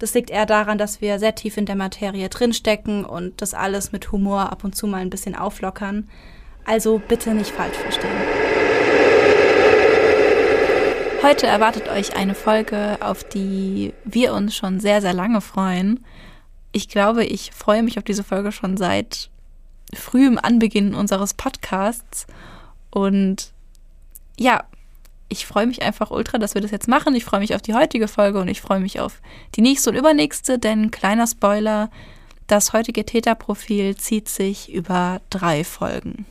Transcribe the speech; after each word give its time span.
Das 0.00 0.14
liegt 0.14 0.30
eher 0.30 0.46
daran, 0.46 0.78
dass 0.78 1.02
wir 1.02 1.18
sehr 1.18 1.34
tief 1.34 1.58
in 1.58 1.66
der 1.66 1.76
Materie 1.76 2.30
drinstecken 2.30 3.04
und 3.04 3.42
das 3.42 3.52
alles 3.52 3.92
mit 3.92 4.10
Humor 4.12 4.50
ab 4.50 4.64
und 4.64 4.74
zu 4.74 4.86
mal 4.86 5.02
ein 5.02 5.10
bisschen 5.10 5.36
auflockern. 5.36 6.08
Also 6.64 7.00
bitte 7.06 7.34
nicht 7.34 7.50
falsch 7.50 7.76
verstehen. 7.76 8.10
Heute 11.22 11.46
erwartet 11.46 11.90
euch 11.90 12.16
eine 12.16 12.34
Folge, 12.34 12.96
auf 13.00 13.24
die 13.24 13.92
wir 14.04 14.32
uns 14.32 14.56
schon 14.56 14.80
sehr, 14.80 15.02
sehr 15.02 15.12
lange 15.12 15.42
freuen. 15.42 16.02
Ich 16.72 16.88
glaube, 16.88 17.24
ich 17.26 17.50
freue 17.54 17.82
mich 17.82 17.98
auf 17.98 18.04
diese 18.04 18.24
Folge 18.24 18.52
schon 18.52 18.78
seit 18.78 19.28
frühem 19.92 20.38
Anbeginn 20.38 20.94
unseres 20.94 21.34
Podcasts. 21.34 22.26
Und 22.88 23.52
ja, 24.38 24.64
ich 25.30 25.46
freue 25.46 25.66
mich 25.66 25.82
einfach 25.82 26.10
ultra, 26.10 26.38
dass 26.38 26.54
wir 26.54 26.60
das 26.60 26.72
jetzt 26.72 26.88
machen. 26.88 27.14
Ich 27.14 27.24
freue 27.24 27.40
mich 27.40 27.54
auf 27.54 27.62
die 27.62 27.74
heutige 27.74 28.08
Folge 28.08 28.40
und 28.40 28.48
ich 28.48 28.60
freue 28.60 28.80
mich 28.80 29.00
auf 29.00 29.22
die 29.54 29.62
nächste 29.62 29.90
und 29.90 29.96
übernächste, 29.96 30.58
denn 30.58 30.90
kleiner 30.90 31.26
Spoiler, 31.26 31.88
das 32.46 32.72
heutige 32.72 33.06
Täterprofil 33.06 33.96
zieht 33.96 34.28
sich 34.28 34.72
über 34.72 35.22
drei 35.30 35.62
Folgen. 35.62 36.26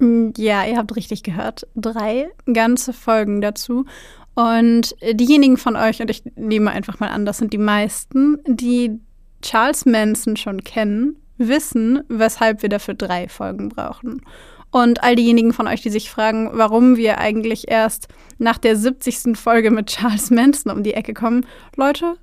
Mm, 0.00 0.30
ja, 0.36 0.64
ihr 0.66 0.76
habt 0.76 0.94
richtig 0.96 1.22
gehört. 1.22 1.66
Drei 1.76 2.28
ganze 2.52 2.92
Folgen 2.92 3.40
dazu. 3.40 3.86
Und 4.34 4.96
diejenigen 5.12 5.56
von 5.56 5.76
euch, 5.76 6.00
und 6.00 6.10
ich 6.10 6.24
nehme 6.34 6.70
einfach 6.70 6.98
mal 6.98 7.08
an, 7.08 7.26
das 7.26 7.38
sind 7.38 7.52
die 7.52 7.58
meisten, 7.58 8.38
die 8.46 8.98
Charles 9.42 9.86
Manson 9.86 10.36
schon 10.36 10.64
kennen, 10.64 11.16
wissen, 11.38 12.02
weshalb 12.08 12.62
wir 12.62 12.68
dafür 12.68 12.94
drei 12.94 13.28
Folgen 13.28 13.68
brauchen. 13.68 14.22
Und 14.70 15.02
all 15.02 15.16
diejenigen 15.16 15.52
von 15.52 15.66
euch, 15.66 15.82
die 15.82 15.90
sich 15.90 16.10
fragen, 16.10 16.50
warum 16.52 16.96
wir 16.96 17.18
eigentlich 17.18 17.68
erst 17.68 18.08
nach 18.38 18.58
der 18.58 18.76
70. 18.76 19.36
Folge 19.36 19.70
mit 19.70 19.88
Charles 19.88 20.30
Manson 20.30 20.72
um 20.72 20.82
die 20.82 20.94
Ecke 20.94 21.12
kommen. 21.12 21.44
Leute, 21.76 22.16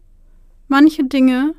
manche 0.68 1.04
Dinge, 1.04 1.56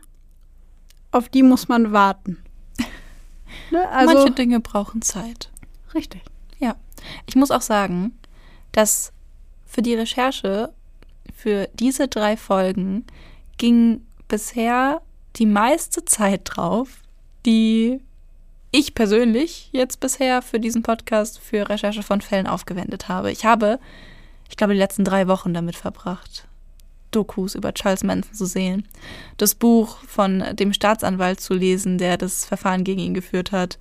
auf 1.10 1.28
die 1.28 1.42
muss 1.42 1.68
man 1.68 1.92
warten. 1.92 2.38
ne? 3.70 3.88
also, 3.90 4.14
manche 4.14 4.32
Dinge 4.32 4.60
brauchen 4.60 5.02
Zeit. 5.02 5.50
Richtig. 5.94 6.22
Ja. 6.58 6.76
Ich 7.26 7.36
muss 7.36 7.50
auch 7.50 7.62
sagen, 7.62 8.18
dass 8.72 9.12
für 9.66 9.82
die 9.82 9.94
Recherche 9.94 10.72
für 11.34 11.68
diese 11.74 12.08
drei 12.08 12.36
Folgen 12.36 13.06
ging 13.58 14.04
bisher 14.26 15.02
die 15.36 15.46
meiste 15.46 16.04
Zeit 16.04 16.42
drauf, 16.44 17.02
die 17.46 18.00
ich 18.78 18.94
persönlich 18.94 19.70
jetzt 19.72 19.98
bisher 19.98 20.40
für 20.40 20.60
diesen 20.60 20.84
Podcast 20.84 21.40
für 21.40 21.68
Recherche 21.68 22.04
von 22.04 22.20
Fällen 22.20 22.46
aufgewendet 22.46 23.08
habe. 23.08 23.32
Ich 23.32 23.44
habe, 23.44 23.80
ich 24.48 24.56
glaube, 24.56 24.72
die 24.72 24.78
letzten 24.78 25.04
drei 25.04 25.26
Wochen 25.26 25.52
damit 25.52 25.74
verbracht, 25.74 26.46
Dokus 27.10 27.56
über 27.56 27.74
Charles 27.74 28.04
Manson 28.04 28.34
zu 28.34 28.46
sehen, 28.46 28.86
das 29.36 29.56
Buch 29.56 29.98
von 30.06 30.44
dem 30.52 30.72
Staatsanwalt 30.72 31.40
zu 31.40 31.54
lesen, 31.54 31.98
der 31.98 32.16
das 32.16 32.44
Verfahren 32.44 32.84
gegen 32.84 33.00
ihn 33.00 33.14
geführt 33.14 33.50
hat, 33.50 33.80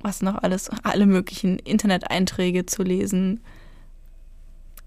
was 0.00 0.22
noch 0.22 0.42
alles, 0.42 0.70
alle 0.82 1.04
möglichen 1.04 1.58
Internet-Einträge 1.58 2.64
zu 2.64 2.82
lesen. 2.82 3.40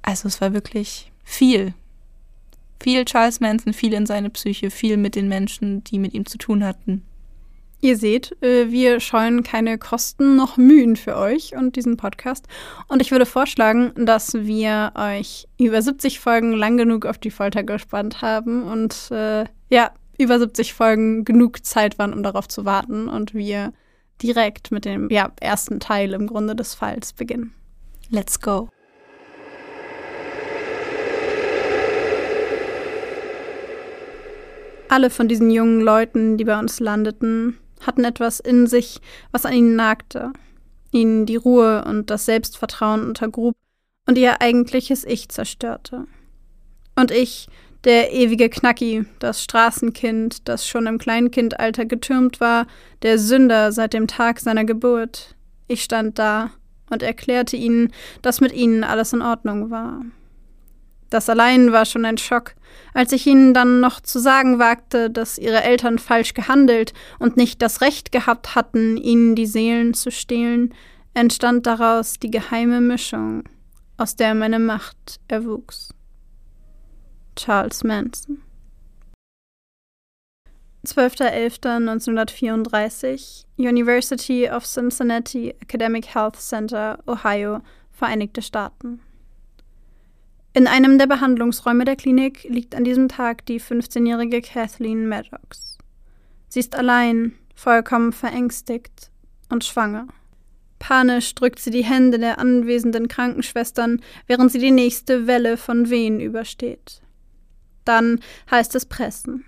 Also 0.01 0.28
es 0.28 0.41
war 0.41 0.53
wirklich 0.53 1.11
viel. 1.23 1.75
Viel 2.81 3.06
Charles 3.06 3.41
Manson, 3.41 3.73
viel 3.73 3.94
in 3.94 4.07
seine 4.07 4.31
Psyche, 4.31 4.72
viel 4.72 4.97
mit 4.97 5.13
den 5.13 5.28
Menschen, 5.28 5.84
die 5.84 6.00
mit 6.00 6.16
ihm 6.16 6.25
zu 6.25 6.40
tun 6.40 6.63
hatten. 6.63 7.03
Ihr 7.81 7.95
seht, 7.95 8.35
äh, 8.44 8.72
wir 8.72 9.00
scheuen 9.00 9.41
keine 9.41 9.78
Kosten 9.78 10.35
noch 10.35 10.57
Mühen 10.57 10.97
für 10.97 11.16
euch 11.16 11.56
und 11.56 11.78
diesen 11.78 11.95
Podcast. 11.95 12.45
Und 12.90 13.01
ich 13.01 13.12
würde 13.12 13.25
vorschlagen, 13.25 13.94
dass 13.95 14.34
wir 14.34 14.91
euch 14.95 15.47
über 15.57 15.81
70 15.81 16.19
Folgen 16.19 16.51
lang 16.51 16.75
genug 16.75 17.06
auf 17.06 17.17
die 17.17 17.31
Folter 17.31 17.63
gespannt 17.63 18.22
haben 18.22 18.63
und 18.63 19.09
äh, 19.12 19.45
ja, 19.69 19.91
über 20.17 20.40
70 20.40 20.73
Folgen 20.73 21.23
genug 21.23 21.66
Zeit 21.66 21.97
waren, 21.97 22.13
um 22.13 22.22
darauf 22.22 22.50
zu 22.50 22.66
warten 22.66 23.07
und 23.07 23.34
wir 23.34 23.72
direkt 24.22 24.72
mit 24.72 24.84
dem 24.84 25.09
ja, 25.09 25.31
ersten 25.40 25.79
Teil 25.79 26.11
im 26.13 26.28
Grunde 26.28 26.57
des 26.57 26.75
Falls 26.75 27.13
beginnen. 27.13 27.53
Let's 28.09 28.41
go. 28.41 28.69
Alle 34.90 35.09
von 35.09 35.29
diesen 35.29 35.50
jungen 35.50 35.79
Leuten, 35.79 36.38
die 36.38 36.44
bei 36.44 36.59
uns 36.59 36.79
landeten, 36.79 37.57
hatten 37.85 38.03
etwas 38.03 38.40
in 38.40 38.67
sich, 38.67 39.00
was 39.31 39.45
an 39.45 39.53
ihnen 39.53 39.75
nagte, 39.75 40.34
ihnen 40.91 41.25
die 41.25 41.35
Ruhe 41.35 41.84
und 41.85 42.09
das 42.09 42.25
Selbstvertrauen 42.25 43.06
untergrub 43.06 43.56
und 44.06 44.17
ihr 44.17 44.41
eigentliches 44.41 45.06
Ich 45.06 45.29
zerstörte. 45.29 46.06
Und 46.95 47.12
ich, 47.12 47.47
der 47.85 48.12
ewige 48.12 48.50
Knacki, 48.50 49.06
das 49.19 49.44
Straßenkind, 49.44 50.47
das 50.50 50.67
schon 50.67 50.88
im 50.88 50.97
Kleinkindalter 50.97 51.85
getürmt 51.85 52.41
war, 52.41 52.67
der 53.03 53.17
Sünder 53.17 53.72
seit 53.72 53.94
dem 53.94 54.07
Tag 54.07 54.40
seiner 54.40 54.66
Geburt, 54.66 55.35
ich 55.67 55.84
stand 55.84 56.19
da 56.19 56.51
und 56.90 57.03
erklärte 57.03 57.56
ihnen, 57.56 57.94
dass 58.22 58.41
mit 58.41 58.51
ihnen 58.51 58.84
alles 58.84 59.13
in 59.13 59.22
Ordnung 59.22 59.69
war. 59.69 60.01
Das 61.09 61.30
allein 61.30 61.72
war 61.72 61.86
schon 61.86 62.06
ein 62.06 62.18
Schock, 62.18 62.56
als 62.94 63.12
ich 63.12 63.25
ihnen 63.25 63.53
dann 63.53 63.80
noch 63.80 64.02
zu 64.02 64.20
sagen 64.20 64.59
wagte, 64.59 65.09
dass 65.09 65.38
ihre 65.38 65.64
Eltern 65.64 66.00
falsch 66.00 66.34
gehandelt 66.34 66.94
und 67.18 67.38
nicht 67.38 67.62
das 67.62 67.81
Recht 67.81 68.12
gehabt 68.12 68.56
hatten, 68.56 68.97
ihnen 68.97 69.36
die 69.36 69.47
Seelen 69.47 69.94
zu 69.94 70.12
stehlen, 70.12 70.74
entstand 71.14 71.66
daraus 71.66 72.20
die 72.20 72.31
geheime 72.31 72.81
Mischung, 72.81 73.44
aus 73.97 74.16
der 74.16 74.36
meine 74.36 74.59
Macht 74.59 75.20
erwuchs. 75.28 75.94
Charles 77.36 77.84
Manson 77.84 78.41
12.11.1934 80.86 83.44
University 83.58 84.50
of 84.50 84.66
Cincinnati 84.66 85.50
Academic 85.62 86.16
Health 86.16 86.38
Center, 86.38 86.97
Ohio, 87.06 87.59
Vereinigte 87.91 88.41
Staaten. 88.41 89.02
In 90.54 90.66
einem 90.66 90.98
der 90.98 91.06
Behandlungsräume 91.06 91.86
der 91.86 91.96
Klinik 91.96 92.44
liegt 92.44 92.74
an 92.74 92.84
diesem 92.84 93.08
Tag 93.08 93.46
die 93.46 93.62
15-jährige 93.62 94.42
Kathleen 94.42 95.08
Maddox. 95.08 95.78
Sie 96.48 96.60
ist 96.60 96.76
allein, 96.76 97.34
vollkommen 97.54 98.12
verängstigt 98.12 99.12
und 99.50 99.64
schwanger. 99.64 100.08
Panisch 100.79 101.35
drückt 101.35 101.59
sie 101.59 101.70
die 101.70 101.84
Hände 101.84 102.18
der 102.18 102.40
anwesenden 102.40 103.08
Krankenschwestern, 103.08 104.02
während 104.26 104.52
sie 104.52 104.59
die 104.59 104.72
nächste 104.72 105.28
Welle 105.28 105.56
von 105.58 105.90
Wehen 105.91 106.20
übersteht. 106.20 107.02
Dann 107.85 108.20
heißt 108.50 108.73
es 108.76 108.85
pressen. 108.85 109.46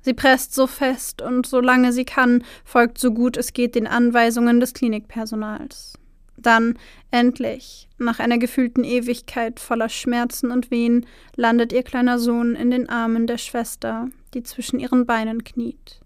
Sie 0.00 0.14
presst 0.14 0.54
so 0.54 0.66
fest 0.66 1.22
und 1.22 1.46
solange 1.46 1.92
sie 1.92 2.06
kann, 2.06 2.42
folgt 2.64 2.98
so 2.98 3.12
gut 3.12 3.36
es 3.36 3.52
geht 3.52 3.74
den 3.74 3.86
Anweisungen 3.86 4.58
des 4.58 4.72
Klinikpersonals. 4.72 5.99
Dann, 6.42 6.78
endlich, 7.10 7.88
nach 7.98 8.18
einer 8.18 8.38
gefühlten 8.38 8.84
Ewigkeit 8.84 9.60
voller 9.60 9.88
Schmerzen 9.88 10.50
und 10.50 10.70
Wehen, 10.70 11.06
landet 11.36 11.72
ihr 11.72 11.82
kleiner 11.82 12.18
Sohn 12.18 12.54
in 12.54 12.70
den 12.70 12.88
Armen 12.88 13.26
der 13.26 13.38
Schwester, 13.38 14.08
die 14.32 14.42
zwischen 14.42 14.80
ihren 14.80 15.04
Beinen 15.04 15.44
kniet. 15.44 16.00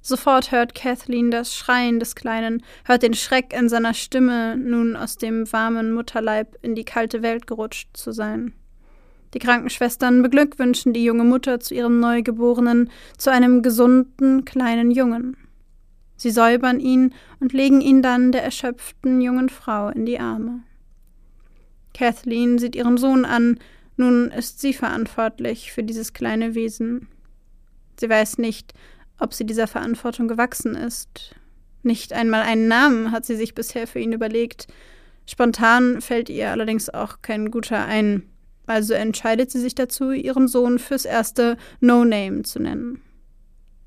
Sofort 0.00 0.50
hört 0.50 0.74
Kathleen 0.74 1.30
das 1.30 1.54
Schreien 1.54 2.00
des 2.00 2.16
Kleinen, 2.16 2.64
hört 2.84 3.02
den 3.02 3.14
Schreck 3.14 3.52
in 3.52 3.68
seiner 3.68 3.94
Stimme, 3.94 4.56
nun 4.56 4.96
aus 4.96 5.16
dem 5.16 5.50
warmen 5.52 5.92
Mutterleib 5.92 6.56
in 6.62 6.74
die 6.74 6.84
kalte 6.84 7.22
Welt 7.22 7.46
gerutscht 7.46 7.88
zu 7.92 8.12
sein. 8.12 8.54
Die 9.34 9.38
Krankenschwestern 9.38 10.22
beglückwünschen 10.22 10.92
die 10.92 11.04
junge 11.04 11.24
Mutter 11.24 11.60
zu 11.60 11.74
ihrem 11.74 12.00
Neugeborenen, 12.00 12.90
zu 13.16 13.30
einem 13.30 13.62
gesunden 13.62 14.44
kleinen 14.44 14.90
Jungen. 14.90 15.36
Sie 16.22 16.30
säubern 16.30 16.78
ihn 16.78 17.12
und 17.40 17.52
legen 17.52 17.80
ihn 17.80 18.00
dann 18.00 18.30
der 18.30 18.44
erschöpften 18.44 19.20
jungen 19.20 19.48
Frau 19.48 19.88
in 19.88 20.06
die 20.06 20.20
Arme. 20.20 20.60
Kathleen 21.94 22.60
sieht 22.60 22.76
ihren 22.76 22.96
Sohn 22.96 23.24
an, 23.24 23.58
nun 23.96 24.30
ist 24.30 24.60
sie 24.60 24.72
verantwortlich 24.72 25.72
für 25.72 25.82
dieses 25.82 26.12
kleine 26.12 26.54
Wesen. 26.54 27.08
Sie 27.98 28.08
weiß 28.08 28.38
nicht, 28.38 28.72
ob 29.18 29.34
sie 29.34 29.44
dieser 29.44 29.66
Verantwortung 29.66 30.28
gewachsen 30.28 30.76
ist. 30.76 31.34
Nicht 31.82 32.12
einmal 32.12 32.42
einen 32.42 32.68
Namen 32.68 33.10
hat 33.10 33.26
sie 33.26 33.34
sich 33.34 33.56
bisher 33.56 33.88
für 33.88 33.98
ihn 33.98 34.12
überlegt. 34.12 34.68
Spontan 35.26 36.00
fällt 36.00 36.30
ihr 36.30 36.52
allerdings 36.52 36.88
auch 36.88 37.20
kein 37.22 37.50
guter 37.50 37.84
ein. 37.84 38.22
Also 38.66 38.94
entscheidet 38.94 39.50
sie 39.50 39.58
sich 39.58 39.74
dazu, 39.74 40.12
ihren 40.12 40.46
Sohn 40.46 40.78
fürs 40.78 41.04
erste 41.04 41.56
No 41.80 42.04
Name 42.04 42.42
zu 42.42 42.60
nennen. 42.60 43.02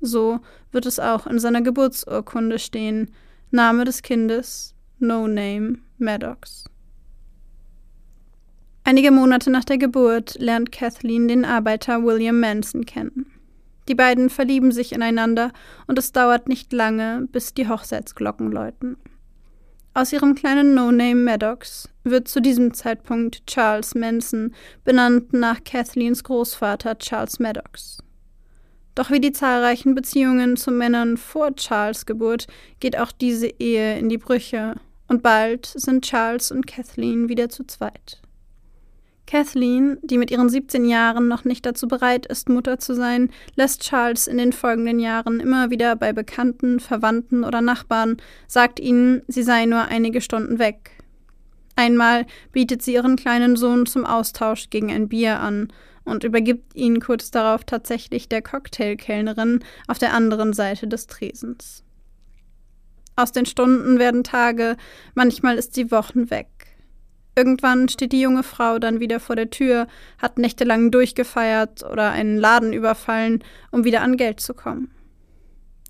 So 0.06 0.40
wird 0.72 0.86
es 0.86 0.98
auch 0.98 1.26
in 1.26 1.38
seiner 1.38 1.62
Geburtsurkunde 1.62 2.58
stehen. 2.58 3.10
Name 3.50 3.84
des 3.84 4.02
Kindes 4.02 4.74
No 4.98 5.26
Name 5.26 5.78
Maddox. 5.98 6.64
Einige 8.84 9.10
Monate 9.10 9.50
nach 9.50 9.64
der 9.64 9.78
Geburt 9.78 10.36
lernt 10.38 10.70
Kathleen 10.70 11.26
den 11.26 11.44
Arbeiter 11.44 12.04
William 12.04 12.38
Manson 12.38 12.86
kennen. 12.86 13.26
Die 13.88 13.94
beiden 13.94 14.30
verlieben 14.30 14.72
sich 14.72 14.92
ineinander 14.92 15.52
und 15.86 15.98
es 15.98 16.12
dauert 16.12 16.48
nicht 16.48 16.72
lange, 16.72 17.26
bis 17.32 17.54
die 17.54 17.68
Hochzeitsglocken 17.68 18.50
läuten. 18.50 18.96
Aus 19.94 20.12
ihrem 20.12 20.34
kleinen 20.34 20.74
No-Name 20.74 21.14
Maddox 21.14 21.88
wird 22.04 22.28
zu 22.28 22.40
diesem 22.40 22.74
Zeitpunkt 22.74 23.46
Charles 23.46 23.94
Manson, 23.94 24.54
benannt 24.84 25.32
nach 25.32 25.64
Kathleens 25.64 26.22
Großvater 26.22 26.98
Charles 26.98 27.38
Maddox. 27.38 27.98
Doch 28.96 29.10
wie 29.10 29.20
die 29.20 29.32
zahlreichen 29.32 29.94
Beziehungen 29.94 30.56
zu 30.56 30.72
Männern 30.72 31.18
vor 31.18 31.54
Charles 31.54 32.06
Geburt 32.06 32.46
geht 32.80 32.98
auch 32.98 33.12
diese 33.12 33.46
Ehe 33.46 33.96
in 33.98 34.08
die 34.08 34.18
Brüche, 34.18 34.74
und 35.06 35.22
bald 35.22 35.66
sind 35.66 36.04
Charles 36.04 36.50
und 36.50 36.66
Kathleen 36.66 37.28
wieder 37.28 37.48
zu 37.48 37.64
zweit. 37.64 38.20
Kathleen, 39.26 39.98
die 40.02 40.18
mit 40.18 40.30
ihren 40.30 40.48
17 40.48 40.84
Jahren 40.86 41.28
noch 41.28 41.44
nicht 41.44 41.66
dazu 41.66 41.88
bereit 41.88 42.26
ist, 42.26 42.48
Mutter 42.48 42.78
zu 42.78 42.94
sein, 42.94 43.30
lässt 43.54 43.82
Charles 43.82 44.26
in 44.26 44.38
den 44.38 44.52
folgenden 44.52 44.98
Jahren 44.98 45.40
immer 45.40 45.70
wieder 45.70 45.94
bei 45.94 46.12
Bekannten, 46.12 46.80
Verwandten 46.80 47.44
oder 47.44 47.60
Nachbarn, 47.60 48.16
sagt 48.48 48.80
ihnen, 48.80 49.22
sie 49.28 49.42
sei 49.42 49.66
nur 49.66 49.82
einige 49.82 50.20
Stunden 50.20 50.58
weg. 50.58 50.90
Einmal 51.74 52.24
bietet 52.52 52.82
sie 52.82 52.94
ihren 52.94 53.16
kleinen 53.16 53.56
Sohn 53.56 53.84
zum 53.84 54.06
Austausch 54.06 54.70
gegen 54.70 54.90
ein 54.90 55.08
Bier 55.08 55.40
an 55.40 55.68
und 56.06 56.24
übergibt 56.24 56.74
ihn 56.74 57.00
kurz 57.00 57.30
darauf 57.30 57.64
tatsächlich 57.64 58.28
der 58.28 58.40
Cocktailkellnerin 58.40 59.60
auf 59.86 59.98
der 59.98 60.14
anderen 60.14 60.52
Seite 60.54 60.88
des 60.88 61.06
Tresens. 61.06 61.84
Aus 63.16 63.32
den 63.32 63.46
Stunden 63.46 63.98
werden 63.98 64.24
Tage, 64.24 64.76
manchmal 65.14 65.56
ist 65.56 65.74
sie 65.74 65.90
Wochen 65.90 66.30
weg. 66.30 66.48
Irgendwann 67.34 67.88
steht 67.88 68.12
die 68.12 68.20
junge 68.20 68.42
Frau 68.42 68.78
dann 68.78 69.00
wieder 69.00 69.20
vor 69.20 69.36
der 69.36 69.50
Tür, 69.50 69.88
hat 70.18 70.38
nächtelang 70.38 70.90
durchgefeiert 70.90 71.82
oder 71.82 72.10
einen 72.10 72.38
Laden 72.38 72.72
überfallen, 72.72 73.44
um 73.70 73.84
wieder 73.84 74.00
an 74.00 74.16
Geld 74.16 74.40
zu 74.40 74.54
kommen. 74.54 74.90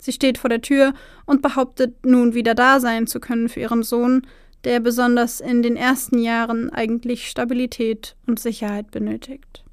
Sie 0.00 0.12
steht 0.12 0.38
vor 0.38 0.50
der 0.50 0.60
Tür 0.60 0.94
und 1.24 1.42
behauptet 1.42 2.06
nun 2.06 2.34
wieder 2.34 2.54
da 2.54 2.80
sein 2.80 3.06
zu 3.06 3.20
können 3.20 3.48
für 3.48 3.60
ihren 3.60 3.82
Sohn, 3.82 4.26
der 4.64 4.80
besonders 4.80 5.40
in 5.40 5.62
den 5.62 5.76
ersten 5.76 6.18
Jahren 6.18 6.70
eigentlich 6.70 7.28
Stabilität 7.28 8.16
und 8.26 8.40
Sicherheit 8.40 8.90
benötigt. 8.90 9.65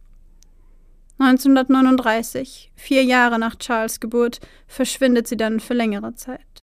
1939, 1.19 2.71
vier 2.75 3.03
Jahre 3.03 3.39
nach 3.39 3.55
Charles 3.55 3.99
Geburt, 3.99 4.39
verschwindet 4.67 5.27
sie 5.27 5.37
dann 5.37 5.59
für 5.59 5.73
längere 5.73 6.15
Zeit. 6.15 6.63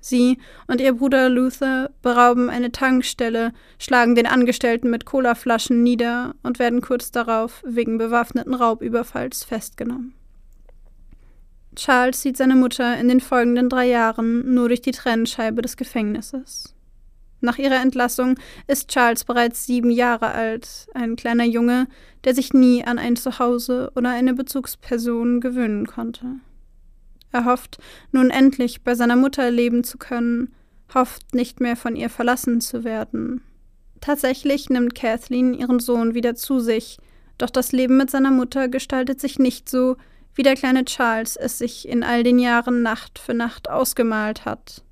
Sie 0.00 0.36
und 0.66 0.82
ihr 0.82 0.92
Bruder 0.92 1.30
Luther 1.30 1.90
berauben 2.02 2.50
eine 2.50 2.70
Tankstelle, 2.72 3.54
schlagen 3.78 4.14
den 4.14 4.26
Angestellten 4.26 4.90
mit 4.90 5.06
Colaflaschen 5.06 5.82
nieder 5.82 6.34
und 6.42 6.58
werden 6.58 6.82
kurz 6.82 7.10
darauf 7.10 7.62
wegen 7.66 7.96
bewaffneten 7.96 8.52
Raubüberfalls 8.52 9.44
festgenommen. 9.44 10.14
Charles 11.74 12.20
sieht 12.20 12.36
seine 12.36 12.54
Mutter 12.54 12.98
in 12.98 13.08
den 13.08 13.20
folgenden 13.20 13.70
drei 13.70 13.86
Jahren 13.86 14.54
nur 14.54 14.68
durch 14.68 14.82
die 14.82 14.92
Trennscheibe 14.92 15.62
des 15.62 15.76
Gefängnisses. 15.78 16.73
Nach 17.44 17.58
ihrer 17.58 17.82
Entlassung 17.82 18.36
ist 18.68 18.88
Charles 18.88 19.24
bereits 19.24 19.66
sieben 19.66 19.90
Jahre 19.90 20.30
alt, 20.30 20.88
ein 20.94 21.14
kleiner 21.14 21.44
Junge, 21.44 21.88
der 22.24 22.34
sich 22.34 22.54
nie 22.54 22.82
an 22.82 22.98
ein 22.98 23.16
Zuhause 23.16 23.92
oder 23.94 24.08
eine 24.08 24.32
Bezugsperson 24.32 25.42
gewöhnen 25.42 25.86
konnte. 25.86 26.36
Er 27.32 27.44
hofft, 27.44 27.76
nun 28.12 28.30
endlich 28.30 28.82
bei 28.82 28.94
seiner 28.94 29.16
Mutter 29.16 29.50
leben 29.50 29.84
zu 29.84 29.98
können, 29.98 30.54
hofft 30.94 31.34
nicht 31.34 31.60
mehr 31.60 31.76
von 31.76 31.96
ihr 31.96 32.08
verlassen 32.08 32.62
zu 32.62 32.82
werden. 32.82 33.42
Tatsächlich 34.00 34.70
nimmt 34.70 34.94
Kathleen 34.94 35.52
ihren 35.52 35.80
Sohn 35.80 36.14
wieder 36.14 36.34
zu 36.34 36.60
sich, 36.60 36.96
doch 37.36 37.50
das 37.50 37.72
Leben 37.72 37.98
mit 37.98 38.10
seiner 38.10 38.30
Mutter 38.30 38.68
gestaltet 38.68 39.20
sich 39.20 39.38
nicht 39.38 39.68
so, 39.68 39.96
wie 40.34 40.44
der 40.44 40.54
kleine 40.54 40.86
Charles 40.86 41.36
es 41.36 41.58
sich 41.58 41.86
in 41.86 42.04
all 42.04 42.22
den 42.22 42.38
Jahren 42.38 42.80
Nacht 42.80 43.18
für 43.18 43.34
Nacht 43.34 43.68
ausgemalt 43.68 44.46
hat. 44.46 44.83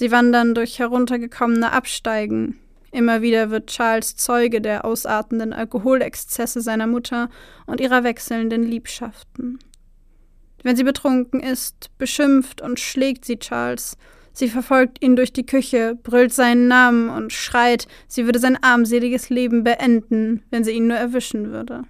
Sie 0.00 0.10
wandern 0.10 0.54
durch 0.54 0.78
heruntergekommene 0.78 1.72
Absteigen. 1.72 2.58
Immer 2.90 3.20
wieder 3.20 3.50
wird 3.50 3.66
Charles 3.66 4.16
Zeuge 4.16 4.62
der 4.62 4.86
ausartenden 4.86 5.52
Alkoholexzesse 5.52 6.62
seiner 6.62 6.86
Mutter 6.86 7.28
und 7.66 7.82
ihrer 7.82 8.02
wechselnden 8.02 8.62
Liebschaften. 8.62 9.58
Wenn 10.62 10.74
sie 10.74 10.84
betrunken 10.84 11.40
ist, 11.40 11.90
beschimpft 11.98 12.62
und 12.62 12.80
schlägt 12.80 13.26
sie 13.26 13.38
Charles. 13.38 13.98
Sie 14.32 14.48
verfolgt 14.48 15.04
ihn 15.04 15.16
durch 15.16 15.34
die 15.34 15.44
Küche, 15.44 15.98
brüllt 16.02 16.32
seinen 16.32 16.66
Namen 16.66 17.10
und 17.10 17.34
schreit, 17.34 17.86
sie 18.08 18.24
würde 18.24 18.38
sein 18.38 18.56
armseliges 18.62 19.28
Leben 19.28 19.64
beenden, 19.64 20.42
wenn 20.48 20.64
sie 20.64 20.70
ihn 20.70 20.86
nur 20.86 20.96
erwischen 20.96 21.52
würde. 21.52 21.82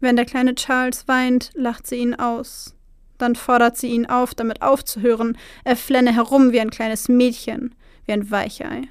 Wenn 0.00 0.16
der 0.16 0.24
kleine 0.24 0.54
Charles 0.54 1.06
weint, 1.08 1.50
lacht 1.52 1.86
sie 1.86 1.96
ihn 1.96 2.14
aus. 2.14 2.74
Dann 3.18 3.36
fordert 3.36 3.76
sie 3.76 3.88
ihn 3.88 4.06
auf, 4.06 4.34
damit 4.34 4.62
aufzuhören. 4.62 5.36
Er 5.64 5.76
flenne 5.76 6.14
herum 6.14 6.52
wie 6.52 6.60
ein 6.60 6.70
kleines 6.70 7.08
Mädchen, 7.08 7.74
wie 8.06 8.12
ein 8.12 8.30
Weichei. 8.30 8.88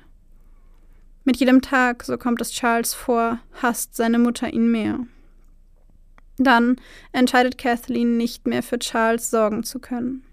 Mit 1.25 1.37
jedem 1.37 1.61
Tag, 1.61 2.03
so 2.03 2.17
kommt 2.17 2.41
es 2.41 2.51
Charles 2.51 2.93
vor, 2.93 3.39
hasst 3.61 3.95
seine 3.95 4.19
Mutter 4.19 4.51
ihn 4.51 4.71
mehr. 4.71 4.99
Dann 6.37 6.77
entscheidet 7.11 7.57
Kathleen 7.57 8.17
nicht 8.17 8.47
mehr 8.47 8.63
für 8.63 8.79
Charles 8.79 9.29
sorgen 9.29 9.63
zu 9.63 9.79
können. 9.79 10.23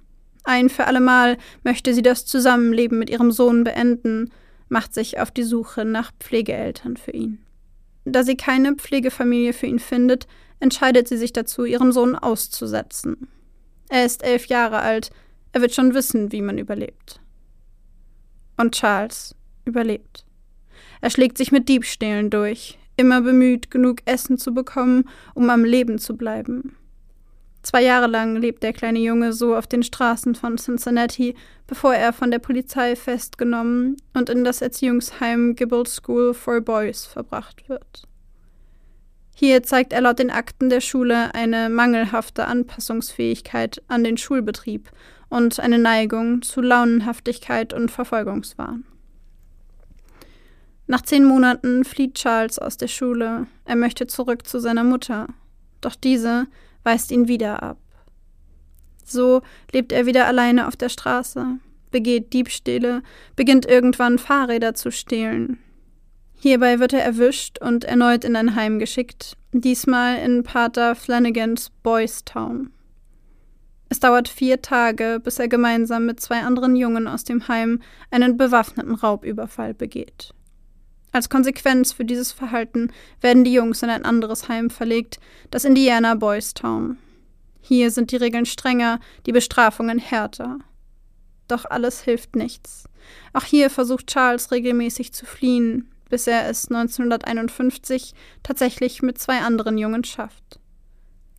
Ein 0.45 0.69
für 0.69 0.87
allemal 0.87 1.37
möchte 1.63 1.95
sie 1.95 2.03
das 2.03 2.25
Zusammenleben 2.27 2.99
mit 2.99 3.11
ihrem 3.11 3.31
Sohn 3.31 3.63
beenden, 3.63 4.31
macht 4.69 4.95
sich 4.95 5.21
auf 5.21 5.31
die 5.31 5.43
Suche 5.43 5.85
nach 5.85 6.13
Pflegeeltern 6.19 6.97
für 6.97 7.11
ihn. 7.11 7.39
Da 8.05 8.23
sie 8.25 8.37
keine 8.37 8.75
Pflegefamilie 8.75 9.53
für 9.53 9.67
ihn 9.67 9.79
findet, 9.79 10.27
entscheidet 10.59 11.09
sie 11.09 11.19
sich 11.19 11.33
dazu, 11.33 11.65
ihren 11.65 11.93
Sohn 11.93 12.17
auszusetzen. 12.17 13.29
Er 13.91 14.05
ist 14.05 14.23
elf 14.23 14.47
Jahre 14.47 14.79
alt, 14.79 15.11
er 15.53 15.61
wird 15.61 15.75
schon 15.75 15.95
wissen, 15.95 16.31
wie 16.31 16.43
man 16.43 16.59
überlebt. 16.59 17.21
Und 18.57 18.77
Charles 18.77 19.35
überlebt. 19.65 20.25
Er 21.01 21.11
schlägt 21.11 21.37
sich 21.37 21.51
mit 21.51 21.69
Diebstählen 21.69 22.31
durch, 22.31 22.79
immer 22.97 23.21
bemüht, 23.21 23.71
genug 23.71 23.99
Essen 24.05 24.39
zu 24.39 24.55
bekommen, 24.55 25.09
um 25.35 25.51
am 25.51 25.65
Leben 25.65 25.99
zu 25.99 26.17
bleiben. 26.17 26.77
Zwei 27.63 27.83
Jahre 27.83 28.07
lang 28.07 28.37
lebt 28.37 28.63
der 28.63 28.73
kleine 28.73 29.01
Junge 29.01 29.33
so 29.33 29.57
auf 29.57 29.67
den 29.67 29.83
Straßen 29.83 30.37
von 30.37 30.57
Cincinnati, 30.57 31.35
bevor 31.67 31.93
er 31.93 32.13
von 32.13 32.31
der 32.31 32.39
Polizei 32.39 32.95
festgenommen 32.95 33.97
und 34.15 34.31
in 34.31 34.45
das 34.45 34.63
Erziehungsheim 34.63 35.57
Gibble 35.57 35.85
School 35.87 36.33
for 36.33 36.61
Boys 36.61 37.07
verbracht 37.07 37.69
wird. 37.69 38.07
Hier 39.43 39.63
zeigt 39.63 39.95
er 39.95 40.03
laut 40.03 40.19
den 40.19 40.31
Akten 40.31 40.69
der 40.69 40.83
Schule 40.83 41.35
eine 41.35 41.71
mangelhafte 41.71 42.45
Anpassungsfähigkeit 42.45 43.83
an 43.89 44.05
den 44.05 44.19
Schulbetrieb 44.19 44.91
und 45.31 45.59
eine 45.61 45.79
Neigung 45.79 46.43
zu 46.43 46.61
Launenhaftigkeit 46.61 47.73
und 47.73 47.91
Verfolgungswahn. 47.91 48.85
Nach 50.87 51.01
zehn 51.01 51.25
Monaten 51.25 51.87
flieht 51.87 52.17
Charles 52.17 52.59
aus 52.59 52.77
der 52.77 52.89
Schule. 52.89 53.47
Er 53.65 53.77
möchte 53.77 54.07
zurück 54.07 54.47
zu 54.47 54.61
seiner 54.61 54.85
Mutter. 54.85 55.29
Doch 55.81 55.95
diese 55.95 56.47
weist 56.85 57.11
ihn 57.11 57.27
wieder 57.27 57.63
ab. 57.63 57.79
So 59.07 59.41
lebt 59.73 59.93
er 59.93 60.05
wieder 60.05 60.27
alleine 60.27 60.69
auf 60.69 60.77
der 60.77 60.91
Straße, 60.91 61.47
begeht 61.91 62.35
Diebstähle, 62.35 63.03
beginnt 63.37 63.65
irgendwann 63.65 64.19
Fahrräder 64.19 64.75
zu 64.75 64.93
stehlen. 64.93 65.61
Hierbei 66.43 66.81
wird 66.81 66.95
er 66.95 67.05
erwischt 67.05 67.59
und 67.61 67.85
erneut 67.85 68.25
in 68.25 68.35
ein 68.35 68.55
Heim 68.55 68.79
geschickt, 68.79 69.37
diesmal 69.53 70.17
in 70.17 70.43
Pater 70.43 70.95
Flanagans 70.95 71.71
Boys 71.83 72.25
Town. 72.25 72.71
Es 73.91 74.01
dauert 74.01 74.27
vier 74.27 74.63
Tage, 74.63 75.21
bis 75.23 75.39
er 75.39 75.49
gemeinsam 75.49 76.07
mit 76.07 76.19
zwei 76.19 76.41
anderen 76.41 76.77
Jungen 76.77 77.07
aus 77.09 77.25
dem 77.25 77.47
Heim 77.47 77.83
einen 78.11 78.39
bewaffneten 78.39 78.95
Raubüberfall 78.95 79.75
begeht. 79.75 80.33
Als 81.13 81.29
Konsequenz 81.29 81.93
für 81.93 82.07
dieses 82.07 82.33
Verhalten 82.33 82.91
werden 83.21 83.45
die 83.45 83.53
Jungs 83.53 83.83
in 83.83 83.91
ein 83.91 84.07
anderes 84.07 84.49
Heim 84.49 84.71
verlegt, 84.71 85.21
das 85.51 85.67
Indiana 85.67 86.15
Boys 86.15 86.55
Town. 86.55 86.97
Hier 87.61 87.91
sind 87.91 88.13
die 88.13 88.17
Regeln 88.17 88.47
strenger, 88.47 88.99
die 89.27 89.33
Bestrafungen 89.33 89.99
härter. 89.99 90.59
doch 91.49 91.67
alles 91.67 92.01
hilft 92.01 92.35
nichts. 92.35 92.85
Auch 93.35 93.45
hier 93.45 93.69
versucht 93.69 94.07
Charles 94.07 94.53
regelmäßig 94.53 95.13
zu 95.13 95.27
fliehen, 95.27 95.91
bis 96.11 96.27
er 96.27 96.49
es 96.49 96.71
1951 96.71 98.13
tatsächlich 98.43 99.01
mit 99.01 99.17
zwei 99.17 99.39
anderen 99.39 99.79
Jungen 99.79 100.05
schafft. 100.05 100.61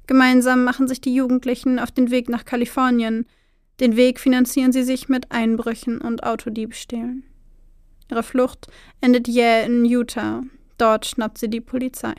Gemeinsam 0.07 0.63
machen 0.63 0.87
sich 0.87 0.99
die 0.99 1.13
Jugendlichen 1.13 1.77
auf 1.77 1.91
den 1.91 2.09
Weg 2.09 2.27
nach 2.27 2.45
Kalifornien. 2.45 3.27
Den 3.79 3.95
Weg 3.95 4.19
finanzieren 4.19 4.71
sie 4.71 4.83
sich 4.83 5.07
mit 5.07 5.31
Einbrüchen 5.31 6.01
und 6.01 6.23
Autodiebstählen. 6.23 7.23
Ihre 8.09 8.23
Flucht 8.23 8.67
endet 8.99 9.27
jäh 9.27 9.63
in 9.65 9.85
Utah. 9.85 10.43
Dort 10.77 11.05
schnappt 11.05 11.37
sie 11.37 11.49
die 11.49 11.61
Polizei. 11.61 12.15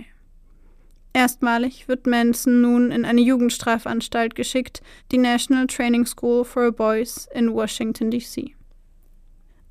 Erstmalig 1.13 1.89
wird 1.89 2.07
Manson 2.07 2.63
nun 2.63 2.91
in 2.91 3.05
eine 3.05 3.21
Jugendstrafanstalt 3.21 4.35
geschickt, 4.35 4.81
die 5.11 5.19
National 5.19 5.67
Training 5.67 6.07
School 6.07 6.45
for 6.45 6.73
Boys 6.73 7.29
in 7.35 7.53
Washington, 7.53 8.11
D.C. 8.11 8.55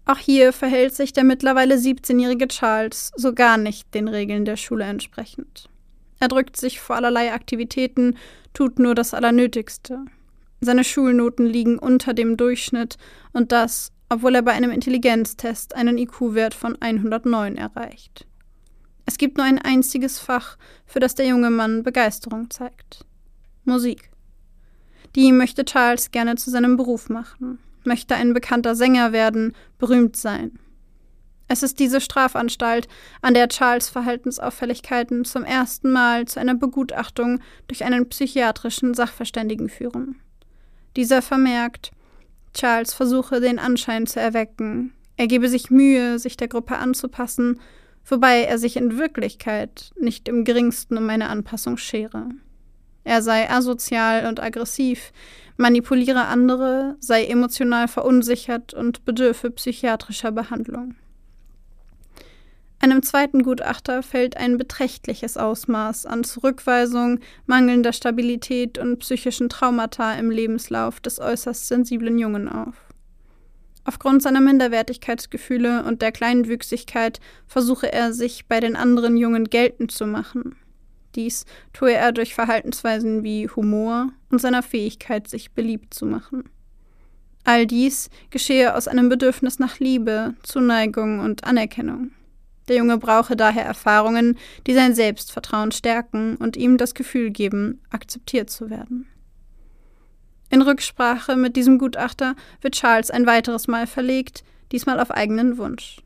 Auch 0.05 0.17
hier 0.17 0.51
verhält 0.51 0.95
sich 0.95 1.13
der 1.13 1.23
mittlerweile 1.23 1.75
17-jährige 1.75 2.47
Charles 2.47 3.11
so 3.15 3.33
gar 3.33 3.57
nicht 3.57 3.93
den 3.93 4.07
Regeln 4.07 4.45
der 4.45 4.57
Schule 4.57 4.85
entsprechend. 4.85 5.69
Er 6.19 6.27
drückt 6.27 6.57
sich 6.57 6.79
vor 6.79 6.95
allerlei 6.95 7.33
Aktivitäten, 7.33 8.17
tut 8.53 8.79
nur 8.79 8.95
das 8.95 9.13
Allernötigste. 9.13 10.05
Seine 10.59 10.83
Schulnoten 10.83 11.45
liegen 11.45 11.79
unter 11.79 12.13
dem 12.13 12.37
Durchschnitt 12.37 12.97
und 13.33 13.51
das, 13.51 13.91
obwohl 14.09 14.35
er 14.35 14.41
bei 14.41 14.51
einem 14.51 14.71
Intelligenztest 14.71 15.75
einen 15.75 15.97
IQ-Wert 15.97 16.53
von 16.53 16.79
109 16.79 17.57
erreicht. 17.57 18.27
Es 19.05 19.17
gibt 19.17 19.37
nur 19.37 19.45
ein 19.45 19.57
einziges 19.57 20.19
Fach, 20.19 20.57
für 20.85 20.99
das 20.99 21.15
der 21.15 21.25
junge 21.25 21.49
Mann 21.49 21.83
Begeisterung 21.83 22.49
zeigt. 22.49 23.05
Musik. 23.65 24.11
Die 25.15 25.31
möchte 25.31 25.65
Charles 25.65 26.11
gerne 26.11 26.35
zu 26.35 26.49
seinem 26.49 26.77
Beruf 26.77 27.09
machen, 27.09 27.59
möchte 27.85 28.15
ein 28.15 28.33
bekannter 28.33 28.75
Sänger 28.75 29.11
werden, 29.11 29.55
berühmt 29.77 30.15
sein. 30.15 30.59
Es 31.47 31.63
ist 31.63 31.79
diese 31.79 31.99
Strafanstalt, 31.99 32.87
an 33.21 33.33
der 33.33 33.49
Charles 33.49 33.89
Verhaltensauffälligkeiten 33.89 35.25
zum 35.25 35.43
ersten 35.43 35.91
Mal 35.91 36.25
zu 36.25 36.39
einer 36.39 36.55
Begutachtung 36.55 37.39
durch 37.67 37.83
einen 37.83 38.07
psychiatrischen 38.07 38.93
Sachverständigen 38.93 39.67
führen. 39.67 40.21
Dieser 40.95 41.21
vermerkt, 41.21 41.91
Charles 42.53 42.93
versuche 42.93 43.41
den 43.41 43.59
Anschein 43.59 44.07
zu 44.07 44.19
erwecken, 44.19 44.93
er 45.17 45.27
gebe 45.27 45.49
sich 45.49 45.69
Mühe, 45.69 46.17
sich 46.19 46.37
der 46.37 46.47
Gruppe 46.47 46.77
anzupassen 46.77 47.59
wobei 48.05 48.43
er 48.43 48.57
sich 48.57 48.77
in 48.77 48.97
Wirklichkeit 48.97 49.91
nicht 49.99 50.27
im 50.27 50.43
geringsten 50.43 50.97
um 50.97 51.09
eine 51.09 51.29
Anpassung 51.29 51.77
schere. 51.77 52.29
Er 53.03 53.21
sei 53.21 53.49
asozial 53.49 54.27
und 54.27 54.39
aggressiv, 54.39 55.11
manipuliere 55.57 56.25
andere, 56.25 56.95
sei 56.99 57.25
emotional 57.25 57.87
verunsichert 57.87 58.73
und 58.73 59.05
bedürfe 59.05 59.51
psychiatrischer 59.51 60.31
Behandlung. 60.31 60.95
Einem 62.79 63.03
zweiten 63.03 63.43
Gutachter 63.43 64.01
fällt 64.01 64.37
ein 64.37 64.57
beträchtliches 64.57 65.37
Ausmaß 65.37 66.07
an 66.07 66.23
Zurückweisung, 66.23 67.19
mangelnder 67.45 67.93
Stabilität 67.93 68.79
und 68.79 68.97
psychischen 68.97 69.49
Traumata 69.49 70.15
im 70.15 70.31
Lebenslauf 70.31 70.99
des 70.99 71.19
äußerst 71.19 71.67
sensiblen 71.67 72.17
Jungen 72.17 72.49
auf. 72.49 72.73
Aufgrund 73.83 74.23
seiner 74.23 74.41
Minderwertigkeitsgefühle 74.41 75.83
und 75.83 76.01
der 76.01 76.11
Kleinwüchsigkeit 76.11 77.19
versuche 77.45 77.91
er, 77.93 78.13
sich 78.13 78.47
bei 78.47 78.59
den 78.59 78.75
anderen 78.75 79.15
Jungen 79.15 79.45
geltend 79.45 79.91
zu 79.91 80.07
machen. 80.07 80.55
Dies 81.15 81.45
tue 81.73 81.93
er 81.93 82.11
durch 82.11 82.33
Verhaltensweisen 82.33 83.23
wie 83.23 83.47
Humor 83.49 84.09
und 84.29 84.39
seiner 84.39 84.63
Fähigkeit, 84.63 85.27
sich 85.27 85.51
beliebt 85.51 85.93
zu 85.93 86.05
machen. 86.05 86.45
All 87.43 87.65
dies 87.65 88.09
geschehe 88.29 88.75
aus 88.75 88.87
einem 88.87 89.09
Bedürfnis 89.09 89.59
nach 89.59 89.79
Liebe, 89.79 90.35
Zuneigung 90.43 91.19
und 91.19 91.43
Anerkennung. 91.43 92.11
Der 92.67 92.77
Junge 92.77 92.97
brauche 92.97 93.35
daher 93.35 93.65
Erfahrungen, 93.65 94.37
die 94.67 94.73
sein 94.73 94.93
Selbstvertrauen 94.93 95.71
stärken 95.71 96.35
und 96.37 96.55
ihm 96.55 96.77
das 96.77 96.93
Gefühl 96.93 97.31
geben, 97.31 97.81
akzeptiert 97.89 98.49
zu 98.49 98.69
werden. 98.69 99.07
In 100.49 100.61
Rücksprache 100.61 101.35
mit 101.35 101.55
diesem 101.55 101.79
Gutachter 101.79 102.35
wird 102.61 102.75
Charles 102.75 103.09
ein 103.09 103.25
weiteres 103.25 103.67
Mal 103.67 103.87
verlegt, 103.87 104.43
diesmal 104.71 104.99
auf 104.99 105.09
eigenen 105.09 105.57
Wunsch. 105.57 106.01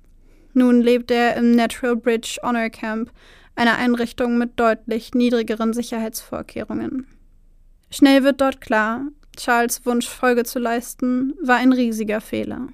Nun 0.54 0.82
lebt 0.82 1.12
er 1.12 1.36
im 1.36 1.52
Natural 1.52 1.96
Bridge 1.96 2.40
Honor 2.42 2.70
Camp, 2.70 3.12
einer 3.56 3.78
Einrichtung 3.78 4.38
mit 4.38 4.60
deutlich 4.60 5.14
niedrigeren 5.14 5.74
Sicherheitsvorkehrungen. 5.74 7.08
Schnell 7.90 8.24
wird 8.24 8.42
dort 8.42 8.62
klar, 8.62 9.08
Charles 9.38 9.86
Wunsch 9.86 10.08
Folge 10.08 10.44
zu 10.44 10.60
leisten, 10.60 11.34
war 11.42 11.58
ein 11.58 11.74
riesiger 11.74 12.22
Fehler. 12.22 12.70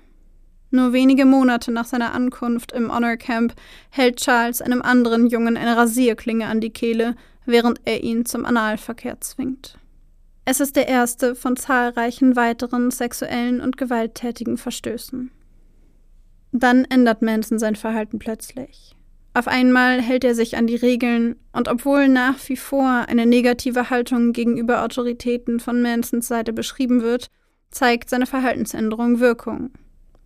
Nur 0.72 0.94
wenige 0.94 1.26
Monate 1.26 1.72
nach 1.72 1.86
seiner 1.86 2.14
Ankunft 2.14 2.72
im 2.72 2.94
Honor 2.94 3.18
Camp 3.18 3.54
hält 3.90 4.18
Charles 4.18 4.62
einem 4.62 4.82
anderen 4.82 5.28
Jungen 5.28 5.58
eine 5.58 5.76
Rasierklinge 5.76 6.48
an 6.48 6.62
die 6.62 6.70
Kehle, 6.70 7.16
während 7.46 7.82
er 7.86 8.04
ihn 8.04 8.26
zum 8.26 8.46
Analverkehr 8.46 9.20
zwingt. 9.20 9.78
Es 10.46 10.60
ist 10.60 10.76
der 10.76 10.88
erste 10.88 11.36
von 11.36 11.58
zahlreichen 11.58 12.36
weiteren 12.36 12.90
sexuellen 12.90 13.62
und 13.62 13.78
gewalttätigen 13.78 14.58
Verstößen. 14.58 15.32
Dann 16.52 16.86
ändert 16.86 17.22
Manson 17.22 17.60
sein 17.60 17.76
Verhalten 17.76 18.18
plötzlich. 18.18 18.96
Auf 19.34 19.48
einmal 19.48 20.02
hält 20.02 20.26
er 20.26 20.36
sich 20.36 20.58
an 20.58 20.68
die 20.68 20.76
Regeln 20.76 21.38
und 21.54 21.70
obwohl 21.70 22.10
nach 22.10 22.38
wie 22.50 22.58
vor 22.58 23.06
eine 23.08 23.26
negative 23.26 23.90
Haltung 23.90 24.34
gegenüber 24.34 24.84
Autoritäten 24.84 25.62
von 25.62 25.82
Mansons 25.82 26.28
Seite 26.28 26.52
beschrieben 26.52 27.02
wird, 27.02 27.28
zeigt 27.70 28.10
seine 28.10 28.26
Verhaltensänderung 28.26 29.22
Wirkung. 29.22 29.72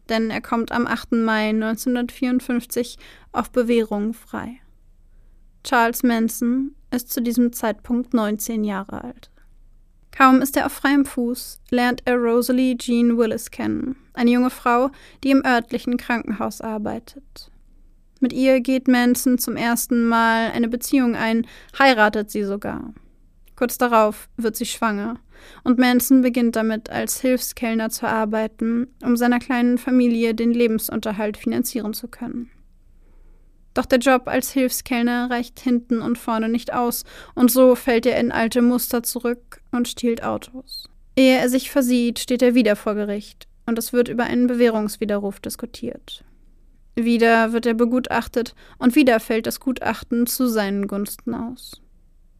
Denn 0.09 0.31
er 0.31 0.41
kommt 0.41 0.71
am 0.71 0.87
8. 0.87 1.13
Mai 1.13 1.49
1954 1.49 2.97
auf 3.31 3.51
Bewährung 3.51 4.13
frei. 4.13 4.59
Charles 5.63 6.03
Manson 6.03 6.75
ist 6.91 7.11
zu 7.11 7.21
diesem 7.21 7.53
Zeitpunkt 7.53 8.13
19 8.13 8.63
Jahre 8.63 9.03
alt. 9.03 9.29
Kaum 10.15 10.41
ist 10.41 10.57
er 10.57 10.65
auf 10.65 10.71
freiem 10.71 11.05
Fuß, 11.05 11.59
lernt 11.69 12.01
er 12.05 12.15
Rosalie 12.15 12.77
Jean 12.77 13.17
Willis 13.17 13.51
kennen, 13.51 13.97
eine 14.13 14.31
junge 14.31 14.49
Frau, 14.49 14.89
die 15.23 15.31
im 15.31 15.45
örtlichen 15.45 15.97
Krankenhaus 15.97 16.61
arbeitet. 16.61 17.51
Mit 18.25 18.33
ihr 18.33 18.59
geht 18.59 18.87
Manson 18.87 19.37
zum 19.37 19.55
ersten 19.55 20.07
Mal 20.07 20.49
eine 20.49 20.67
Beziehung 20.67 21.15
ein, 21.15 21.45
heiratet 21.77 22.31
sie 22.31 22.43
sogar. 22.43 22.91
Kurz 23.55 23.77
darauf 23.77 24.29
wird 24.35 24.55
sie 24.55 24.65
schwanger 24.65 25.19
und 25.63 25.77
Manson 25.77 26.23
beginnt 26.23 26.55
damit, 26.55 26.89
als 26.89 27.21
Hilfskellner 27.21 27.91
zu 27.91 28.07
arbeiten, 28.07 28.87
um 29.03 29.15
seiner 29.15 29.37
kleinen 29.37 29.77
Familie 29.77 30.33
den 30.33 30.53
Lebensunterhalt 30.53 31.37
finanzieren 31.37 31.93
zu 31.93 32.07
können. 32.07 32.49
Doch 33.75 33.85
der 33.85 33.99
Job 33.99 34.23
als 34.25 34.51
Hilfskellner 34.51 35.29
reicht 35.29 35.59
hinten 35.59 36.01
und 36.01 36.17
vorne 36.17 36.49
nicht 36.49 36.73
aus, 36.73 37.03
und 37.35 37.51
so 37.51 37.75
fällt 37.75 38.07
er 38.07 38.19
in 38.19 38.31
alte 38.31 38.63
Muster 38.63 39.03
zurück 39.03 39.61
und 39.71 39.87
stiehlt 39.87 40.23
Autos. 40.23 40.89
Ehe 41.15 41.37
er 41.37 41.49
sich 41.49 41.69
versieht, 41.69 42.17
steht 42.17 42.41
er 42.41 42.55
wieder 42.55 42.75
vor 42.75 42.95
Gericht, 42.95 43.47
und 43.67 43.77
es 43.77 43.93
wird 43.93 44.07
über 44.07 44.23
einen 44.23 44.47
Bewährungswiderruf 44.47 45.39
diskutiert. 45.39 46.25
Wieder 46.95 47.51
wird 47.51 47.65
er 47.65 47.73
begutachtet, 47.73 48.55
und 48.77 48.95
wieder 48.95 49.19
fällt 49.19 49.47
das 49.47 49.59
Gutachten 49.59 50.27
zu 50.27 50.47
seinen 50.47 50.87
Gunsten 50.87 51.33
aus. 51.35 51.81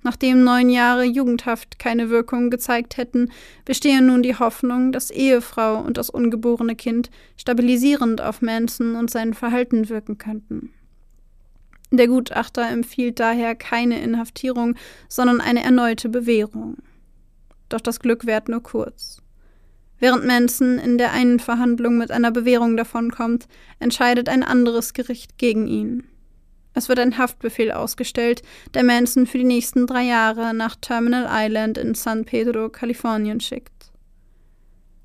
Nachdem 0.05 0.43
neun 0.43 0.69
Jahre 0.69 1.03
Jugendhaft 1.03 1.79
keine 1.79 2.11
Wirkung 2.11 2.51
gezeigt 2.51 2.95
hätten, 2.95 3.31
bestehe 3.65 4.03
nun 4.03 4.21
die 4.21 4.37
Hoffnung, 4.37 4.91
dass 4.91 5.09
Ehefrau 5.09 5.79
und 5.79 5.97
das 5.97 6.11
ungeborene 6.11 6.75
Kind 6.75 7.09
stabilisierend 7.37 8.21
auf 8.21 8.41
Manson 8.41 8.95
und 8.95 9.09
sein 9.09 9.33
Verhalten 9.33 9.89
wirken 9.89 10.19
könnten. 10.19 10.71
Der 11.91 12.07
Gutachter 12.07 12.69
empfiehlt 12.69 13.19
daher 13.19 13.55
keine 13.55 14.01
Inhaftierung, 14.01 14.75
sondern 15.09 15.41
eine 15.41 15.63
erneute 15.63 16.07
Bewährung. 16.07 16.77
Doch 17.69 17.81
das 17.81 17.99
Glück 17.99 18.25
währt 18.25 18.47
nur 18.47 18.61
kurz. 18.61 19.23
Während 19.99 20.25
Manson 20.25 20.77
in 20.77 20.97
der 20.97 21.11
einen 21.11 21.39
Verhandlung 21.39 21.97
mit 21.97 22.11
einer 22.11 22.31
Bewährung 22.31 22.75
davonkommt, 22.77 23.47
entscheidet 23.79 24.29
ein 24.29 24.43
anderes 24.43 24.93
Gericht 24.93 25.37
gegen 25.37 25.67
ihn. 25.67 26.03
Es 26.73 26.89
wird 26.89 26.99
ein 26.99 27.17
Haftbefehl 27.17 27.71
ausgestellt, 27.71 28.41
der 28.73 28.83
Manson 28.83 29.25
für 29.25 29.37
die 29.37 29.45
nächsten 29.45 29.87
drei 29.87 30.03
Jahre 30.03 30.53
nach 30.53 30.75
Terminal 30.75 31.27
Island 31.29 31.77
in 31.77 31.95
San 31.95 32.25
Pedro, 32.25 32.69
Kalifornien 32.69 33.39
schickt. 33.39 33.71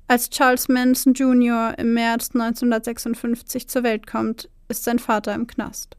Als 0.07 0.29
Charles 0.29 0.67
Manson 0.67 1.13
Jr. 1.13 1.73
im 1.77 1.93
März 1.93 2.31
1956 2.33 3.69
zur 3.69 3.83
Welt 3.83 4.05
kommt, 4.05 4.49
ist 4.67 4.83
sein 4.83 4.99
Vater 4.99 5.33
im 5.33 5.47
Knast. 5.47 5.95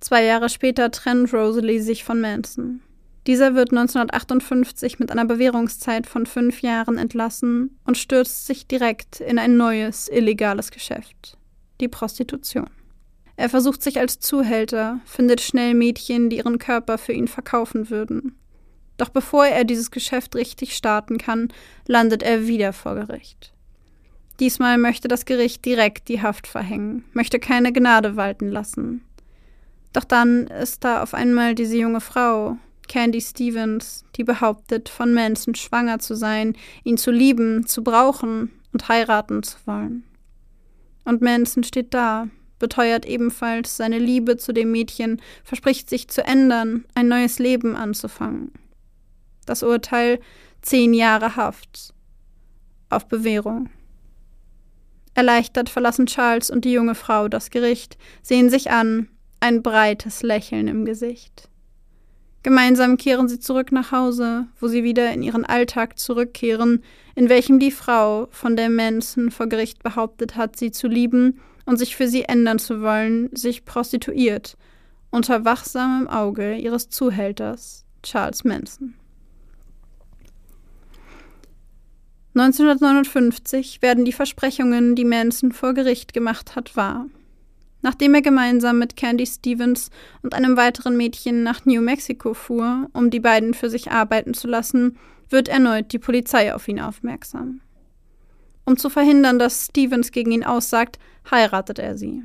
Zwei 0.00 0.24
Jahre 0.24 0.50
später 0.50 0.90
trennt 0.90 1.32
Rosalie 1.32 1.80
sich 1.80 2.04
von 2.04 2.20
Manson. 2.20 2.82
Dieser 3.26 3.56
wird 3.56 3.72
1958 3.72 5.00
mit 5.00 5.10
einer 5.10 5.24
Bewährungszeit 5.24 6.06
von 6.06 6.26
fünf 6.26 6.62
Jahren 6.62 6.96
entlassen 6.96 7.76
und 7.84 7.98
stürzt 7.98 8.46
sich 8.46 8.68
direkt 8.68 9.20
in 9.20 9.40
ein 9.40 9.56
neues, 9.56 10.08
illegales 10.08 10.70
Geschäft. 10.70 11.36
Die 11.80 11.88
Prostitution. 11.88 12.70
Er 13.36 13.48
versucht 13.48 13.82
sich 13.82 13.98
als 13.98 14.20
Zuhälter, 14.20 15.00
findet 15.04 15.40
schnell 15.40 15.74
Mädchen, 15.74 16.30
die 16.30 16.36
ihren 16.36 16.58
Körper 16.58 16.98
für 16.98 17.12
ihn 17.12 17.28
verkaufen 17.28 17.90
würden. 17.90 18.36
Doch 18.96 19.08
bevor 19.10 19.44
er 19.44 19.64
dieses 19.64 19.90
Geschäft 19.90 20.36
richtig 20.36 20.74
starten 20.74 21.18
kann, 21.18 21.52
landet 21.86 22.22
er 22.22 22.46
wieder 22.46 22.72
vor 22.72 22.94
Gericht. 22.94 23.52
Diesmal 24.38 24.78
möchte 24.78 25.08
das 25.08 25.24
Gericht 25.24 25.64
direkt 25.64 26.08
die 26.08 26.22
Haft 26.22 26.46
verhängen, 26.46 27.04
möchte 27.12 27.40
keine 27.40 27.72
Gnade 27.72 28.16
walten 28.16 28.48
lassen. 28.48 29.02
Doch 29.92 30.04
dann 30.04 30.46
ist 30.46 30.84
da 30.84 31.02
auf 31.02 31.12
einmal 31.12 31.54
diese 31.54 31.76
junge 31.76 32.00
Frau, 32.00 32.56
Candy 32.88 33.20
Stevens, 33.20 34.04
die 34.16 34.24
behauptet, 34.24 34.88
von 34.88 35.14
Manson 35.14 35.54
schwanger 35.54 35.98
zu 35.98 36.14
sein, 36.14 36.56
ihn 36.84 36.96
zu 36.96 37.10
lieben, 37.10 37.66
zu 37.66 37.82
brauchen 37.82 38.50
und 38.72 38.88
heiraten 38.88 39.42
zu 39.42 39.56
wollen. 39.66 40.04
Und 41.04 41.22
Manson 41.22 41.62
steht 41.62 41.94
da, 41.94 42.28
beteuert 42.58 43.06
ebenfalls 43.06 43.76
seine 43.76 43.98
Liebe 43.98 44.36
zu 44.36 44.52
dem 44.52 44.72
Mädchen, 44.72 45.20
verspricht 45.44 45.88
sich 45.88 46.08
zu 46.08 46.24
ändern, 46.24 46.84
ein 46.94 47.08
neues 47.08 47.38
Leben 47.38 47.76
anzufangen. 47.76 48.52
Das 49.44 49.62
Urteil 49.62 50.20
zehn 50.62 50.94
Jahre 50.94 51.36
Haft 51.36 51.94
auf 52.90 53.06
Bewährung. 53.06 53.70
Erleichtert 55.14 55.68
verlassen 55.68 56.06
Charles 56.06 56.50
und 56.50 56.64
die 56.64 56.72
junge 56.72 56.94
Frau 56.94 57.28
das 57.28 57.50
Gericht, 57.50 57.96
sehen 58.22 58.50
sich 58.50 58.70
an, 58.70 59.08
ein 59.40 59.62
breites 59.62 60.22
Lächeln 60.22 60.68
im 60.68 60.84
Gesicht. 60.84 61.48
Gemeinsam 62.46 62.96
kehren 62.96 63.26
sie 63.26 63.40
zurück 63.40 63.72
nach 63.72 63.90
Hause, 63.90 64.46
wo 64.60 64.68
sie 64.68 64.84
wieder 64.84 65.12
in 65.12 65.24
ihren 65.24 65.44
Alltag 65.44 65.98
zurückkehren, 65.98 66.84
in 67.16 67.28
welchem 67.28 67.58
die 67.58 67.72
Frau, 67.72 68.28
von 68.30 68.54
der 68.54 68.70
Manson 68.70 69.32
vor 69.32 69.48
Gericht 69.48 69.82
behauptet 69.82 70.36
hat, 70.36 70.54
sie 70.54 70.70
zu 70.70 70.86
lieben 70.86 71.40
und 71.64 71.76
sich 71.76 71.96
für 71.96 72.06
sie 72.06 72.22
ändern 72.22 72.60
zu 72.60 72.82
wollen, 72.82 73.34
sich 73.34 73.64
prostituiert, 73.64 74.56
unter 75.10 75.44
wachsamem 75.44 76.06
Auge 76.06 76.54
ihres 76.54 76.88
Zuhälters, 76.88 77.84
Charles 78.04 78.44
Manson. 78.44 78.94
1959 82.36 83.82
werden 83.82 84.04
die 84.04 84.12
Versprechungen, 84.12 84.94
die 84.94 85.04
Manson 85.04 85.50
vor 85.50 85.74
Gericht 85.74 86.12
gemacht 86.12 86.54
hat, 86.54 86.76
wahr. 86.76 87.06
Nachdem 87.86 88.14
er 88.14 88.20
gemeinsam 88.20 88.80
mit 88.80 88.96
Candy 88.96 89.24
Stevens 89.24 89.90
und 90.20 90.34
einem 90.34 90.56
weiteren 90.56 90.96
Mädchen 90.96 91.44
nach 91.44 91.66
New 91.66 91.80
Mexico 91.80 92.34
fuhr, 92.34 92.88
um 92.92 93.10
die 93.10 93.20
beiden 93.20 93.54
für 93.54 93.70
sich 93.70 93.92
arbeiten 93.92 94.34
zu 94.34 94.48
lassen, 94.48 94.98
wird 95.30 95.46
erneut 95.46 95.92
die 95.92 96.00
Polizei 96.00 96.52
auf 96.52 96.66
ihn 96.66 96.80
aufmerksam. 96.80 97.60
Um 98.64 98.76
zu 98.76 98.90
verhindern, 98.90 99.38
dass 99.38 99.66
Stevens 99.66 100.10
gegen 100.10 100.32
ihn 100.32 100.42
aussagt, 100.42 100.98
heiratet 101.30 101.78
er 101.78 101.96
sie. 101.96 102.24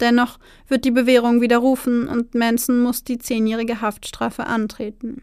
Dennoch 0.00 0.40
wird 0.66 0.84
die 0.84 0.90
Bewährung 0.90 1.40
widerrufen 1.40 2.08
und 2.08 2.34
Manson 2.34 2.80
muss 2.80 3.04
die 3.04 3.18
zehnjährige 3.18 3.80
Haftstrafe 3.80 4.46
antreten. 4.46 5.22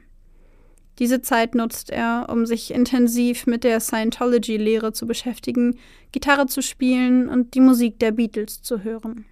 Diese 0.97 1.21
Zeit 1.21 1.55
nutzt 1.55 1.89
er, 1.89 2.27
um 2.29 2.45
sich 2.45 2.73
intensiv 2.73 3.47
mit 3.47 3.65
der 3.65 3.81
Scientology-Lehre 3.81 4.93
zu 4.93 5.07
beschäftigen, 5.07 5.77
Gitarre 6.13 6.45
zu 6.45 6.61
spielen 6.61 7.27
und 7.27 7.53
die 7.53 7.59
Musik 7.59 7.99
der 7.99 8.11
Beatles 8.13 8.61
zu 8.61 8.85
hören. 8.85 9.25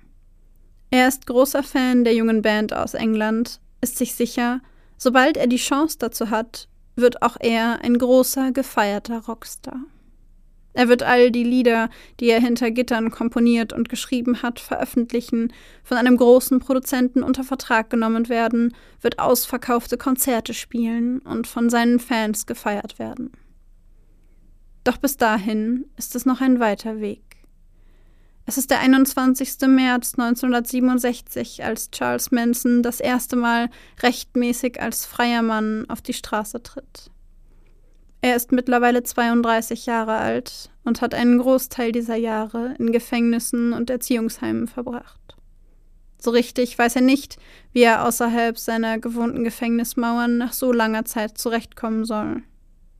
Er 0.91 1.07
ist 1.07 1.27
großer 1.27 1.63
Fan 1.63 2.03
der 2.03 2.15
jungen 2.15 2.41
Band 2.41 2.73
aus 2.73 2.93
England, 2.93 3.59
ist 3.81 3.97
sich 3.97 4.15
sicher, 4.15 4.61
sobald 4.97 5.37
er 5.37 5.47
die 5.47 5.57
Chance 5.57 5.97
dazu 5.99 6.29
hat, 6.29 6.67
wird 6.95 7.21
auch 7.21 7.37
er 7.39 7.81
ein 7.83 7.97
großer, 7.97 8.51
gefeierter 8.51 9.25
Rockstar. 9.25 9.79
Er 10.73 10.87
wird 10.87 11.03
all 11.03 11.31
die 11.31 11.43
Lieder, 11.43 11.89
die 12.19 12.29
er 12.29 12.39
hinter 12.39 12.71
Gittern 12.71 13.11
komponiert 13.11 13.73
und 13.73 13.89
geschrieben 13.89 14.41
hat, 14.41 14.59
veröffentlichen, 14.59 15.51
von 15.83 15.97
einem 15.97 16.15
großen 16.15 16.59
Produzenten 16.59 17.23
unter 17.23 17.43
Vertrag 17.43 17.89
genommen 17.89 18.29
werden, 18.29 18.75
wird 19.01 19.19
ausverkaufte 19.19 19.97
Konzerte 19.97 20.53
spielen 20.53 21.19
und 21.19 21.47
von 21.47 21.69
seinen 21.69 21.99
Fans 21.99 22.45
gefeiert 22.45 22.99
werden. 22.99 23.31
Doch 24.83 24.97
bis 24.97 25.17
dahin 25.17 25.85
ist 25.97 26.15
es 26.15 26.25
noch 26.25 26.39
ein 26.39 26.59
weiter 26.59 26.99
Weg. 26.99 27.28
Es 28.49 28.57
ist 28.57 28.71
der 28.71 28.79
21. 28.79 29.67
März 29.67 30.15
1967, 30.17 31.63
als 31.63 31.91
Charles 31.91 32.31
Manson 32.31 32.81
das 32.81 32.99
erste 32.99 33.35
Mal 33.35 33.69
rechtmäßig 34.01 34.81
als 34.81 35.05
freier 35.05 35.43
Mann 35.43 35.85
auf 35.87 36.01
die 36.01 36.13
Straße 36.13 36.63
tritt. 36.63 37.11
Er 38.21 38.35
ist 38.35 38.51
mittlerweile 38.51 39.03
32 39.03 39.85
Jahre 39.85 40.15
alt 40.15 40.71
und 40.83 41.01
hat 41.01 41.13
einen 41.13 41.37
Großteil 41.37 41.91
dieser 41.91 42.15
Jahre 42.15 42.73
in 42.79 42.91
Gefängnissen 42.91 43.71
und 43.71 43.91
Erziehungsheimen 43.91 44.67
verbracht. 44.67 45.35
So 46.17 46.31
richtig 46.31 46.75
weiß 46.75 46.95
er 46.95 47.03
nicht, 47.03 47.37
wie 47.71 47.83
er 47.83 48.03
außerhalb 48.03 48.57
seiner 48.57 48.97
gewohnten 48.97 49.43
Gefängnismauern 49.43 50.39
nach 50.39 50.53
so 50.53 50.73
langer 50.73 51.05
Zeit 51.05 51.37
zurechtkommen 51.37 52.03
soll. 52.03 52.41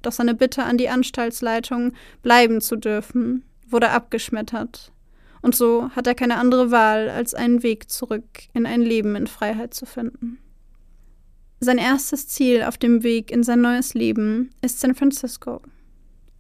Doch 0.04 0.12
seine 0.12 0.36
Bitte 0.36 0.62
an 0.62 0.78
die 0.78 0.90
Anstaltsleitung, 0.90 1.94
bleiben 2.22 2.62
zu 2.62 2.76
dürfen, 2.76 3.46
wurde 3.68 3.90
abgeschmettert, 3.90 4.92
und 5.42 5.56
so 5.56 5.90
hat 5.92 6.08
er 6.08 6.16
keine 6.16 6.38
andere 6.38 6.72
Wahl, 6.72 7.10
als 7.10 7.34
einen 7.34 7.64
Weg 7.64 7.90
zurück 7.90 8.24
in 8.54 8.66
ein 8.66 8.82
Leben 8.82 9.16
in 9.16 9.28
Freiheit 9.28 9.74
zu 9.74 9.86
finden. 9.86 10.40
Sein 11.62 11.78
erstes 11.78 12.28
Ziel 12.28 12.64
auf 12.64 12.78
dem 12.78 13.04
Weg 13.04 13.32
in 13.32 13.44
sein 13.44 13.62
neues 13.62 13.94
Leben 13.94 14.52
ist 14.62 14.80
San 14.80 14.96
Francisco. 14.96 15.62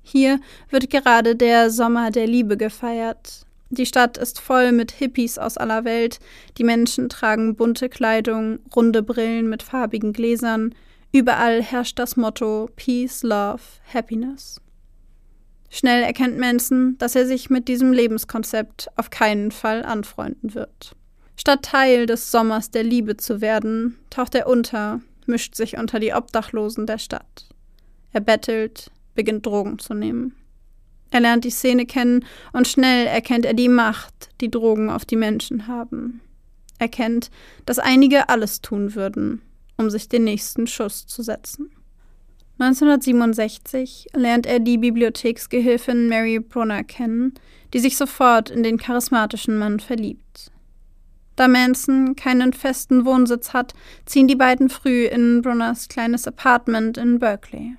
Hier 0.02 0.40
wird 0.70 0.90
gerade 0.90 1.36
der 1.36 1.70
Sommer 1.70 2.10
der 2.10 2.26
Liebe 2.26 2.56
gefeiert. 2.56 3.46
Die 3.70 3.86
Stadt 3.86 4.18
ist 4.18 4.40
voll 4.40 4.72
mit 4.72 4.92
Hippies 4.92 5.38
aus 5.38 5.58
aller 5.58 5.84
Welt, 5.84 6.20
die 6.58 6.64
Menschen 6.64 7.10
tragen 7.10 7.56
bunte 7.56 7.90
Kleidung, 7.90 8.60
runde 8.76 9.04
Brillen 9.04 9.48
mit 9.50 9.62
farbigen 9.62 10.14
Gläsern, 10.14 10.74
überall 11.12 11.62
herrscht 11.62 12.00
das 12.00 12.16
Motto 12.16 12.70
Peace, 12.76 13.22
Love, 13.22 13.62
Happiness. 13.94 14.60
Schnell 15.70 16.04
erkennt 16.04 16.38
Manson, 16.38 16.98
dass 16.98 17.16
er 17.16 17.26
sich 17.26 17.50
mit 17.50 17.68
diesem 17.68 17.94
Lebenskonzept 17.94 18.90
auf 18.96 19.10
keinen 19.10 19.52
Fall 19.52 19.84
anfreunden 19.84 20.56
wird. 20.56 20.96
Statt 21.36 21.64
Teil 21.64 22.06
des 22.06 22.32
Sommers 22.32 22.72
der 22.72 22.84
Liebe 22.84 23.16
zu 23.16 23.40
werden, 23.40 23.98
taucht 24.10 24.36
er 24.36 24.48
unter, 24.48 25.00
mischt 25.26 25.56
sich 25.56 25.78
unter 25.78 26.00
die 26.00 26.14
Obdachlosen 26.14 26.86
der 26.86 26.98
Stadt. 26.98 27.48
Er 28.12 28.22
bettelt, 28.22 28.92
beginnt 29.16 29.46
Drogen 29.46 29.80
zu 29.80 29.94
nehmen. 29.94 30.36
Er 31.12 31.22
lernt 31.22 31.44
die 31.44 31.50
Szene 31.50 31.86
kennen 31.86 32.26
und 32.52 32.68
schnell 32.68 33.08
erkennt 33.08 33.46
er 33.46 33.54
die 33.54 33.70
Macht, 33.70 34.30
die 34.42 34.52
Drogen 34.52 34.90
auf 34.90 35.06
die 35.06 35.16
Menschen 35.16 35.68
haben. 35.68 36.22
Er 36.78 36.88
kennt, 36.88 37.30
dass 37.66 37.80
einige 37.80 38.30
alles 38.30 38.62
tun 38.62 38.96
würden, 38.96 39.42
um 39.78 39.90
sich 39.90 40.08
den 40.10 40.24
nächsten 40.24 40.68
Schuss 40.68 41.08
zu 41.08 41.24
setzen. 41.24 41.72
1967 42.60 44.08
lernt 44.14 44.46
er 44.46 44.60
die 44.60 44.78
Bibliotheksgehilfin 44.78 46.10
Mary 46.10 46.40
Brunner 46.40 46.84
kennen, 46.84 47.34
die 47.74 47.80
sich 47.80 47.96
sofort 47.96 48.50
in 48.50 48.64
den 48.64 48.78
charismatischen 48.78 49.58
Mann 49.58 49.80
verliebt. 49.80 50.52
Da 51.38 51.48
Manson 51.48 52.18
keinen 52.18 52.52
festen 52.52 53.06
Wohnsitz 53.06 53.54
hat, 53.54 53.74
ziehen 54.06 54.28
die 54.28 54.36
beiden 54.36 54.70
früh 54.70 55.06
in 55.06 55.42
Brunners 55.42 55.88
kleines 55.88 56.28
Apartment 56.28 56.98
in 56.98 57.18
Berkeley. 57.18 57.78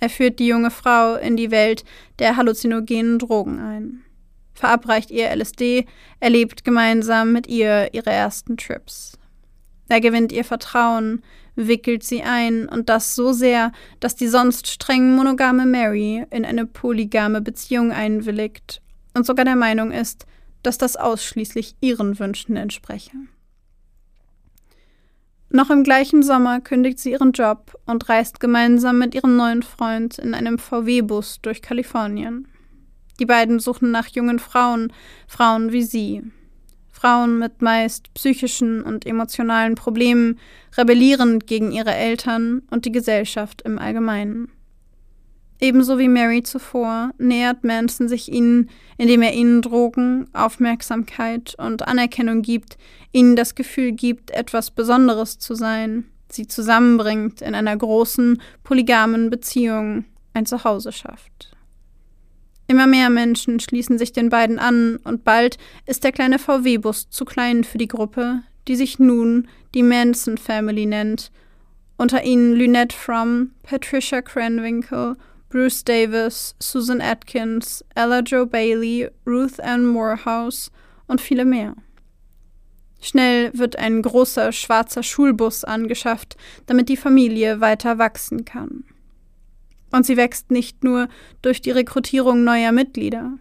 Er 0.00 0.08
führt 0.08 0.38
die 0.38 0.46
junge 0.46 0.70
Frau 0.70 1.16
in 1.16 1.36
die 1.36 1.50
Welt 1.50 1.84
der 2.18 2.38
halluzinogenen 2.38 3.18
Drogen 3.18 3.60
ein, 3.60 4.04
verabreicht 4.54 5.10
ihr 5.10 5.30
LSD, 5.36 5.84
erlebt 6.18 6.64
gemeinsam 6.64 7.32
mit 7.32 7.46
ihr 7.46 7.92
ihre 7.92 8.10
ersten 8.10 8.56
Trips. 8.56 9.18
Er 9.88 10.00
gewinnt 10.00 10.32
ihr 10.32 10.44
Vertrauen, 10.44 11.22
wickelt 11.54 12.02
sie 12.02 12.22
ein 12.22 12.68
und 12.68 12.88
das 12.88 13.14
so 13.14 13.32
sehr, 13.32 13.72
dass 14.00 14.16
die 14.16 14.28
sonst 14.28 14.66
streng 14.66 15.14
monogame 15.14 15.66
Mary 15.66 16.24
in 16.30 16.44
eine 16.44 16.66
polygame 16.66 17.40
Beziehung 17.40 17.92
einwilligt 17.92 18.80
und 19.14 19.26
sogar 19.26 19.44
der 19.44 19.56
Meinung 19.56 19.90
ist, 19.90 20.26
dass 20.62 20.78
das 20.78 20.96
ausschließlich 20.96 21.76
ihren 21.80 22.18
Wünschen 22.18 22.56
entspreche. 22.56 23.12
Noch 25.50 25.68
im 25.68 25.84
gleichen 25.84 26.22
Sommer 26.22 26.60
kündigt 26.60 26.98
sie 26.98 27.10
ihren 27.10 27.32
Job 27.32 27.78
und 27.84 28.08
reist 28.08 28.40
gemeinsam 28.40 28.98
mit 28.98 29.14
ihrem 29.14 29.36
neuen 29.36 29.62
Freund 29.62 30.18
in 30.18 30.32
einem 30.32 30.58
VW-Bus 30.58 31.40
durch 31.42 31.60
Kalifornien. 31.60 32.48
Die 33.20 33.26
beiden 33.26 33.60
suchen 33.60 33.90
nach 33.90 34.06
jungen 34.06 34.38
Frauen, 34.38 34.92
Frauen 35.28 35.70
wie 35.70 35.82
sie, 35.82 36.22
Frauen 37.02 37.40
mit 37.40 37.62
meist 37.62 38.14
psychischen 38.14 38.80
und 38.80 39.06
emotionalen 39.06 39.74
Problemen, 39.74 40.38
rebellierend 40.76 41.48
gegen 41.48 41.72
ihre 41.72 41.92
Eltern 41.92 42.62
und 42.70 42.84
die 42.84 42.92
Gesellschaft 42.92 43.62
im 43.62 43.80
Allgemeinen. 43.80 44.52
Ebenso 45.60 45.98
wie 45.98 46.06
Mary 46.06 46.44
zuvor 46.44 47.10
nähert 47.18 47.64
Manson 47.64 48.06
sich 48.06 48.30
ihnen, 48.30 48.70
indem 48.98 49.22
er 49.22 49.34
ihnen 49.34 49.62
Drogen, 49.62 50.28
Aufmerksamkeit 50.32 51.56
und 51.58 51.88
Anerkennung 51.88 52.42
gibt, 52.42 52.78
ihnen 53.10 53.34
das 53.34 53.56
Gefühl 53.56 53.90
gibt, 53.90 54.30
etwas 54.30 54.70
Besonderes 54.70 55.40
zu 55.40 55.56
sein, 55.56 56.04
sie 56.30 56.46
zusammenbringt 56.46 57.42
in 57.42 57.56
einer 57.56 57.76
großen, 57.76 58.40
polygamen 58.62 59.28
Beziehung, 59.28 60.04
ein 60.34 60.46
Zuhause 60.46 60.92
schafft. 60.92 61.51
Immer 62.72 62.86
mehr 62.86 63.10
Menschen 63.10 63.60
schließen 63.60 63.98
sich 63.98 64.12
den 64.12 64.30
beiden 64.30 64.58
an 64.58 64.96
und 65.04 65.24
bald 65.24 65.58
ist 65.84 66.04
der 66.04 66.12
kleine 66.12 66.38
VW-Bus 66.38 67.10
zu 67.10 67.26
klein 67.26 67.64
für 67.64 67.76
die 67.76 67.86
Gruppe, 67.86 68.44
die 68.66 68.76
sich 68.76 68.98
nun 68.98 69.46
die 69.74 69.82
Manson 69.82 70.38
Family 70.38 70.86
nennt. 70.86 71.30
Unter 71.98 72.24
ihnen 72.24 72.54
Lynette 72.54 72.96
Fromm, 72.96 73.50
Patricia 73.62 74.22
Cranwinkle, 74.22 75.18
Bruce 75.50 75.84
Davis, 75.84 76.54
Susan 76.60 77.02
Atkins, 77.02 77.84
Ella 77.94 78.20
Joe 78.20 78.46
Bailey, 78.46 79.10
Ruth 79.26 79.60
Ann 79.60 79.84
Morehouse 79.84 80.72
und 81.06 81.20
viele 81.20 81.44
mehr. 81.44 81.74
Schnell 83.02 83.50
wird 83.52 83.76
ein 83.76 84.00
großer 84.00 84.50
schwarzer 84.50 85.02
Schulbus 85.02 85.62
angeschafft, 85.64 86.38
damit 86.64 86.88
die 86.88 86.96
Familie 86.96 87.60
weiter 87.60 87.98
wachsen 87.98 88.46
kann. 88.46 88.84
Und 89.92 90.04
sie 90.04 90.16
wächst 90.16 90.50
nicht 90.50 90.82
nur 90.82 91.08
durch 91.42 91.60
die 91.60 91.70
Rekrutierung 91.70 92.44
neuer 92.44 92.72
Mitglieder. 92.72 93.38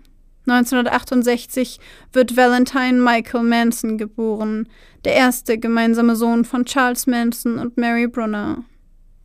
1968 0.48 1.80
wird 2.14 2.36
Valentine 2.36 3.02
Michael 3.02 3.44
Manson 3.44 3.98
geboren, 3.98 4.68
der 5.06 5.14
erste 5.14 5.58
gemeinsame 5.58 6.16
Sohn 6.16 6.46
von 6.46 6.66
Charles 6.66 7.08
Manson 7.08 7.58
und 7.58 7.78
Mary 7.78 8.08
Brunner, 8.08 8.64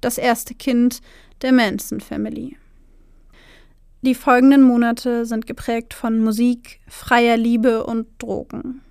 das 0.01 0.19
erste 0.19 0.55
Kind 0.55 1.01
der 1.43 1.53
Manson 1.53 2.01
Family. 2.01 2.57
Die 4.03 4.15
folgenden 4.15 4.63
Monate 4.63 5.25
sind 5.27 5.47
geprägt 5.47 5.95
von 5.95 6.21
Musik, 6.21 6.81
freier 6.87 7.37
Liebe 7.37 7.85
und 7.85 8.07
Drogen. 8.19 8.83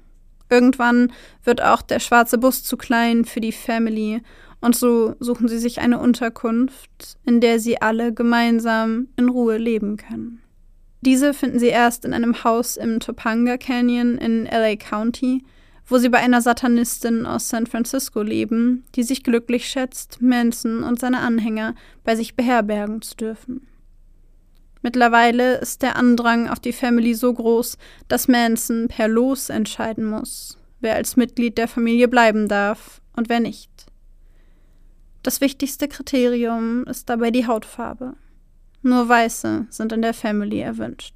Irgendwann 0.49 1.13
wird 1.43 1.61
auch 1.61 1.81
der 1.81 1.99
schwarze 1.99 2.37
Bus 2.37 2.63
zu 2.63 2.75
klein 2.75 3.25
für 3.25 3.39
die 3.39 3.51
Family 3.51 4.21
und 4.61 4.75
so 4.75 5.15
suchen 5.19 5.47
sie 5.47 5.59
sich 5.59 5.79
eine 5.79 5.99
Unterkunft, 5.99 7.17
in 7.25 7.41
der 7.41 7.59
sie 7.59 7.81
alle 7.81 8.13
gemeinsam 8.13 9.07
in 9.15 9.29
Ruhe 9.29 9.57
leben 9.57 9.97
können. 9.97 10.41
Diese 11.01 11.33
finden 11.33 11.59
sie 11.59 11.67
erst 11.67 12.03
in 12.03 12.13
einem 12.13 12.43
Haus 12.43 12.77
im 12.77 12.99
Topanga 12.99 13.57
Canyon 13.57 14.17
in 14.17 14.45
LA 14.45 14.75
County, 14.75 15.43
wo 15.87 15.99
sie 15.99 16.09
bei 16.09 16.17
einer 16.17 16.41
Satanistin 16.41 17.25
aus 17.25 17.49
San 17.49 17.67
Francisco 17.67 18.23
leben, 18.23 18.83
die 18.95 19.03
sich 19.03 19.23
glücklich 19.23 19.67
schätzt, 19.67 20.21
Manson 20.21 20.83
und 20.83 20.99
seine 20.99 21.19
Anhänger 21.19 21.75
bei 22.03 22.15
sich 22.15 22.35
beherbergen 22.35 23.01
zu 23.03 23.15
dürfen. 23.15 23.67
Mittlerweile 24.81 25.57
ist 25.57 25.81
der 25.81 25.95
Andrang 25.95 26.47
auf 26.47 26.59
die 26.59 26.73
Family 26.73 27.13
so 27.13 27.33
groß, 27.33 27.77
dass 28.07 28.27
Manson 28.27 28.87
per 28.87 29.07
Los 29.07 29.49
entscheiden 29.49 30.05
muss, 30.05 30.57
wer 30.79 30.95
als 30.95 31.17
Mitglied 31.17 31.57
der 31.57 31.67
Familie 31.67 32.07
bleiben 32.07 32.47
darf 32.47 33.01
und 33.15 33.29
wer 33.29 33.39
nicht. 33.39 33.69
Das 35.25 35.41
wichtigste 35.41 35.87
Kriterium 35.87 36.83
ist 36.85 37.09
dabei 37.09 37.31
die 37.31 37.47
Hautfarbe. 37.47 38.13
Nur 38.83 39.09
Weiße 39.09 39.65
sind 39.71 39.91
in 39.91 40.03
der 40.03 40.13
Family 40.13 40.59
erwünscht. 40.59 41.15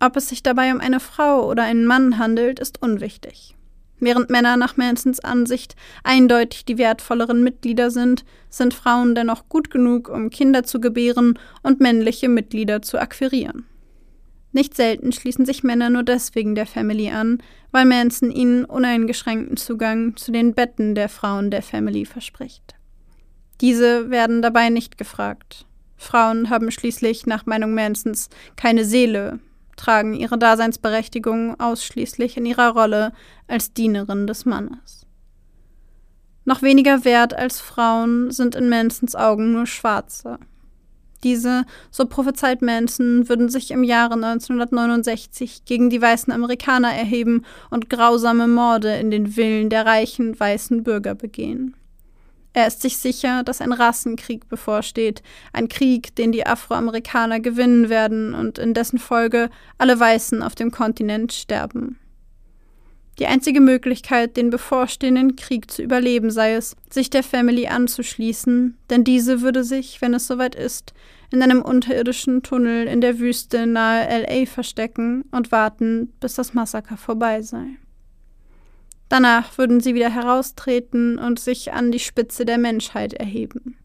Ob 0.00 0.16
es 0.16 0.30
sich 0.30 0.42
dabei 0.42 0.72
um 0.72 0.80
eine 0.80 0.98
Frau 0.98 1.46
oder 1.46 1.64
einen 1.64 1.84
Mann 1.84 2.16
handelt, 2.16 2.58
ist 2.58 2.80
unwichtig. 2.80 3.54
Während 4.00 4.30
Männer 4.30 4.56
nach 4.56 4.78
Mansons 4.78 5.20
Ansicht 5.20 5.76
eindeutig 6.04 6.64
die 6.64 6.78
wertvolleren 6.78 7.44
Mitglieder 7.44 7.90
sind, 7.90 8.24
sind 8.48 8.72
Frauen 8.72 9.14
dennoch 9.14 9.50
gut 9.50 9.70
genug, 9.70 10.08
um 10.08 10.30
Kinder 10.30 10.64
zu 10.64 10.80
gebären 10.80 11.38
und 11.62 11.80
männliche 11.80 12.30
Mitglieder 12.30 12.80
zu 12.80 12.98
akquirieren. 12.98 13.66
Nicht 14.52 14.74
selten 14.76 15.12
schließen 15.12 15.46
sich 15.46 15.64
Männer 15.64 15.88
nur 15.88 16.02
deswegen 16.02 16.54
der 16.54 16.66
Family 16.66 17.10
an, 17.10 17.42
weil 17.70 17.86
Manson 17.86 18.30
ihnen 18.30 18.64
uneingeschränkten 18.66 19.56
Zugang 19.56 20.16
zu 20.16 20.30
den 20.30 20.54
Betten 20.54 20.94
der 20.94 21.08
Frauen 21.08 21.50
der 21.50 21.62
Family 21.62 22.04
verspricht. 22.04 22.74
Diese 23.62 24.10
werden 24.10 24.42
dabei 24.42 24.68
nicht 24.68 24.98
gefragt. 24.98 25.66
Frauen 25.96 26.50
haben 26.50 26.70
schließlich 26.70 27.26
nach 27.26 27.46
Meinung 27.46 27.74
Mansons 27.74 28.28
keine 28.56 28.84
Seele, 28.84 29.38
tragen 29.76 30.14
ihre 30.14 30.36
Daseinsberechtigung 30.36 31.58
ausschließlich 31.58 32.36
in 32.36 32.44
ihrer 32.44 32.70
Rolle 32.70 33.12
als 33.46 33.72
Dienerin 33.72 34.26
des 34.26 34.44
Mannes. 34.44 35.06
Noch 36.44 36.60
weniger 36.60 37.04
wert 37.04 37.34
als 37.34 37.60
Frauen 37.60 38.32
sind 38.32 38.54
in 38.54 38.68
Mansons 38.68 39.14
Augen 39.14 39.52
nur 39.52 39.66
Schwarze. 39.66 40.38
Diese, 41.24 41.64
so 41.90 42.06
prophezeit 42.06 42.62
Manson, 42.62 43.28
würden 43.28 43.48
sich 43.48 43.70
im 43.70 43.84
Jahre 43.84 44.14
1969 44.14 45.64
gegen 45.64 45.88
die 45.88 46.02
weißen 46.02 46.32
Amerikaner 46.32 46.92
erheben 46.92 47.44
und 47.70 47.88
grausame 47.88 48.48
Morde 48.48 48.96
in 48.96 49.10
den 49.10 49.28
Villen 49.28 49.70
der 49.70 49.86
reichen 49.86 50.38
weißen 50.38 50.82
Bürger 50.82 51.14
begehen. 51.14 51.76
Er 52.54 52.66
ist 52.66 52.82
sich 52.82 52.98
sicher, 52.98 53.44
dass 53.44 53.62
ein 53.62 53.72
Rassenkrieg 53.72 54.48
bevorsteht, 54.48 55.22
ein 55.52 55.68
Krieg, 55.68 56.14
den 56.16 56.32
die 56.32 56.46
Afroamerikaner 56.46 57.40
gewinnen 57.40 57.88
werden 57.88 58.34
und 58.34 58.58
in 58.58 58.74
dessen 58.74 58.98
Folge 58.98 59.48
alle 59.78 59.98
Weißen 59.98 60.42
auf 60.42 60.54
dem 60.54 60.70
Kontinent 60.70 61.32
sterben. 61.32 61.98
Die 63.18 63.26
einzige 63.26 63.60
Möglichkeit, 63.60 64.36
den 64.36 64.50
bevorstehenden 64.50 65.36
Krieg 65.36 65.70
zu 65.70 65.82
überleben, 65.82 66.30
sei 66.30 66.54
es, 66.54 66.76
sich 66.90 67.10
der 67.10 67.22
Family 67.22 67.66
anzuschließen, 67.66 68.78
denn 68.88 69.04
diese 69.04 69.42
würde 69.42 69.64
sich, 69.64 70.00
wenn 70.00 70.14
es 70.14 70.26
soweit 70.26 70.54
ist, 70.54 70.94
in 71.30 71.42
einem 71.42 71.62
unterirdischen 71.62 72.42
Tunnel 72.42 72.86
in 72.86 73.00
der 73.00 73.18
Wüste 73.18 73.66
nahe 73.66 74.22
LA 74.22 74.46
verstecken 74.46 75.24
und 75.30 75.52
warten, 75.52 76.12
bis 76.20 76.34
das 76.34 76.54
Massaker 76.54 76.96
vorbei 76.96 77.42
sei. 77.42 77.66
Danach 79.08 79.58
würden 79.58 79.80
sie 79.80 79.94
wieder 79.94 80.08
heraustreten 80.08 81.18
und 81.18 81.38
sich 81.38 81.72
an 81.72 81.92
die 81.92 81.98
Spitze 81.98 82.46
der 82.46 82.56
Menschheit 82.56 83.12
erheben. 83.12 83.76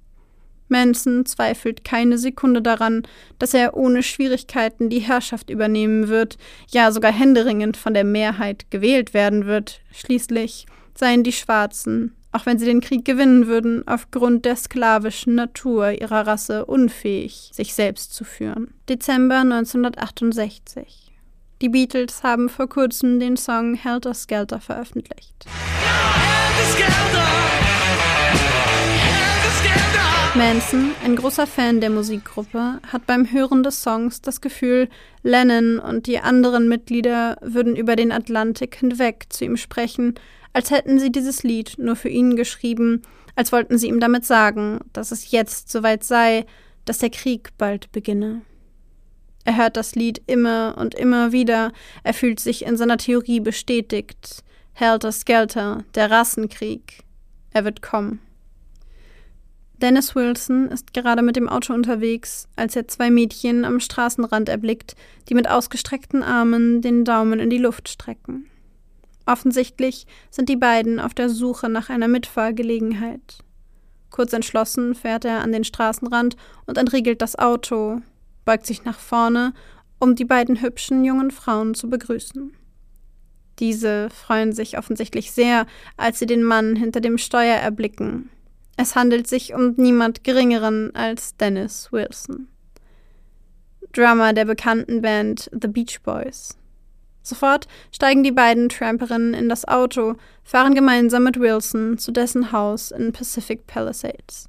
Manson 0.67 1.25
zweifelt 1.25 1.83
keine 1.83 2.17
Sekunde 2.17 2.61
daran, 2.61 3.03
dass 3.39 3.53
er 3.53 3.75
ohne 3.75 4.03
Schwierigkeiten 4.03 4.89
die 4.89 4.99
Herrschaft 4.99 5.49
übernehmen 5.49 6.07
wird, 6.07 6.37
ja 6.69 6.91
sogar 6.91 7.11
händeringend 7.11 7.77
von 7.77 7.93
der 7.93 8.03
Mehrheit 8.03 8.69
gewählt 8.69 9.13
werden 9.13 9.45
wird. 9.45 9.81
Schließlich 9.91 10.65
seien 10.95 11.23
die 11.23 11.31
Schwarzen, 11.31 12.15
auch 12.31 12.45
wenn 12.45 12.59
sie 12.59 12.65
den 12.65 12.81
Krieg 12.81 13.05
gewinnen 13.05 13.47
würden, 13.47 13.87
aufgrund 13.87 14.45
der 14.45 14.55
sklavischen 14.55 15.35
Natur 15.35 15.91
ihrer 15.91 16.27
Rasse 16.27 16.65
unfähig, 16.65 17.51
sich 17.53 17.73
selbst 17.73 18.13
zu 18.13 18.23
führen. 18.23 18.73
Dezember 18.89 19.37
1968 19.37 21.07
die 21.61 21.69
Beatles 21.69 22.21
haben 22.21 22.49
vor 22.49 22.69
kurzem 22.69 23.19
den 23.19 23.35
Song 23.35 23.73
Helter 23.73 24.13
Skelter 24.13 24.61
veröffentlicht. 24.61 25.47
Manson, 30.37 30.91
ein 31.03 31.15
großer 31.15 31.47
Fan 31.47 31.81
der 31.81 31.89
Musikgruppe, 31.89 32.79
hat 32.91 33.07
beim 33.07 33.31
Hören 33.31 33.63
des 33.63 33.81
Songs 33.81 34.21
das 34.21 34.39
Gefühl, 34.39 34.87
Lennon 35.23 35.79
und 35.79 36.05
die 36.05 36.19
anderen 36.19 36.69
Mitglieder 36.69 37.37
würden 37.41 37.75
über 37.75 37.95
den 37.95 38.11
Atlantik 38.11 38.75
hinweg 38.75 39.25
zu 39.29 39.45
ihm 39.45 39.57
sprechen, 39.57 40.13
als 40.53 40.69
hätten 40.69 40.99
sie 40.99 41.11
dieses 41.11 41.41
Lied 41.41 41.79
nur 41.79 41.95
für 41.95 42.09
ihn 42.09 42.35
geschrieben, 42.35 43.01
als 43.35 43.51
wollten 43.51 43.79
sie 43.79 43.87
ihm 43.87 43.99
damit 43.99 44.25
sagen, 44.25 44.79
dass 44.93 45.11
es 45.11 45.31
jetzt 45.31 45.71
soweit 45.71 46.03
sei, 46.03 46.45
dass 46.85 46.99
der 46.99 47.09
Krieg 47.09 47.49
bald 47.57 47.91
beginne. 47.91 48.43
Er 49.43 49.57
hört 49.57 49.75
das 49.75 49.95
Lied 49.95 50.21
immer 50.27 50.75
und 50.77 50.93
immer 50.93 51.31
wieder. 51.31 51.71
Er 52.03 52.13
fühlt 52.13 52.39
sich 52.39 52.63
in 52.63 52.77
seiner 52.77 52.97
Theorie 52.97 53.39
bestätigt. 53.39 54.43
Helter 54.73 55.11
Skelter, 55.11 55.83
der 55.95 56.11
Rassenkrieg. 56.11 56.99
Er 57.53 57.65
wird 57.65 57.81
kommen. 57.81 58.19
Dennis 59.81 60.15
Wilson 60.15 60.69
ist 60.69 60.93
gerade 60.93 61.21
mit 61.21 61.35
dem 61.35 61.47
Auto 61.47 61.71
unterwegs, 61.73 62.47
als 62.55 62.75
er 62.75 62.87
zwei 62.87 63.11
Mädchen 63.11 63.63
am 63.63 63.79
Straßenrand 63.79 64.49
erblickt, 64.49 64.95
die 65.29 65.35
mit 65.35 65.47
ausgestreckten 65.47 66.23
Armen 66.23 66.81
den 66.81 67.05
Daumen 67.05 67.39
in 67.39 67.51
die 67.51 67.59
Luft 67.59 67.87
strecken. 67.87 68.47
Offensichtlich 69.27 70.07
sind 70.31 70.49
die 70.49 70.55
beiden 70.55 70.99
auf 70.99 71.13
der 71.13 71.29
Suche 71.29 71.69
nach 71.69 71.89
einer 71.89 72.07
Mitfahrgelegenheit. 72.07 73.43
Kurz 74.09 74.33
entschlossen 74.33 74.95
fährt 74.95 75.25
er 75.25 75.41
an 75.41 75.51
den 75.51 75.63
Straßenrand 75.63 76.37
und 76.65 76.77
entriegelt 76.77 77.21
das 77.21 77.37
Auto, 77.37 78.01
beugt 78.45 78.65
sich 78.65 78.83
nach 78.83 78.97
vorne, 78.97 79.53
um 79.99 80.15
die 80.15 80.25
beiden 80.25 80.61
hübschen 80.61 81.03
jungen 81.03 81.29
Frauen 81.29 81.75
zu 81.75 81.89
begrüßen. 81.89 82.51
Diese 83.59 84.09
freuen 84.09 84.53
sich 84.53 84.77
offensichtlich 84.77 85.31
sehr, 85.31 85.67
als 85.97 86.19
sie 86.19 86.25
den 86.25 86.43
Mann 86.43 86.75
hinter 86.75 87.01
dem 87.01 87.17
Steuer 87.17 87.57
erblicken. 87.57 88.29
Es 88.79 88.95
handelt 88.95 89.25
sich 89.27 89.55
um 89.55 89.73
niemand 89.75 90.23
Geringeren 90.23 90.95
als 90.95 91.35
Dennis 91.35 91.91
Wilson, 91.91 92.47
Drummer 93.91 94.33
der 94.33 94.45
bekannten 94.45 95.01
Band 95.01 95.49
The 95.51 95.67
Beach 95.67 95.99
Boys. 96.03 96.55
Sofort 97.23 97.67
steigen 97.91 98.21
die 98.21 98.31
beiden 98.31 98.69
Tramperinnen 98.69 99.33
in 99.33 99.49
das 99.49 99.67
Auto, 99.67 100.15
fahren 100.43 100.75
gemeinsam 100.75 101.23
mit 101.23 101.39
Wilson 101.39 101.97
zu 101.97 102.11
dessen 102.11 102.51
Haus 102.51 102.91
in 102.91 103.11
Pacific 103.13 103.65
Palisades. 103.65 104.47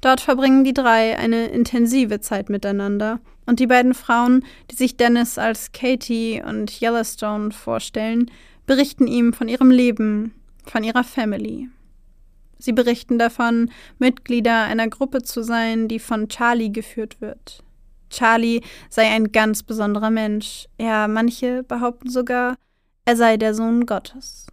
Dort 0.00 0.20
verbringen 0.20 0.64
die 0.64 0.74
drei 0.74 1.16
eine 1.16 1.46
intensive 1.46 2.18
Zeit 2.18 2.50
miteinander 2.50 3.20
und 3.46 3.60
die 3.60 3.68
beiden 3.68 3.94
Frauen, 3.94 4.44
die 4.72 4.74
sich 4.74 4.96
Dennis 4.96 5.38
als 5.38 5.70
Katie 5.70 6.42
und 6.44 6.82
Yellowstone 6.82 7.52
vorstellen, 7.52 8.28
berichten 8.66 9.06
ihm 9.06 9.32
von 9.32 9.46
ihrem 9.46 9.70
Leben, 9.70 10.34
von 10.66 10.82
ihrer 10.82 11.04
Family. 11.04 11.68
Sie 12.62 12.72
berichten 12.72 13.18
davon, 13.18 13.72
Mitglieder 13.98 14.62
einer 14.62 14.86
Gruppe 14.86 15.22
zu 15.22 15.42
sein, 15.42 15.88
die 15.88 15.98
von 15.98 16.28
Charlie 16.28 16.70
geführt 16.70 17.20
wird. 17.20 17.64
Charlie 18.08 18.60
sei 18.88 19.10
ein 19.10 19.32
ganz 19.32 19.64
besonderer 19.64 20.10
Mensch. 20.10 20.68
Ja, 20.78 21.08
manche 21.08 21.64
behaupten 21.64 22.08
sogar, 22.08 22.54
er 23.04 23.16
sei 23.16 23.36
der 23.36 23.54
Sohn 23.54 23.84
Gottes. 23.84 24.46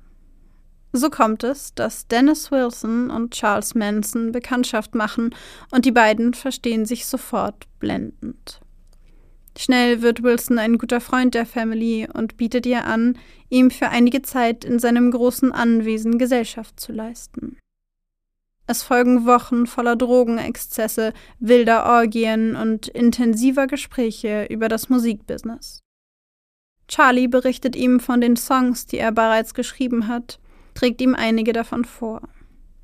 So 0.92 1.12
kommt 1.12 1.44
es, 1.44 1.76
dass 1.76 2.08
Dennis 2.08 2.50
Wilson 2.50 3.12
und 3.12 3.36
Charles 3.36 3.76
Manson 3.76 4.32
Bekanntschaft 4.32 4.96
machen 4.96 5.36
und 5.70 5.86
die 5.86 5.92
beiden 5.92 6.34
verstehen 6.34 6.88
sich 6.88 7.06
sofort 7.06 7.68
blendend. 7.78 8.60
Schnell 9.56 10.02
wird 10.02 10.24
Wilson 10.24 10.58
ein 10.58 10.80
guter 10.80 11.00
Freund 11.00 11.36
der 11.36 11.46
Family 11.46 12.08
und 12.12 12.38
bietet 12.38 12.66
ihr 12.66 12.86
an, 12.86 13.20
ihm 13.50 13.70
für 13.70 13.90
einige 13.90 14.24
Zeit 14.24 14.66
in 14.66 14.80
seinem 14.80 15.12
großen 15.12 15.52
Anwesen 15.52 16.18
Gesellschaft 16.18 16.80
zu 16.80 16.92
leisten. 16.92 17.58
Es 18.70 18.84
folgen 18.84 19.26
Wochen 19.26 19.66
voller 19.66 19.96
Drogenexzesse, 19.96 21.14
wilder 21.40 21.88
Orgien 21.88 22.56
und 22.56 22.88
intensiver 22.88 23.66
Gespräche 23.66 24.46
über 24.48 24.70
das 24.70 24.90
Musikbusiness. 24.90 25.82
Charlie 26.88 27.28
berichtet 27.28 27.76
ihm 27.76 28.00
von 28.00 28.22
den 28.22 28.36
Songs, 28.36 28.86
die 28.86 29.00
er 29.00 29.12
bereits 29.12 29.56
geschrieben 29.56 30.08
hat, 30.08 30.40
trägt 30.76 31.02
ihm 31.02 31.16
einige 31.16 31.52
davon 31.52 31.84
vor. 31.84 32.22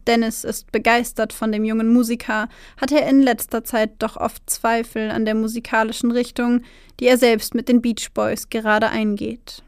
Dennis 0.07 0.43
ist 0.43 0.71
begeistert 0.71 1.33
von 1.33 1.51
dem 1.51 1.63
jungen 1.63 1.93
Musiker, 1.93 2.49
hat 2.81 2.91
er 2.91 3.07
in 3.07 3.21
letzter 3.21 3.63
Zeit 3.63 3.91
doch 3.99 4.17
oft 4.17 4.49
Zweifel 4.49 5.11
an 5.11 5.23
der 5.23 5.35
musikalischen 5.35 6.09
Richtung, 6.09 6.63
die 6.99 7.05
er 7.05 7.19
selbst 7.19 7.53
mit 7.53 7.69
den 7.69 7.83
Beach 7.83 8.09
Boys 8.11 8.49
gerade 8.49 8.89
eingeht. 8.89 9.61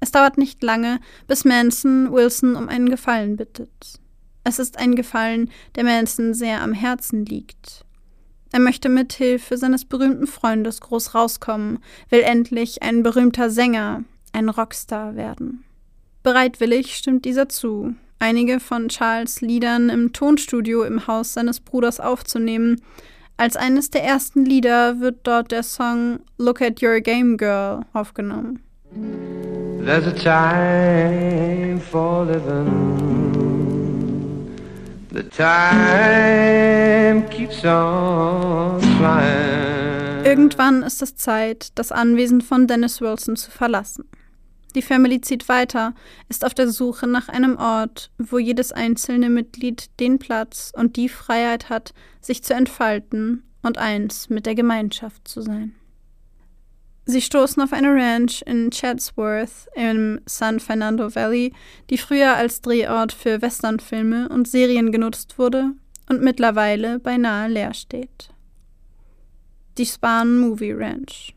Es 0.00 0.12
dauert 0.12 0.38
nicht 0.38 0.62
lange, 0.62 0.98
bis 1.26 1.44
Manson 1.44 2.10
Wilson 2.10 2.56
um 2.56 2.70
einen 2.70 2.88
Gefallen 2.88 3.36
bittet. 3.36 4.00
Es 4.46 4.60
ist 4.60 4.78
ein 4.78 4.94
Gefallen, 4.94 5.50
der 5.74 5.82
Manson 5.82 6.32
sehr 6.32 6.62
am 6.62 6.72
Herzen 6.72 7.26
liegt. 7.26 7.84
Er 8.52 8.60
möchte 8.60 8.88
mit 8.88 9.12
Hilfe 9.12 9.58
seines 9.58 9.84
berühmten 9.84 10.28
Freundes 10.28 10.80
groß 10.80 11.16
rauskommen, 11.16 11.80
will 12.10 12.20
endlich 12.20 12.80
ein 12.80 13.02
berühmter 13.02 13.50
Sänger, 13.50 14.04
ein 14.32 14.48
Rockstar 14.48 15.16
werden. 15.16 15.64
Bereitwillig 16.22 16.96
stimmt 16.96 17.24
dieser 17.24 17.48
zu, 17.48 17.96
einige 18.20 18.60
von 18.60 18.88
Charles 18.88 19.40
Liedern 19.40 19.88
im 19.88 20.12
Tonstudio 20.12 20.84
im 20.84 21.08
Haus 21.08 21.32
seines 21.32 21.58
Bruders 21.58 21.98
aufzunehmen. 21.98 22.80
Als 23.36 23.56
eines 23.56 23.90
der 23.90 24.04
ersten 24.04 24.44
Lieder 24.44 25.00
wird 25.00 25.16
dort 25.24 25.50
der 25.50 25.64
Song 25.64 26.20
Look 26.38 26.62
at 26.62 26.80
Your 26.80 27.00
Game 27.00 27.36
Girl 27.36 27.80
aufgenommen. 27.92 28.62
There's 29.84 30.06
a 30.06 30.12
time 30.12 31.80
for 31.80 32.24
living. 32.24 33.05
The 35.16 35.22
time 35.22 37.22
keeps 37.30 37.64
on 37.64 38.82
flying. 38.98 40.26
Irgendwann 40.26 40.82
ist 40.82 41.00
es 41.00 41.16
Zeit, 41.16 41.70
das 41.74 41.90
Anwesen 41.90 42.42
von 42.42 42.66
Dennis 42.66 43.00
Wilson 43.00 43.36
zu 43.36 43.50
verlassen. 43.50 44.04
Die 44.74 44.82
Family 44.82 45.22
zieht 45.22 45.48
weiter, 45.48 45.94
ist 46.28 46.44
auf 46.44 46.52
der 46.52 46.68
Suche 46.68 47.06
nach 47.06 47.30
einem 47.30 47.56
Ort, 47.56 48.10
wo 48.18 48.38
jedes 48.38 48.72
einzelne 48.72 49.30
Mitglied 49.30 49.88
den 50.00 50.18
Platz 50.18 50.70
und 50.76 50.96
die 50.96 51.08
Freiheit 51.08 51.70
hat, 51.70 51.94
sich 52.20 52.44
zu 52.44 52.52
entfalten 52.52 53.42
und 53.62 53.78
eins 53.78 54.28
mit 54.28 54.44
der 54.44 54.54
Gemeinschaft 54.54 55.26
zu 55.26 55.40
sein. 55.40 55.74
Sie 57.08 57.22
stoßen 57.22 57.62
auf 57.62 57.72
eine 57.72 57.94
Ranch 57.94 58.42
in 58.46 58.70
Chatsworth 58.70 59.68
im 59.76 60.20
San 60.26 60.58
Fernando 60.58 61.14
Valley, 61.14 61.52
die 61.88 61.98
früher 61.98 62.34
als 62.34 62.60
Drehort 62.60 63.12
für 63.12 63.40
Westernfilme 63.40 64.28
und 64.28 64.48
Serien 64.48 64.90
genutzt 64.90 65.38
wurde 65.38 65.70
und 66.08 66.20
mittlerweile 66.20 66.98
beinahe 66.98 67.48
leer 67.48 67.74
steht. 67.74 68.30
Die 69.78 69.86
Spahn 69.86 70.40
Movie 70.40 70.72
Ranch. 70.72 71.32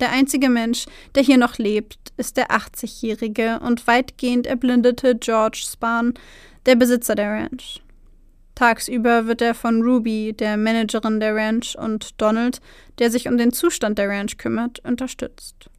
Der 0.00 0.10
einzige 0.10 0.48
Mensch, 0.48 0.86
der 1.14 1.22
hier 1.22 1.38
noch 1.38 1.58
lebt, 1.58 1.98
ist 2.16 2.38
der 2.38 2.50
80-jährige 2.50 3.60
und 3.60 3.86
weitgehend 3.86 4.46
erblindete 4.46 5.16
George 5.16 5.64
Spahn, 5.70 6.14
der 6.64 6.76
Besitzer 6.76 7.14
der 7.14 7.30
Ranch. 7.30 7.82
Tagsüber 8.58 9.28
wird 9.28 9.40
er 9.40 9.54
von 9.54 9.82
Ruby, 9.82 10.32
der 10.32 10.56
Managerin 10.56 11.20
der 11.20 11.32
Ranch, 11.32 11.76
und 11.78 12.20
Donald, 12.20 12.60
der 12.98 13.08
sich 13.08 13.28
um 13.28 13.38
den 13.38 13.52
Zustand 13.52 13.98
der 13.98 14.08
Ranch 14.08 14.36
kümmert, 14.36 14.80
unterstützt. 14.84 15.70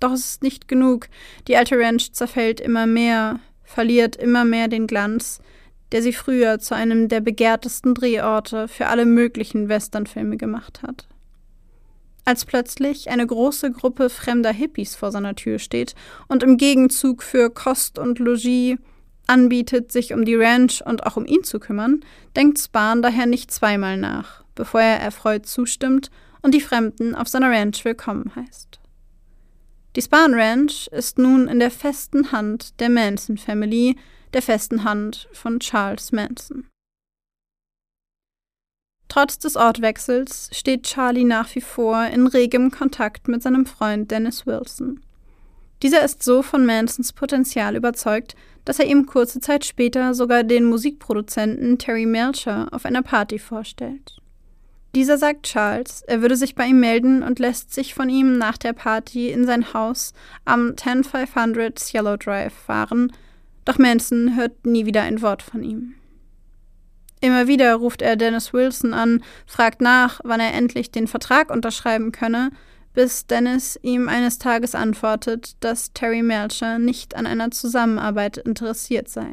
Doch 0.00 0.12
es 0.12 0.20
ist 0.20 0.42
nicht 0.42 0.66
genug. 0.66 1.08
Die 1.46 1.58
alte 1.58 1.78
Ranch 1.78 2.12
zerfällt 2.12 2.58
immer 2.58 2.86
mehr, 2.86 3.40
verliert 3.64 4.16
immer 4.16 4.46
mehr 4.46 4.68
den 4.68 4.86
Glanz, 4.86 5.40
der 5.92 6.00
sie 6.00 6.14
früher 6.14 6.58
zu 6.58 6.74
einem 6.74 7.08
der 7.08 7.20
begehrtesten 7.20 7.94
Drehorte 7.94 8.66
für 8.66 8.86
alle 8.86 9.04
möglichen 9.04 9.68
Westernfilme 9.68 10.38
gemacht 10.38 10.80
hat 10.82 11.06
als 12.24 12.44
plötzlich 12.44 13.08
eine 13.08 13.24
große 13.24 13.70
Gruppe 13.70 14.10
fremder 14.10 14.52
Hippies 14.52 14.96
vor 14.96 15.12
seiner 15.12 15.36
Tür 15.36 15.60
steht 15.60 15.94
und 16.26 16.42
im 16.42 16.56
Gegenzug 16.56 17.22
für 17.22 17.50
Kost 17.50 18.00
und 18.00 18.18
Logis 18.18 18.78
anbietet, 19.26 19.92
sich 19.92 20.12
um 20.12 20.24
die 20.24 20.34
Ranch 20.34 20.82
und 20.84 21.06
auch 21.06 21.16
um 21.16 21.26
ihn 21.26 21.44
zu 21.44 21.58
kümmern, 21.58 22.00
denkt 22.34 22.58
Spahn 22.58 23.02
daher 23.02 23.26
nicht 23.26 23.50
zweimal 23.50 23.96
nach, 23.96 24.44
bevor 24.54 24.80
er 24.80 25.00
erfreut 25.00 25.46
zustimmt 25.46 26.10
und 26.42 26.54
die 26.54 26.60
Fremden 26.60 27.14
auf 27.14 27.28
seiner 27.28 27.50
Ranch 27.50 27.84
willkommen 27.84 28.32
heißt. 28.36 28.80
Die 29.96 30.02
Spahn 30.02 30.34
Ranch 30.34 30.88
ist 30.88 31.18
nun 31.18 31.48
in 31.48 31.58
der 31.58 31.70
festen 31.70 32.30
Hand 32.30 32.78
der 32.80 32.90
Manson 32.90 33.38
Family, 33.38 33.96
der 34.34 34.42
festen 34.42 34.84
Hand 34.84 35.28
von 35.32 35.58
Charles 35.58 36.12
Manson. 36.12 36.68
Trotz 39.08 39.38
des 39.38 39.56
Ortwechsels 39.56 40.50
steht 40.52 40.82
Charlie 40.82 41.24
nach 41.24 41.54
wie 41.54 41.60
vor 41.60 42.04
in 42.06 42.26
regem 42.26 42.70
Kontakt 42.70 43.28
mit 43.28 43.42
seinem 43.42 43.64
Freund 43.64 44.10
Dennis 44.10 44.46
Wilson. 44.46 45.00
Dieser 45.82 46.04
ist 46.04 46.22
so 46.22 46.42
von 46.42 46.64
Mansons 46.64 47.12
Potenzial 47.12 47.76
überzeugt, 47.76 48.34
dass 48.64 48.78
er 48.78 48.86
ihm 48.86 49.06
kurze 49.06 49.40
Zeit 49.40 49.64
später 49.64 50.14
sogar 50.14 50.42
den 50.42 50.64
Musikproduzenten 50.64 51.78
Terry 51.78 52.06
Melcher 52.06 52.68
auf 52.72 52.84
einer 52.84 53.02
Party 53.02 53.38
vorstellt. 53.38 54.16
Dieser 54.94 55.18
sagt 55.18 55.44
Charles, 55.44 56.02
er 56.06 56.22
würde 56.22 56.36
sich 56.36 56.54
bei 56.54 56.66
ihm 56.66 56.80
melden 56.80 57.22
und 57.22 57.38
lässt 57.38 57.74
sich 57.74 57.92
von 57.92 58.08
ihm 58.08 58.38
nach 58.38 58.56
der 58.56 58.72
Party 58.72 59.30
in 59.30 59.44
sein 59.44 59.74
Haus 59.74 60.14
am 60.46 60.74
10500 60.76 61.78
Cielo 61.78 62.16
Drive 62.16 62.54
fahren, 62.54 63.12
doch 63.66 63.78
Manson 63.78 64.36
hört 64.36 64.64
nie 64.64 64.86
wieder 64.86 65.02
ein 65.02 65.20
Wort 65.20 65.42
von 65.42 65.62
ihm. 65.62 65.96
Immer 67.20 67.46
wieder 67.46 67.74
ruft 67.74 68.00
er 68.00 68.16
Dennis 68.16 68.52
Wilson 68.52 68.94
an, 68.94 69.22
fragt 69.46 69.80
nach, 69.80 70.20
wann 70.24 70.40
er 70.40 70.54
endlich 70.54 70.90
den 70.90 71.08
Vertrag 71.08 71.50
unterschreiben 71.50 72.12
könne, 72.12 72.50
bis 72.96 73.26
Dennis 73.26 73.78
ihm 73.82 74.08
eines 74.08 74.38
Tages 74.38 74.74
antwortet, 74.74 75.56
dass 75.60 75.92
Terry 75.92 76.22
Melcher 76.22 76.78
nicht 76.78 77.14
an 77.14 77.26
einer 77.26 77.50
Zusammenarbeit 77.50 78.38
interessiert 78.38 79.10
sei. 79.10 79.26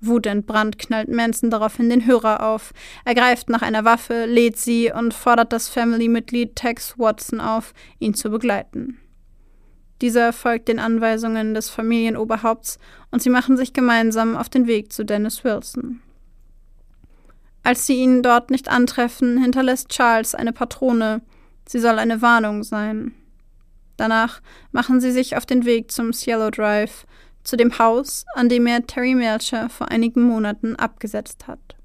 Wutentbrannt 0.00 0.78
knallt 0.78 1.08
Manson 1.08 1.50
daraufhin 1.50 1.90
den 1.90 2.06
Hörer 2.06 2.46
auf. 2.46 2.72
Er 3.04 3.16
greift 3.16 3.50
nach 3.50 3.62
einer 3.62 3.84
Waffe, 3.84 4.24
lädt 4.24 4.56
sie 4.56 4.92
und 4.92 5.12
fordert 5.12 5.52
das 5.52 5.68
Family-Mitglied 5.68 6.54
Tex 6.54 6.96
Watson 6.96 7.40
auf, 7.40 7.74
ihn 7.98 8.14
zu 8.14 8.30
begleiten. 8.30 8.98
Dieser 10.00 10.32
folgt 10.32 10.68
den 10.68 10.78
Anweisungen 10.78 11.54
des 11.54 11.70
Familienoberhaupts 11.70 12.78
und 13.10 13.20
sie 13.20 13.30
machen 13.30 13.56
sich 13.56 13.72
gemeinsam 13.72 14.36
auf 14.36 14.48
den 14.48 14.68
Weg 14.68 14.92
zu 14.92 15.04
Dennis 15.04 15.42
Wilson. 15.42 16.00
Als 17.64 17.84
sie 17.86 17.96
ihn 17.96 18.22
dort 18.22 18.52
nicht 18.52 18.68
antreffen, 18.68 19.42
hinterlässt 19.42 19.88
Charles 19.88 20.36
eine 20.36 20.52
Patrone. 20.52 21.20
Sie 21.70 21.78
soll 21.78 22.00
eine 22.00 22.20
Warnung 22.20 22.64
sein. 22.64 23.14
Danach 23.96 24.40
machen 24.72 25.00
sie 25.00 25.12
sich 25.12 25.36
auf 25.36 25.46
den 25.46 25.64
Weg 25.64 25.92
zum 25.92 26.12
Cielo 26.12 26.50
Drive, 26.50 27.06
zu 27.44 27.56
dem 27.56 27.78
Haus, 27.78 28.24
an 28.34 28.48
dem 28.48 28.66
er 28.66 28.88
Terry 28.88 29.14
Melcher 29.14 29.68
vor 29.68 29.88
einigen 29.88 30.24
Monaten 30.24 30.74
abgesetzt 30.74 31.46
hat. 31.46 31.76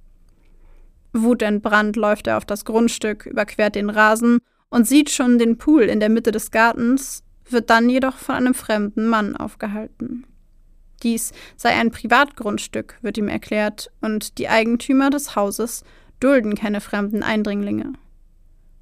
Wutentbrannt 1.13 1.97
läuft 1.97 2.25
er 2.25 2.37
auf 2.37 2.45
das 2.45 2.65
Grundstück, 2.65 3.27
überquert 3.27 3.75
den 3.75 3.91
Rasen 3.91 4.39
und 4.69 4.87
sieht 4.87 5.11
schon 5.11 5.37
den 5.37 5.59
Pool 5.59 5.83
in 5.83 5.99
der 5.99 6.09
Mitte 6.09 6.31
des 6.31 6.49
Gartens, 6.49 7.21
wird 7.47 7.69
dann 7.69 7.87
jedoch 7.87 8.17
von 8.17 8.33
einem 8.33 8.55
fremden 8.55 9.05
Mann 9.05 9.35
aufgehalten. 9.35 10.25
Dies 11.03 11.31
sei 11.57 11.69
ein 11.69 11.91
Privatgrundstück, 11.91 12.97
wird 13.03 13.19
ihm 13.19 13.27
erklärt, 13.27 13.91
und 14.01 14.39
die 14.39 14.49
Eigentümer 14.49 15.11
des 15.11 15.35
Hauses 15.35 15.83
dulden 16.19 16.55
keine 16.55 16.81
fremden 16.81 17.21
Eindringlinge. 17.21 17.93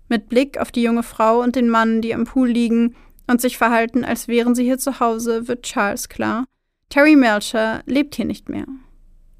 Mit 0.09 0.29
Blick 0.29 0.57
auf 0.57 0.71
die 0.71 0.83
junge 0.83 1.03
Frau 1.03 1.41
und 1.41 1.55
den 1.55 1.69
Mann, 1.69 2.01
die 2.01 2.13
am 2.13 2.25
Pool 2.25 2.49
liegen 2.49 2.95
und 3.27 3.41
sich 3.41 3.57
verhalten, 3.57 4.03
als 4.03 4.27
wären 4.27 4.55
sie 4.55 4.63
hier 4.63 4.77
zu 4.77 4.99
Hause, 4.99 5.47
wird 5.47 5.63
Charles 5.63 6.09
klar, 6.09 6.45
Terry 6.89 7.15
Melcher 7.15 7.81
lebt 7.85 8.15
hier 8.15 8.25
nicht 8.25 8.49
mehr. 8.49 8.67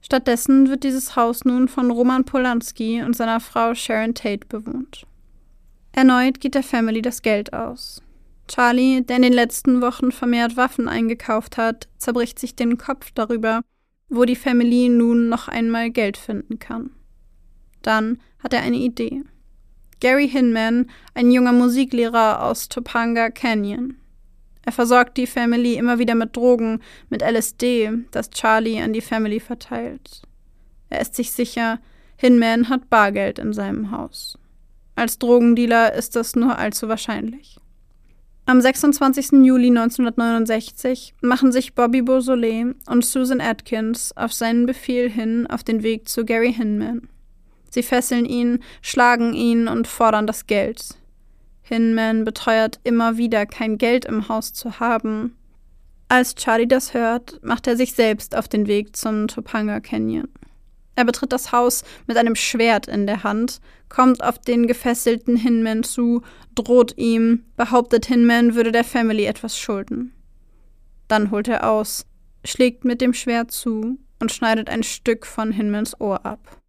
Stattdessen 0.01 0.69
wird 0.69 0.83
dieses 0.83 1.15
Haus 1.15 1.45
nun 1.45 1.67
von 1.67 1.91
Roman 1.91 2.25
Polanski 2.25 3.03
und 3.03 3.15
seiner 3.15 3.39
Frau 3.39 3.75
Sharon 3.75 4.15
Tate 4.15 4.47
bewohnt. 4.47 5.05
Erneut 5.91 6.39
geht 6.39 6.55
der 6.55 6.63
Family 6.63 7.01
das 7.01 7.21
Geld 7.21 7.53
aus. 7.53 8.01
Charlie, 8.47 9.01
der 9.01 9.17
in 9.17 9.21
den 9.21 9.33
letzten 9.33 9.81
Wochen 9.81 10.11
vermehrt 10.11 10.57
Waffen 10.57 10.89
eingekauft 10.89 11.57
hat, 11.57 11.87
zerbricht 11.97 12.39
sich 12.39 12.55
den 12.55 12.77
Kopf 12.77 13.11
darüber, 13.13 13.61
wo 14.09 14.25
die 14.25 14.35
Family 14.35 14.89
nun 14.89 15.29
noch 15.29 15.47
einmal 15.47 15.89
Geld 15.91 16.17
finden 16.17 16.59
kann. 16.59 16.89
Dann 17.81 18.19
hat 18.39 18.53
er 18.53 18.61
eine 18.61 18.77
Idee. 18.77 19.23
Gary 20.03 20.27
Hinman, 20.27 20.87
ein 21.13 21.31
junger 21.31 21.53
Musiklehrer 21.53 22.43
aus 22.43 22.67
Topanga 22.67 23.29
Canyon. 23.29 23.95
Er 24.65 24.73
versorgt 24.73 25.15
die 25.15 25.27
Family 25.27 25.75
immer 25.75 25.97
wieder 25.97 26.13
mit 26.13 26.35
Drogen, 26.35 26.81
mit 27.09 27.21
LSD, 27.21 27.89
das 28.11 28.29
Charlie 28.29 28.81
an 28.81 28.91
die 28.91 28.99
Family 28.99 29.39
verteilt. 29.39 30.23
Er 30.89 30.99
ist 30.99 31.15
sich 31.15 31.31
sicher, 31.31 31.79
Hinman 32.17 32.67
hat 32.67 32.89
Bargeld 32.89 33.39
in 33.39 33.53
seinem 33.53 33.91
Haus. 33.91 34.37
Als 34.95 35.19
Drogendealer 35.19 35.93
ist 35.93 36.17
das 36.17 36.35
nur 36.35 36.57
allzu 36.57 36.89
wahrscheinlich. 36.89 37.57
Am 38.45 38.59
26. 38.59 39.45
Juli 39.45 39.69
1969 39.69 41.15
machen 41.21 41.53
sich 41.53 41.75
Bobby 41.75 42.01
Beausoleil 42.01 42.75
und 42.87 43.05
Susan 43.05 43.39
Atkins 43.39 44.11
auf 44.17 44.33
seinen 44.33 44.65
Befehl 44.65 45.09
hin 45.09 45.47
auf 45.47 45.63
den 45.63 45.81
Weg 45.81 46.09
zu 46.09 46.25
Gary 46.25 46.53
Hinman. 46.53 47.07
Sie 47.73 47.81
fesseln 47.81 48.25
ihn, 48.25 48.59
schlagen 48.83 49.33
ihn 49.33 49.67
und 49.67 49.87
fordern 49.87 50.27
das 50.27 50.45
Geld. 50.45 50.95
Hinman 51.63 52.23
beteuert 52.23 52.79
immer 52.83 53.17
wieder, 53.17 53.47
kein 53.47 53.79
Geld 53.79 54.05
im 54.05 54.29
Haus 54.29 54.53
zu 54.53 54.79
haben. 54.79 55.35
Als 56.07 56.35
Charlie 56.35 56.67
das 56.67 56.93
hört, 56.93 57.43
macht 57.43 57.65
er 57.65 57.75
sich 57.75 57.93
selbst 57.93 58.37
auf 58.37 58.47
den 58.47 58.67
Weg 58.67 58.95
zum 58.95 59.27
Topanga 59.27 59.79
Canyon. 59.79 60.27
Er 60.93 61.03
betritt 61.03 61.33
das 61.33 61.51
Haus 61.51 61.83
mit 62.05 62.15
einem 62.15 62.35
Schwert 62.35 62.87
in 62.87 63.07
der 63.07 63.23
Hand, 63.23 63.59
kommt 63.89 64.23
auf 64.23 64.37
den 64.37 64.67
gefesselten 64.67 65.35
Hinman 65.35 65.81
zu, 65.81 66.21
droht 66.53 66.95
ihm, 66.99 67.43
behauptet 67.57 68.05
Hinman 68.05 68.53
würde 68.53 68.71
der 68.71 68.83
Family 68.83 69.25
etwas 69.25 69.57
schulden. 69.57 70.13
Dann 71.07 71.31
holt 71.31 71.47
er 71.47 71.67
aus, 71.67 72.05
schlägt 72.45 72.85
mit 72.85 73.01
dem 73.01 73.15
Schwert 73.15 73.49
zu 73.49 73.97
und 74.19 74.31
schneidet 74.31 74.69
ein 74.69 74.83
Stück 74.83 75.25
von 75.25 75.51
Hinmans 75.51 75.99
Ohr 75.99 76.23
ab. 76.23 76.59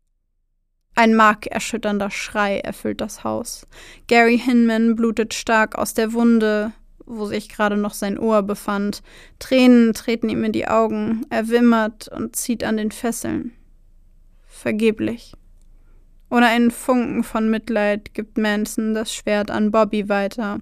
Ein 0.96 1.14
markerschütternder 1.16 2.10
Schrei 2.10 2.60
erfüllt 2.60 3.00
das 3.00 3.24
Haus. 3.24 3.66
Gary 4.06 4.38
Hinman 4.38 4.94
blutet 4.94 5.34
stark 5.34 5.76
aus 5.76 5.94
der 5.94 6.12
Wunde, 6.12 6.72
wo 7.04 7.26
sich 7.26 7.48
gerade 7.48 7.76
noch 7.76 7.94
sein 7.94 8.18
Ohr 8.18 8.42
befand. 8.42 9.02
Tränen 9.40 9.92
treten 9.92 10.28
ihm 10.28 10.44
in 10.44 10.52
die 10.52 10.68
Augen, 10.68 11.26
er 11.30 11.48
wimmert 11.48 12.08
und 12.08 12.36
zieht 12.36 12.62
an 12.62 12.76
den 12.76 12.92
Fesseln. 12.92 13.52
Vergeblich. 14.46 15.34
Ohne 16.30 16.46
einen 16.46 16.70
Funken 16.70 17.24
von 17.24 17.50
Mitleid 17.50 18.14
gibt 18.14 18.38
Manson 18.38 18.94
das 18.94 19.12
Schwert 19.12 19.50
an 19.50 19.72
Bobby 19.72 20.08
weiter. 20.08 20.60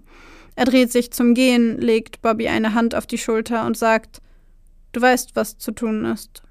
Er 0.56 0.64
dreht 0.64 0.90
sich 0.92 1.12
zum 1.12 1.34
Gehen, 1.34 1.78
legt 1.78 2.22
Bobby 2.22 2.48
eine 2.48 2.74
Hand 2.74 2.94
auf 2.94 3.06
die 3.06 3.18
Schulter 3.18 3.66
und 3.66 3.76
sagt, 3.76 4.20
Du 4.92 5.00
weißt, 5.00 5.34
was 5.34 5.56
zu 5.56 5.72
tun 5.72 6.04
ist. 6.04 6.42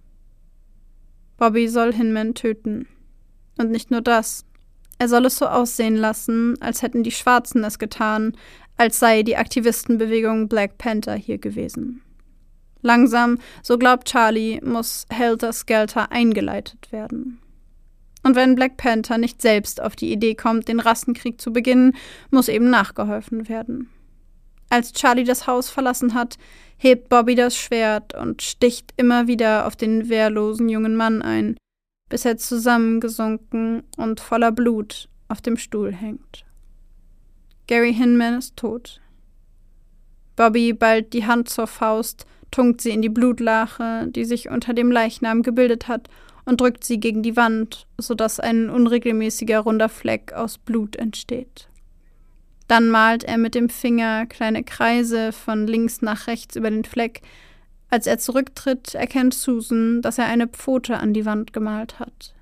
Bobby 1.37 1.67
soll 1.67 1.93
Hinman 1.93 2.33
töten. 2.33 2.87
Und 3.57 3.71
nicht 3.71 3.91
nur 3.91 4.01
das. 4.01 4.45
Er 4.97 5.07
soll 5.07 5.25
es 5.25 5.37
so 5.37 5.47
aussehen 5.47 5.95
lassen, 5.95 6.61
als 6.61 6.81
hätten 6.81 7.03
die 7.03 7.11
Schwarzen 7.11 7.63
es 7.63 7.79
getan, 7.79 8.37
als 8.77 8.99
sei 8.99 9.23
die 9.23 9.37
Aktivistenbewegung 9.37 10.47
Black 10.47 10.77
Panther 10.77 11.15
hier 11.15 11.37
gewesen. 11.37 12.01
Langsam, 12.81 13.37
so 13.63 13.77
glaubt 13.77 14.07
Charlie, 14.07 14.59
muss 14.63 15.05
Helter 15.09 15.53
Skelter 15.53 16.11
eingeleitet 16.11 16.91
werden. 16.91 17.39
Und 18.23 18.35
wenn 18.35 18.55
Black 18.55 18.77
Panther 18.77 19.17
nicht 19.17 19.41
selbst 19.41 19.81
auf 19.81 19.95
die 19.95 20.11
Idee 20.11 20.35
kommt, 20.35 20.67
den 20.67 20.79
Rassenkrieg 20.79 21.41
zu 21.41 21.51
beginnen, 21.51 21.95
muss 22.29 22.47
eben 22.47 22.69
nachgeholfen 22.69 23.49
werden. 23.49 23.89
Als 24.69 24.93
Charlie 24.93 25.23
das 25.23 25.47
Haus 25.47 25.69
verlassen 25.69 26.13
hat, 26.13 26.37
hebt 26.77 27.09
Bobby 27.09 27.35
das 27.35 27.57
Schwert 27.57 28.15
und 28.15 28.41
sticht 28.41 28.93
immer 28.97 29.27
wieder 29.27 29.67
auf 29.67 29.75
den 29.75 30.09
wehrlosen 30.09 30.69
jungen 30.69 30.95
Mann 30.95 31.21
ein, 31.21 31.57
bis 32.11 32.25
er 32.25 32.37
zusammengesunken 32.37 33.83
und 33.95 34.19
voller 34.19 34.51
Blut 34.51 35.07
auf 35.29 35.41
dem 35.41 35.57
Stuhl 35.57 35.93
hängt. 35.93 36.45
Gary 37.67 37.93
Hinman 37.93 38.37
ist 38.37 38.57
tot. 38.57 38.99
Bobby 40.35 40.73
ballt 40.73 41.13
die 41.13 41.25
Hand 41.25 41.47
zur 41.47 41.67
Faust, 41.67 42.25
tunkt 42.51 42.81
sie 42.81 42.89
in 42.89 43.01
die 43.01 43.09
Blutlache, 43.09 44.07
die 44.09 44.25
sich 44.25 44.49
unter 44.49 44.73
dem 44.73 44.91
Leichnam 44.91 45.41
gebildet 45.41 45.87
hat, 45.87 46.09
und 46.43 46.59
drückt 46.59 46.83
sie 46.83 46.99
gegen 46.99 47.23
die 47.23 47.37
Wand, 47.37 47.87
sodass 47.97 48.41
ein 48.41 48.69
unregelmäßiger 48.69 49.59
runder 49.59 49.87
Fleck 49.87 50.33
aus 50.33 50.57
Blut 50.57 50.97
entsteht. 50.97 51.69
Dann 52.67 52.89
malt 52.89 53.23
er 53.23 53.37
mit 53.37 53.55
dem 53.55 53.69
Finger 53.69 54.25
kleine 54.25 54.63
Kreise 54.63 55.31
von 55.31 55.65
links 55.65 56.01
nach 56.01 56.27
rechts 56.27 56.57
über 56.57 56.69
den 56.69 56.83
Fleck, 56.83 57.21
als 57.91 58.07
er 58.07 58.17
zurücktritt, 58.17 58.95
erkennt 58.95 59.33
Susan, 59.33 60.01
dass 60.01 60.17
er 60.17 60.25
eine 60.25 60.47
Pfote 60.47 60.97
an 60.97 61.13
die 61.13 61.25
Wand 61.25 61.53
gemalt 61.53 61.99
hat. 61.99 62.33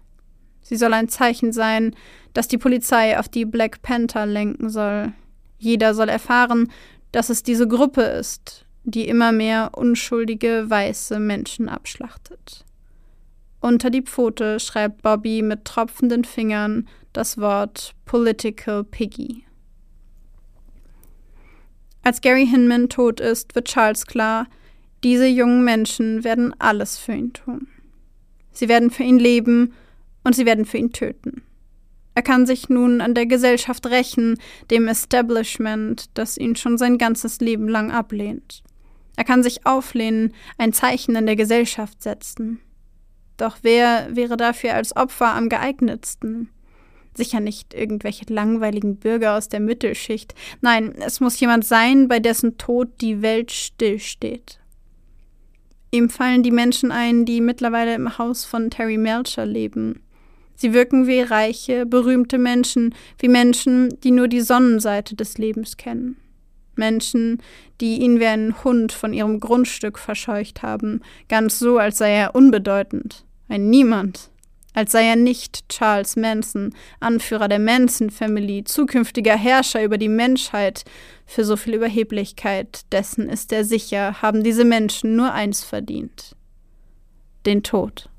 Sie 0.61 0.77
soll 0.77 0.93
ein 0.93 1.09
Zeichen 1.09 1.51
sein, 1.51 1.95
das 2.33 2.47
die 2.47 2.59
Polizei 2.59 3.17
auf 3.17 3.27
die 3.27 3.45
Black 3.45 3.81
Panther 3.81 4.27
lenken 4.27 4.69
soll. 4.69 5.11
Jeder 5.57 5.95
soll 5.95 6.07
erfahren, 6.07 6.71
dass 7.11 7.31
es 7.31 7.41
diese 7.41 7.67
Gruppe 7.67 8.03
ist, 8.03 8.65
die 8.83 9.07
immer 9.07 9.31
mehr 9.31 9.71
unschuldige 9.73 10.69
weiße 10.69 11.19
Menschen 11.19 11.67
abschlachtet. 11.67 12.63
Unter 13.59 13.89
die 13.89 14.03
Pfote 14.03 14.59
schreibt 14.59 15.01
Bobby 15.01 15.41
mit 15.41 15.65
tropfenden 15.65 16.23
Fingern 16.23 16.87
das 17.11 17.39
Wort 17.39 17.95
Political 18.05 18.83
Piggy. 18.83 19.43
Als 22.03 22.21
Gary 22.21 22.47
Hinman 22.47 22.87
tot 22.87 23.19
ist, 23.19 23.55
wird 23.55 23.67
Charles 23.67 24.05
klar, 24.05 24.47
diese 25.03 25.27
jungen 25.27 25.63
Menschen 25.63 26.23
werden 26.23 26.53
alles 26.59 26.97
für 26.97 27.13
ihn 27.13 27.33
tun. 27.33 27.67
Sie 28.51 28.67
werden 28.67 28.91
für 28.91 29.03
ihn 29.03 29.19
leben 29.19 29.73
und 30.23 30.35
sie 30.35 30.45
werden 30.45 30.65
für 30.65 30.77
ihn 30.77 30.91
töten. 30.91 31.43
Er 32.15 32.23
kann 32.23 32.45
sich 32.45 32.67
nun 32.67 32.99
an 32.99 33.13
der 33.13 33.25
Gesellschaft 33.25 33.85
rächen, 33.85 34.37
dem 34.71 34.87
Establishment, 34.87 36.09
das 36.15 36.37
ihn 36.37 36.55
schon 36.57 36.77
sein 36.77 36.97
ganzes 36.97 37.39
Leben 37.39 37.69
lang 37.69 37.91
ablehnt. 37.91 38.61
Er 39.15 39.23
kann 39.23 39.43
sich 39.43 39.65
auflehnen, 39.65 40.33
ein 40.57 40.73
Zeichen 40.73 41.15
in 41.15 41.25
der 41.25 41.35
Gesellschaft 41.35 42.01
setzen. 42.01 42.59
Doch 43.37 43.59
wer 43.61 44.13
wäre 44.15 44.35
dafür 44.35 44.73
als 44.73 44.95
Opfer 44.95 45.33
am 45.33 45.47
geeignetsten? 45.47 46.49
Sicher 47.13 47.39
nicht 47.39 47.73
irgendwelche 47.73 48.25
langweiligen 48.27 48.97
Bürger 48.97 49.37
aus 49.37 49.49
der 49.49 49.61
Mittelschicht. 49.61 50.35
Nein, 50.61 50.93
es 50.99 51.19
muss 51.21 51.39
jemand 51.39 51.65
sein, 51.65 52.07
bei 52.07 52.19
dessen 52.19 52.57
Tod 52.57 52.89
die 53.01 53.21
Welt 53.21 53.51
stillsteht. 53.51 54.58
Ihm 55.91 56.09
fallen 56.09 56.43
die 56.43 56.51
Menschen 56.51 56.91
ein, 56.91 57.25
die 57.25 57.41
mittlerweile 57.41 57.95
im 57.95 58.17
Haus 58.17 58.45
von 58.45 58.69
Terry 58.69 58.97
Melcher 58.97 59.45
leben. 59.45 60.01
Sie 60.55 60.73
wirken 60.73 61.07
wie 61.07 61.21
reiche, 61.21 61.85
berühmte 61.85 62.37
Menschen, 62.37 62.93
wie 63.17 63.29
Menschen, 63.29 63.99
die 64.01 64.11
nur 64.11 64.27
die 64.27 64.41
Sonnenseite 64.41 65.15
des 65.15 65.37
Lebens 65.37 65.77
kennen. 65.77 66.17
Menschen, 66.75 67.41
die 67.81 68.01
ihn 68.01 68.19
wie 68.19 68.25
einen 68.25 68.63
Hund 68.63 68.91
von 68.91 69.13
ihrem 69.13 69.39
Grundstück 69.39 69.97
verscheucht 69.97 70.61
haben, 70.61 71.01
ganz 71.27 71.59
so, 71.59 71.77
als 71.77 71.97
sei 71.97 72.11
er 72.11 72.35
unbedeutend, 72.35 73.25
ein 73.47 73.69
Niemand 73.69 74.29
als 74.73 74.91
sei 74.91 75.07
er 75.07 75.15
nicht 75.15 75.67
Charles 75.69 76.15
Manson, 76.15 76.73
Anführer 76.99 77.47
der 77.47 77.59
Manson 77.59 78.09
Family, 78.09 78.63
zukünftiger 78.63 79.35
Herrscher 79.35 79.83
über 79.83 79.97
die 79.97 80.09
Menschheit. 80.09 80.83
Für 81.25 81.43
so 81.43 81.57
viel 81.57 81.75
Überheblichkeit, 81.75 82.81
dessen 82.91 83.29
ist 83.29 83.51
er 83.51 83.63
sicher, 83.63 84.21
haben 84.21 84.43
diese 84.43 84.65
Menschen 84.65 85.15
nur 85.15 85.33
eins 85.33 85.63
verdient. 85.63 86.35
Den 87.45 87.63
Tod. 87.63 88.09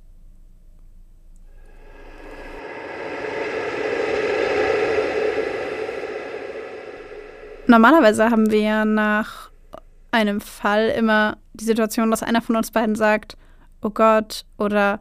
Normalerweise 7.66 8.30
haben 8.30 8.50
wir 8.50 8.60
ja 8.60 8.84
nach 8.84 9.50
einem 10.10 10.40
Fall 10.40 10.88
immer 10.88 11.36
die 11.52 11.64
Situation, 11.64 12.10
dass 12.10 12.24
einer 12.24 12.42
von 12.42 12.56
uns 12.56 12.72
beiden 12.72 12.96
sagt, 12.96 13.36
oh 13.80 13.90
Gott, 13.90 14.44
oder 14.58 15.00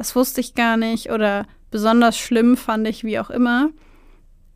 das 0.00 0.16
wusste 0.16 0.40
ich 0.40 0.54
gar 0.54 0.78
nicht 0.78 1.10
oder 1.10 1.46
besonders 1.70 2.16
schlimm 2.16 2.56
fand 2.56 2.88
ich, 2.88 3.04
wie 3.04 3.18
auch 3.18 3.28
immer. 3.28 3.68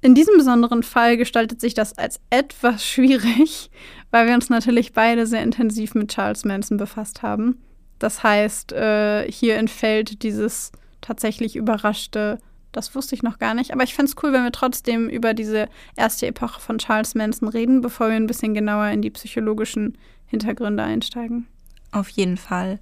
In 0.00 0.14
diesem 0.14 0.38
besonderen 0.38 0.82
Fall 0.82 1.18
gestaltet 1.18 1.60
sich 1.60 1.74
das 1.74 1.98
als 1.98 2.18
etwas 2.30 2.82
schwierig, 2.86 3.70
weil 4.10 4.26
wir 4.26 4.32
uns 4.32 4.48
natürlich 4.48 4.94
beide 4.94 5.26
sehr 5.26 5.42
intensiv 5.42 5.94
mit 5.94 6.08
Charles 6.08 6.46
Manson 6.46 6.78
befasst 6.78 7.22
haben. 7.22 7.62
Das 7.98 8.22
heißt, 8.22 8.72
äh, 8.72 9.30
hier 9.30 9.56
entfällt 9.56 10.22
dieses 10.22 10.72
tatsächlich 11.02 11.56
überraschte, 11.56 12.38
das 12.72 12.94
wusste 12.94 13.14
ich 13.14 13.22
noch 13.22 13.38
gar 13.38 13.52
nicht. 13.52 13.70
Aber 13.70 13.82
ich 13.82 13.94
fände 13.94 14.10
es 14.10 14.22
cool, 14.22 14.32
wenn 14.32 14.44
wir 14.44 14.50
trotzdem 14.50 15.10
über 15.10 15.34
diese 15.34 15.68
erste 15.94 16.26
Epoche 16.26 16.58
von 16.58 16.78
Charles 16.78 17.14
Manson 17.14 17.48
reden, 17.48 17.82
bevor 17.82 18.08
wir 18.08 18.16
ein 18.16 18.26
bisschen 18.26 18.54
genauer 18.54 18.86
in 18.86 19.02
die 19.02 19.10
psychologischen 19.10 19.98
Hintergründe 20.24 20.84
einsteigen. 20.84 21.46
Auf 21.92 22.08
jeden 22.08 22.38
Fall. 22.38 22.78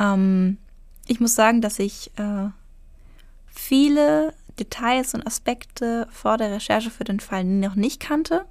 Ähm, 0.00 0.56
ich 1.06 1.20
muss 1.20 1.34
sagen, 1.34 1.60
dass 1.60 1.78
ich 1.78 2.10
äh, 2.18 2.48
viele 3.46 4.34
Details 4.58 5.14
und 5.14 5.26
Aspekte 5.26 6.06
vor 6.10 6.36
der 6.38 6.52
Recherche 6.52 6.90
für 6.90 7.04
den 7.04 7.20
Fall 7.20 7.44
noch 7.44 7.74
nicht 7.74 8.00
kannte. 8.00 8.44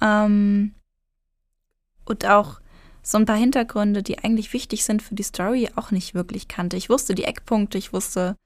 Ähm, 0.00 0.74
und 2.04 2.26
auch 2.26 2.60
so 3.02 3.18
ein 3.18 3.26
paar 3.26 3.36
Hintergründe, 3.36 4.02
die 4.02 4.18
eigentlich 4.18 4.52
wichtig 4.52 4.84
sind 4.84 5.02
für 5.02 5.14
die 5.14 5.22
Story, 5.22 5.70
auch 5.76 5.90
nicht 5.90 6.14
wirklich 6.14 6.48
kannte. 6.48 6.76
Ich 6.76 6.90
wusste 6.90 7.14
die 7.14 7.24
Eckpunkte, 7.24 7.78
ich 7.78 7.92
wusste, 7.92 8.36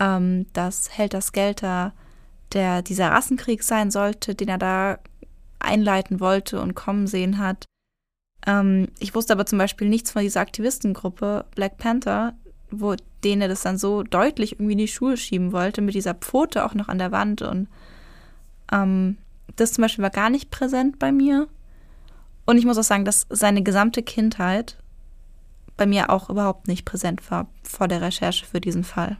ähm, 0.00 0.46
dass 0.52 0.96
Helter 0.96 1.20
Skelter 1.20 1.92
der 2.52 2.82
dieser 2.82 3.10
Rassenkrieg 3.10 3.62
sein 3.62 3.90
sollte, 3.90 4.34
den 4.34 4.48
er 4.48 4.58
da 4.58 4.98
einleiten 5.58 6.20
wollte 6.20 6.60
und 6.60 6.74
kommen 6.74 7.06
sehen 7.06 7.38
hat. 7.38 7.64
Ähm, 8.46 8.88
ich 8.98 9.14
wusste 9.14 9.32
aber 9.32 9.46
zum 9.46 9.58
Beispiel 9.58 9.88
nichts 9.88 10.10
von 10.10 10.22
dieser 10.22 10.40
Aktivistengruppe 10.40 11.44
Black 11.54 11.78
Panther, 11.78 12.34
wo 12.70 12.96
denen 13.22 13.42
er 13.42 13.48
das 13.48 13.62
dann 13.62 13.78
so 13.78 14.02
deutlich 14.02 14.52
irgendwie 14.52 14.72
in 14.72 14.78
die 14.78 14.88
Schuhe 14.88 15.16
schieben 15.16 15.52
wollte, 15.52 15.80
mit 15.80 15.94
dieser 15.94 16.14
Pfote 16.14 16.64
auch 16.64 16.74
noch 16.74 16.88
an 16.88 16.98
der 16.98 17.12
Wand. 17.12 17.42
Und 17.42 17.68
ähm, 18.72 19.18
das 19.56 19.72
zum 19.72 19.82
Beispiel 19.82 20.02
war 20.02 20.10
gar 20.10 20.30
nicht 20.30 20.50
präsent 20.50 20.98
bei 20.98 21.12
mir. 21.12 21.48
Und 22.46 22.58
ich 22.58 22.64
muss 22.64 22.78
auch 22.78 22.82
sagen, 22.82 23.04
dass 23.04 23.26
seine 23.30 23.62
gesamte 23.62 24.02
Kindheit 24.02 24.78
bei 25.76 25.86
mir 25.86 26.10
auch 26.10 26.28
überhaupt 26.28 26.68
nicht 26.68 26.84
präsent 26.84 27.30
war 27.30 27.48
vor 27.62 27.88
der 27.88 28.02
Recherche 28.02 28.44
für 28.44 28.60
diesen 28.60 28.84
Fall. 28.84 29.16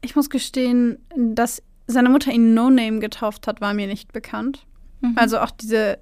Ich 0.00 0.16
muss 0.16 0.30
gestehen, 0.30 0.98
dass 1.16 1.62
seine 1.86 2.08
Mutter 2.08 2.32
ihn 2.32 2.54
No 2.54 2.70
Name 2.70 2.98
getauft 2.98 3.46
hat, 3.46 3.60
war 3.60 3.74
mir 3.74 3.86
nicht 3.86 4.12
bekannt. 4.12 4.66
Mhm. 5.00 5.14
Also 5.16 5.38
auch 5.38 5.50
diese, 5.50 5.98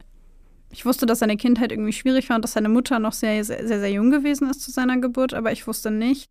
ich 0.70 0.86
wusste, 0.86 1.06
dass 1.06 1.18
seine 1.18 1.36
Kindheit 1.36 1.72
irgendwie 1.72 1.92
schwierig 1.92 2.28
war 2.28 2.36
und 2.36 2.42
dass 2.42 2.52
seine 2.52 2.68
Mutter 2.68 2.98
noch 2.98 3.12
sehr, 3.12 3.44
sehr, 3.44 3.66
sehr, 3.66 3.80
sehr 3.80 3.90
jung 3.90 4.10
gewesen 4.10 4.48
ist 4.48 4.62
zu 4.62 4.70
seiner 4.70 4.98
Geburt, 4.98 5.34
aber 5.34 5.52
ich 5.52 5.66
wusste 5.66 5.90
nicht, 5.90 6.30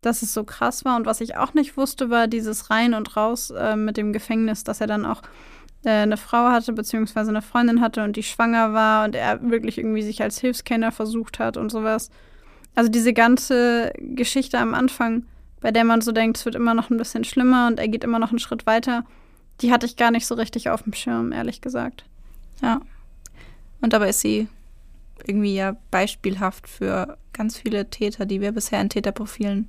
dass 0.00 0.22
es 0.22 0.32
so 0.32 0.44
krass 0.44 0.84
war. 0.84 0.96
Und 0.96 1.06
was 1.06 1.20
ich 1.20 1.36
auch 1.36 1.54
nicht 1.54 1.76
wusste, 1.76 2.10
war 2.10 2.28
dieses 2.28 2.70
Rein 2.70 2.94
und 2.94 3.16
Raus 3.16 3.50
äh, 3.50 3.76
mit 3.76 3.96
dem 3.96 4.12
Gefängnis, 4.12 4.62
dass 4.62 4.80
er 4.80 4.86
dann 4.86 5.04
auch 5.04 5.22
äh, 5.84 5.90
eine 5.90 6.16
Frau 6.16 6.50
hatte, 6.50 6.72
beziehungsweise 6.72 7.30
eine 7.30 7.42
Freundin 7.42 7.80
hatte 7.80 8.04
und 8.04 8.16
die 8.16 8.22
schwanger 8.22 8.72
war 8.72 9.04
und 9.04 9.16
er 9.16 9.42
wirklich 9.42 9.78
irgendwie 9.78 10.02
sich 10.02 10.22
als 10.22 10.38
Hilfskenner 10.38 10.92
versucht 10.92 11.38
hat 11.38 11.56
und 11.56 11.70
sowas. 11.70 12.10
Also 12.76 12.90
diese 12.90 13.12
ganze 13.12 13.92
Geschichte 13.98 14.58
am 14.58 14.74
Anfang, 14.74 15.26
bei 15.60 15.72
der 15.72 15.84
man 15.84 16.00
so 16.00 16.12
denkt, 16.12 16.36
es 16.36 16.44
wird 16.44 16.54
immer 16.54 16.74
noch 16.74 16.90
ein 16.90 16.96
bisschen 16.96 17.24
schlimmer 17.24 17.66
und 17.66 17.78
er 17.78 17.88
geht 17.88 18.04
immer 18.04 18.18
noch 18.18 18.30
einen 18.30 18.38
Schritt 18.38 18.66
weiter, 18.66 19.04
die 19.60 19.72
hatte 19.72 19.86
ich 19.86 19.96
gar 19.96 20.10
nicht 20.10 20.26
so 20.26 20.34
richtig 20.34 20.70
auf 20.70 20.82
dem 20.82 20.92
Schirm, 20.92 21.32
ehrlich 21.32 21.60
gesagt. 21.60 22.04
Ja. 22.60 22.80
Und 23.84 23.92
dabei 23.92 24.08
ist 24.08 24.20
sie 24.20 24.48
irgendwie 25.26 25.54
ja 25.54 25.76
beispielhaft 25.90 26.68
für 26.68 27.18
ganz 27.34 27.58
viele 27.58 27.90
Täter, 27.90 28.24
die 28.24 28.40
wir 28.40 28.52
bisher 28.52 28.80
in 28.80 28.88
Täterprofilen 28.88 29.68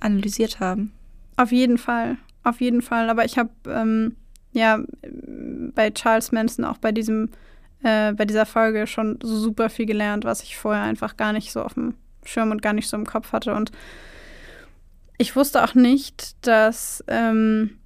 analysiert 0.00 0.58
haben. 0.58 0.92
Auf 1.36 1.52
jeden 1.52 1.76
Fall, 1.76 2.16
auf 2.44 2.62
jeden 2.62 2.80
Fall. 2.80 3.10
Aber 3.10 3.26
ich 3.26 3.36
habe 3.36 3.50
ähm, 3.66 4.16
ja 4.52 4.80
bei 5.74 5.90
Charles 5.90 6.32
Manson 6.32 6.64
auch 6.64 6.78
bei 6.78 6.92
diesem 6.92 7.28
äh, 7.82 8.14
bei 8.14 8.24
dieser 8.24 8.46
Folge 8.46 8.86
schon 8.86 9.18
so 9.22 9.36
super 9.36 9.68
viel 9.68 9.84
gelernt, 9.84 10.24
was 10.24 10.42
ich 10.42 10.56
vorher 10.56 10.84
einfach 10.84 11.18
gar 11.18 11.34
nicht 11.34 11.52
so 11.52 11.62
auf 11.62 11.74
dem 11.74 11.96
Schirm 12.24 12.50
und 12.50 12.62
gar 12.62 12.72
nicht 12.72 12.88
so 12.88 12.96
im 12.96 13.04
Kopf 13.04 13.32
hatte. 13.32 13.52
Und 13.52 13.70
ich 15.18 15.36
wusste 15.36 15.62
auch 15.62 15.74
nicht, 15.74 16.46
dass 16.46 17.04
ähm, 17.06 17.79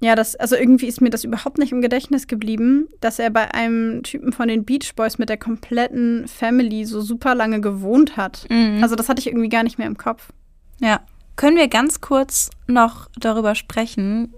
ja, 0.00 0.14
das, 0.14 0.36
also 0.36 0.56
irgendwie 0.56 0.86
ist 0.86 1.00
mir 1.00 1.10
das 1.10 1.24
überhaupt 1.24 1.58
nicht 1.58 1.72
im 1.72 1.80
Gedächtnis 1.80 2.26
geblieben, 2.26 2.88
dass 3.00 3.18
er 3.18 3.30
bei 3.30 3.54
einem 3.54 4.02
Typen 4.02 4.32
von 4.32 4.48
den 4.48 4.64
Beach 4.64 4.94
Boys 4.94 5.18
mit 5.18 5.28
der 5.28 5.38
kompletten 5.38 6.28
Family 6.28 6.84
so 6.84 7.00
super 7.00 7.34
lange 7.34 7.60
gewohnt 7.60 8.16
hat. 8.16 8.46
Mhm. 8.50 8.82
Also 8.82 8.94
das 8.94 9.08
hatte 9.08 9.20
ich 9.20 9.26
irgendwie 9.26 9.48
gar 9.48 9.62
nicht 9.62 9.78
mehr 9.78 9.86
im 9.86 9.96
Kopf. 9.96 10.32
Ja. 10.80 11.00
Können 11.36 11.56
wir 11.56 11.68
ganz 11.68 12.00
kurz 12.00 12.50
noch 12.66 13.08
darüber 13.18 13.54
sprechen, 13.54 14.34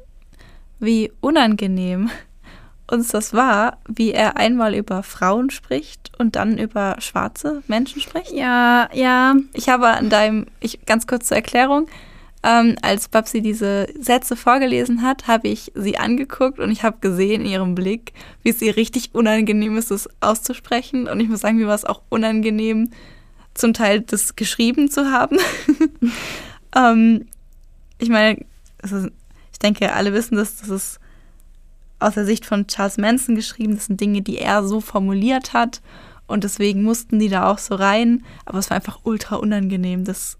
wie 0.79 1.13
unangenehm 1.21 2.11
uns 2.91 3.09
das 3.09 3.35
war, 3.35 3.79
wie 3.89 4.13
er 4.13 4.37
einmal 4.37 4.75
über 4.75 5.03
Frauen 5.03 5.51
spricht 5.51 6.13
und 6.19 6.37
dann 6.37 6.57
über 6.57 6.97
schwarze 7.01 7.63
Menschen 7.67 8.01
spricht? 8.01 8.31
Ja, 8.33 8.89
ja. 8.93 9.35
Ich 9.55 9.69
habe 9.69 9.89
an 9.89 10.09
deinem, 10.09 10.47
ich, 10.61 10.87
ganz 10.87 11.07
kurz 11.07 11.29
zur 11.29 11.37
Erklärung, 11.37 11.89
ähm, 12.43 12.77
als 12.83 13.09
Babsi 13.09 13.43
diese 13.43 13.89
Sätze 13.99 14.37
vorgelesen 14.37 15.03
hat, 15.03 15.27
habe 15.27 15.49
ich 15.49 15.73
sie 15.75 15.99
angeguckt 15.99 16.61
und 16.61 16.71
ich 16.71 16.83
habe 16.83 16.99
gesehen 17.01 17.43
in 17.43 17.49
ihrem 17.49 17.75
Blick, 17.75 18.13
wie 18.43 18.51
es 18.51 18.63
ihr 18.63 18.77
richtig 18.77 19.11
unangenehm 19.15 19.77
ist, 19.77 19.91
das 19.91 20.09
auszusprechen. 20.21 21.09
Und 21.09 21.21
ich 21.21 21.29
muss 21.29 21.41
sagen, 21.41 21.59
mir 21.59 21.67
war 21.67 21.75
es 21.75 21.85
auch 21.85 22.03
unangenehm, 22.09 22.91
zum 23.55 23.73
Teil 23.73 24.03
das 24.03 24.37
geschrieben 24.37 24.89
zu 24.91 25.11
haben. 25.11 25.39
ähm, 26.77 27.27
ich 27.99 28.09
meine, 28.09 28.45
ist, 28.83 29.11
ich 29.53 29.59
denke, 29.59 29.93
alle 29.93 30.13
wissen 30.13 30.37
das, 30.37 30.59
das 30.59 30.69
ist 30.69 31.01
aus 31.99 32.15
der 32.15 32.25
Sicht 32.25 32.47
von 32.47 32.69
Charles 32.69 32.99
Manson 32.99 33.35
geschrieben. 33.35 33.75
Das 33.75 33.87
sind 33.87 34.01
Dinge, 34.01 34.23
die 34.23 34.39
er 34.39 34.65
so 34.65 34.81
formuliert 34.81 35.53
hat. 35.53 35.83
Und 36.29 36.45
deswegen 36.45 36.85
mussten 36.85 37.19
die 37.19 37.29
da 37.29 37.51
auch 37.51 37.59
so 37.59 37.75
rein. 37.75 38.25
Aber 38.45 38.59
es 38.59 38.71
war 38.71 38.77
einfach 38.77 39.01
ultra 39.03 39.37
unangenehm, 39.37 40.05
das 40.05 40.39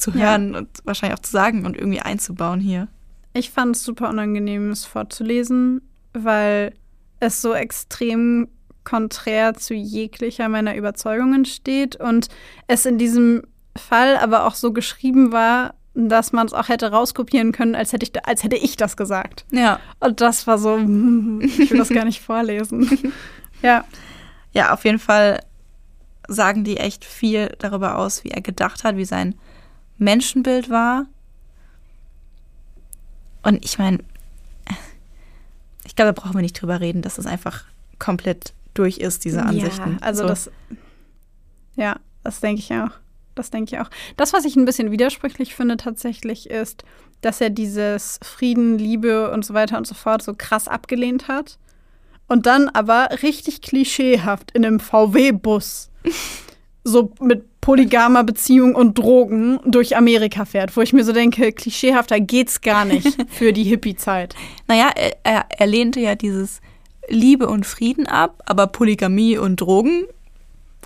zu 0.00 0.14
hören 0.14 0.52
ja. 0.52 0.58
und 0.58 0.68
wahrscheinlich 0.84 1.18
auch 1.18 1.22
zu 1.22 1.32
sagen 1.32 1.66
und 1.66 1.76
irgendwie 1.76 2.00
einzubauen 2.00 2.60
hier. 2.60 2.88
Ich 3.32 3.50
fand 3.50 3.76
es 3.76 3.84
super 3.84 4.08
unangenehm, 4.08 4.70
es 4.70 4.84
vorzulesen, 4.84 5.82
weil 6.12 6.74
es 7.20 7.40
so 7.42 7.54
extrem 7.54 8.48
konträr 8.82 9.54
zu 9.54 9.74
jeglicher 9.74 10.48
meiner 10.48 10.74
Überzeugungen 10.74 11.44
steht 11.44 11.96
und 11.96 12.28
es 12.66 12.86
in 12.86 12.98
diesem 12.98 13.42
Fall 13.76 14.16
aber 14.16 14.46
auch 14.46 14.54
so 14.54 14.72
geschrieben 14.72 15.32
war, 15.32 15.74
dass 15.94 16.32
man 16.32 16.46
es 16.46 16.52
auch 16.52 16.68
hätte 16.68 16.90
rauskopieren 16.90 17.52
können, 17.52 17.74
als 17.74 17.92
hätte 17.92 18.06
ich, 18.06 18.26
als 18.26 18.42
hätte 18.42 18.56
ich 18.56 18.76
das 18.76 18.96
gesagt. 18.96 19.44
Ja. 19.50 19.80
Und 20.00 20.20
das 20.20 20.46
war 20.46 20.58
so, 20.58 20.78
ich 20.78 21.70
will 21.70 21.78
das 21.78 21.90
gar 21.90 22.04
nicht 22.04 22.20
vorlesen. 22.20 23.12
ja. 23.62 23.84
Ja, 24.52 24.72
auf 24.72 24.84
jeden 24.84 24.98
Fall 24.98 25.40
sagen 26.26 26.64
die 26.64 26.76
echt 26.76 27.04
viel 27.04 27.54
darüber 27.58 27.98
aus, 27.98 28.24
wie 28.24 28.30
er 28.30 28.40
gedacht 28.40 28.84
hat, 28.84 28.96
wie 28.96 29.04
sein 29.04 29.34
Menschenbild 30.00 30.70
war. 30.70 31.06
Und 33.42 33.64
ich 33.64 33.78
meine, 33.78 33.98
ich 35.84 35.96
glaube, 35.96 36.12
da 36.12 36.20
brauchen 36.20 36.34
wir 36.34 36.42
nicht 36.42 36.60
drüber 36.60 36.80
reden, 36.80 37.02
dass 37.02 37.18
es 37.18 37.26
einfach 37.26 37.64
komplett 37.98 38.54
durch 38.74 38.98
ist, 38.98 39.24
diese 39.24 39.42
Ansichten. 39.42 39.92
Ja, 39.92 39.98
also 40.00 40.22
so. 40.22 40.28
das, 40.28 40.50
ja, 41.76 41.96
das 42.22 42.40
denke 42.40 42.60
ich 42.60 42.72
auch. 42.72 42.90
Das 43.34 43.50
denke 43.50 43.74
ich 43.74 43.80
auch. 43.80 43.90
Das, 44.16 44.32
was 44.32 44.44
ich 44.44 44.56
ein 44.56 44.64
bisschen 44.64 44.90
widersprüchlich 44.90 45.54
finde 45.54 45.76
tatsächlich, 45.76 46.50
ist, 46.50 46.84
dass 47.20 47.40
er 47.40 47.50
dieses 47.50 48.18
Frieden, 48.22 48.78
Liebe 48.78 49.30
und 49.30 49.44
so 49.44 49.54
weiter 49.54 49.78
und 49.78 49.86
so 49.86 49.94
fort 49.94 50.22
so 50.22 50.34
krass 50.36 50.68
abgelehnt 50.68 51.28
hat. 51.28 51.58
Und 52.26 52.46
dann 52.46 52.68
aber 52.68 53.08
richtig 53.22 53.60
klischeehaft 53.60 54.52
in 54.52 54.64
einem 54.64 54.80
VW-Bus 54.80 55.90
so 56.84 57.12
mit 57.20 57.49
polygamer 57.60 58.24
Beziehung 58.24 58.74
und 58.74 58.98
Drogen 58.98 59.60
durch 59.64 59.96
Amerika 59.96 60.44
fährt, 60.44 60.76
wo 60.76 60.80
ich 60.80 60.92
mir 60.92 61.04
so 61.04 61.12
denke, 61.12 61.52
klischeehafter 61.52 62.20
geht's 62.20 62.60
gar 62.60 62.84
nicht 62.84 63.16
für 63.28 63.52
die 63.52 63.64
Hippie-Zeit. 63.64 64.34
Naja, 64.66 64.90
er, 65.22 65.46
er 65.48 65.66
lehnte 65.66 66.00
ja 66.00 66.14
dieses 66.14 66.60
Liebe 67.08 67.48
und 67.48 67.66
Frieden 67.66 68.06
ab, 68.06 68.42
aber 68.46 68.66
Polygamie 68.66 69.36
und 69.36 69.60
Drogen 69.60 70.04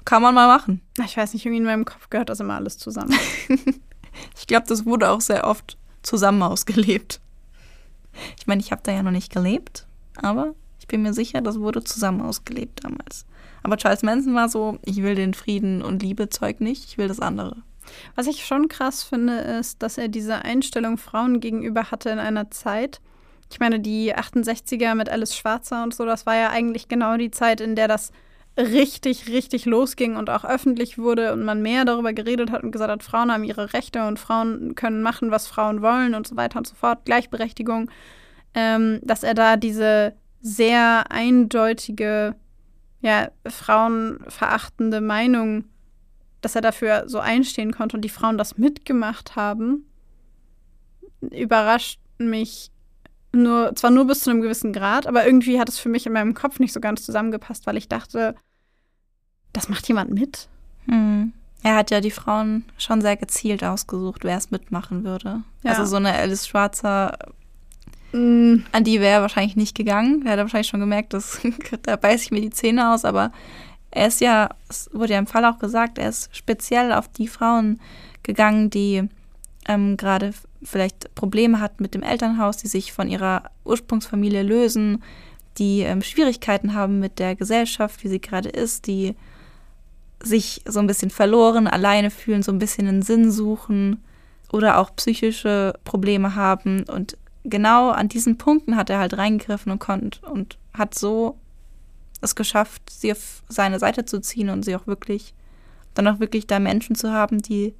kann 0.04 0.22
man 0.22 0.34
mal 0.34 0.48
machen. 0.48 0.80
Ich 1.04 1.16
weiß 1.16 1.32
nicht, 1.32 1.46
irgendwie 1.46 1.60
in 1.60 1.64
meinem 1.64 1.84
Kopf 1.84 2.10
gehört 2.10 2.28
das 2.28 2.40
immer 2.40 2.54
alles 2.54 2.78
zusammen. 2.78 3.14
ich 4.36 4.46
glaube, 4.46 4.66
das 4.68 4.84
wurde 4.84 5.10
auch 5.10 5.20
sehr 5.20 5.46
oft 5.46 5.78
zusammen 6.02 6.42
ausgelebt. 6.42 7.20
Ich 8.38 8.46
meine, 8.46 8.60
ich 8.60 8.70
habe 8.70 8.82
da 8.84 8.92
ja 8.92 9.02
noch 9.02 9.10
nicht 9.10 9.32
gelebt, 9.32 9.86
aber 10.16 10.54
ich 10.84 10.88
bin 10.88 11.00
mir 11.00 11.14
sicher, 11.14 11.40
das 11.40 11.58
wurde 11.58 11.82
zusammen 11.82 12.20
ausgelebt 12.20 12.84
damals. 12.84 13.24
Aber 13.62 13.78
Charles 13.78 14.02
Manson 14.02 14.34
war 14.34 14.50
so, 14.50 14.78
ich 14.84 15.02
will 15.02 15.14
den 15.14 15.32
Frieden 15.32 15.80
und 15.80 16.02
Liebe 16.02 16.28
Zeug 16.28 16.60
nicht, 16.60 16.84
ich 16.84 16.98
will 16.98 17.08
das 17.08 17.20
andere. 17.20 17.56
Was 18.16 18.26
ich 18.26 18.44
schon 18.44 18.68
krass 18.68 19.02
finde, 19.02 19.38
ist, 19.38 19.82
dass 19.82 19.96
er 19.96 20.08
diese 20.08 20.44
Einstellung 20.44 20.98
Frauen 20.98 21.40
gegenüber 21.40 21.90
hatte 21.90 22.10
in 22.10 22.18
einer 22.18 22.50
Zeit. 22.50 23.00
Ich 23.50 23.60
meine, 23.60 23.80
die 23.80 24.14
68er 24.14 24.94
mit 24.94 25.08
Alice 25.08 25.34
Schwarzer 25.34 25.82
und 25.84 25.94
so, 25.94 26.04
das 26.04 26.26
war 26.26 26.36
ja 26.36 26.50
eigentlich 26.50 26.86
genau 26.86 27.16
die 27.16 27.30
Zeit, 27.30 27.62
in 27.62 27.76
der 27.76 27.88
das 27.88 28.12
richtig, 28.58 29.28
richtig 29.28 29.64
losging 29.64 30.16
und 30.16 30.28
auch 30.28 30.44
öffentlich 30.44 30.98
wurde 30.98 31.32
und 31.32 31.46
man 31.46 31.62
mehr 31.62 31.86
darüber 31.86 32.12
geredet 32.12 32.50
hat 32.50 32.62
und 32.62 32.72
gesagt 32.72 32.90
hat, 32.90 33.02
Frauen 33.02 33.32
haben 33.32 33.44
ihre 33.44 33.72
Rechte 33.72 34.06
und 34.06 34.18
Frauen 34.18 34.74
können 34.74 35.00
machen, 35.00 35.30
was 35.30 35.46
Frauen 35.46 35.80
wollen 35.80 36.14
und 36.14 36.26
so 36.26 36.36
weiter 36.36 36.58
und 36.58 36.66
so 36.66 36.74
fort, 36.74 37.06
Gleichberechtigung, 37.06 37.90
ähm, 38.52 39.00
dass 39.02 39.22
er 39.22 39.32
da 39.32 39.56
diese 39.56 40.14
sehr 40.44 41.10
eindeutige 41.10 42.36
ja, 43.00 43.30
frauenverachtende 43.46 45.00
Meinung, 45.00 45.64
dass 46.42 46.54
er 46.54 46.60
dafür 46.60 47.04
so 47.06 47.18
einstehen 47.18 47.72
konnte 47.72 47.96
und 47.96 48.02
die 48.02 48.10
Frauen 48.10 48.36
das 48.36 48.58
mitgemacht 48.58 49.36
haben, 49.36 49.86
überrascht 51.22 51.98
mich 52.18 52.70
nur, 53.32 53.74
zwar 53.74 53.90
nur 53.90 54.06
bis 54.06 54.20
zu 54.20 54.30
einem 54.30 54.42
gewissen 54.42 54.74
Grad, 54.74 55.06
aber 55.06 55.24
irgendwie 55.24 55.58
hat 55.58 55.70
es 55.70 55.78
für 55.78 55.88
mich 55.88 56.06
in 56.06 56.12
meinem 56.12 56.34
Kopf 56.34 56.58
nicht 56.60 56.74
so 56.74 56.80
ganz 56.80 57.04
zusammengepasst, 57.04 57.66
weil 57.66 57.78
ich 57.78 57.88
dachte, 57.88 58.34
das 59.54 59.70
macht 59.70 59.88
jemand 59.88 60.10
mit. 60.12 60.48
Hm. 60.86 61.32
Er 61.62 61.76
hat 61.76 61.90
ja 61.90 62.02
die 62.02 62.10
Frauen 62.10 62.66
schon 62.76 63.00
sehr 63.00 63.16
gezielt 63.16 63.64
ausgesucht, 63.64 64.24
wer 64.24 64.36
es 64.36 64.50
mitmachen 64.50 65.04
würde. 65.04 65.42
Ja. 65.62 65.70
Also 65.70 65.86
so 65.86 65.96
eine 65.96 66.12
Alice 66.12 66.46
Schwarzer 66.46 67.16
Mm, 68.14 68.62
an 68.70 68.84
die 68.84 69.00
wäre 69.00 69.14
er 69.14 69.22
wahrscheinlich 69.22 69.56
nicht 69.56 69.76
gegangen. 69.76 70.22
Er 70.24 70.32
hätte 70.32 70.42
wahrscheinlich 70.42 70.68
schon 70.68 70.78
gemerkt, 70.78 71.14
dass 71.14 71.40
da 71.82 71.96
beiße 71.96 72.24
ich 72.24 72.30
mir 72.30 72.40
die 72.40 72.50
Zähne 72.50 72.94
aus, 72.94 73.04
aber 73.04 73.32
er 73.90 74.06
ist 74.06 74.20
ja, 74.20 74.50
es 74.68 74.88
wurde 74.92 75.14
ja 75.14 75.18
im 75.18 75.26
Fall 75.26 75.44
auch 75.44 75.58
gesagt, 75.58 75.98
er 75.98 76.10
ist 76.10 76.34
speziell 76.34 76.92
auf 76.92 77.08
die 77.08 77.26
Frauen 77.26 77.80
gegangen, 78.22 78.70
die 78.70 79.08
ähm, 79.66 79.96
gerade 79.96 80.32
vielleicht 80.62 81.12
Probleme 81.16 81.58
hatten 81.58 81.82
mit 81.82 81.94
dem 81.94 82.04
Elternhaus, 82.04 82.56
die 82.56 82.68
sich 82.68 82.92
von 82.92 83.08
ihrer 83.08 83.50
Ursprungsfamilie 83.64 84.44
lösen, 84.44 85.02
die 85.58 85.80
ähm, 85.80 86.00
Schwierigkeiten 86.00 86.74
haben 86.74 87.00
mit 87.00 87.18
der 87.18 87.34
Gesellschaft, 87.34 88.04
wie 88.04 88.08
sie 88.08 88.20
gerade 88.20 88.48
ist, 88.48 88.86
die 88.86 89.16
sich 90.22 90.62
so 90.66 90.78
ein 90.78 90.86
bisschen 90.86 91.10
verloren, 91.10 91.66
alleine 91.66 92.10
fühlen, 92.10 92.44
so 92.44 92.52
ein 92.52 92.60
bisschen 92.60 92.86
einen 92.86 93.02
Sinn 93.02 93.32
suchen 93.32 94.04
oder 94.52 94.78
auch 94.78 94.94
psychische 94.94 95.74
Probleme 95.84 96.36
haben. 96.36 96.84
Und 96.84 97.16
genau 97.44 97.90
an 97.90 98.08
diesen 98.08 98.38
Punkten 98.38 98.76
hat 98.76 98.90
er 98.90 98.98
halt 98.98 99.16
reingegriffen 99.16 99.70
und 99.70 99.78
konnte 99.78 100.26
und 100.26 100.58
hat 100.72 100.94
so 100.94 101.38
es 102.20 102.34
geschafft, 102.34 102.90
sie 102.90 103.12
auf 103.12 103.42
seine 103.48 103.78
Seite 103.78 104.04
zu 104.04 104.20
ziehen 104.20 104.48
und 104.48 104.64
sie 104.64 104.74
auch 104.74 104.86
wirklich, 104.86 105.34
dann 105.92 106.08
auch 106.08 106.20
wirklich 106.20 106.46
da 106.46 106.58
Menschen 106.58 106.96
zu 106.96 107.12
haben, 107.12 107.40
die 107.42 107.74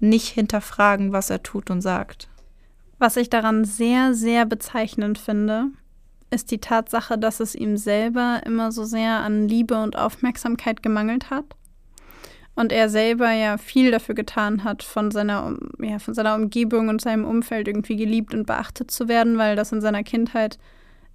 nicht 0.00 0.28
hinterfragen, 0.28 1.12
was 1.12 1.30
er 1.30 1.42
tut 1.42 1.70
und 1.70 1.80
sagt. 1.80 2.28
Was 2.98 3.16
ich 3.16 3.30
daran 3.30 3.64
sehr, 3.64 4.14
sehr 4.14 4.46
bezeichnend 4.46 5.18
finde, 5.18 5.66
ist 6.30 6.50
die 6.50 6.58
Tatsache, 6.58 7.18
dass 7.18 7.40
es 7.40 7.54
ihm 7.54 7.76
selber 7.76 8.40
immer 8.46 8.72
so 8.72 8.84
sehr 8.84 9.18
an 9.18 9.48
Liebe 9.48 9.76
und 9.82 9.96
Aufmerksamkeit 9.96 10.82
gemangelt 10.82 11.30
hat. 11.30 11.44
Und 12.54 12.70
er 12.70 12.90
selber 12.90 13.32
ja 13.32 13.56
viel 13.56 13.90
dafür 13.90 14.14
getan 14.14 14.62
hat, 14.62 14.82
von 14.82 15.10
seiner, 15.10 15.56
ja, 15.80 15.98
von 15.98 16.12
seiner 16.12 16.34
Umgebung 16.34 16.88
und 16.88 17.00
seinem 17.00 17.24
Umfeld 17.24 17.66
irgendwie 17.66 17.96
geliebt 17.96 18.34
und 18.34 18.46
beachtet 18.46 18.90
zu 18.90 19.08
werden, 19.08 19.38
weil 19.38 19.56
das 19.56 19.72
in 19.72 19.80
seiner 19.80 20.02
Kindheit 20.02 20.58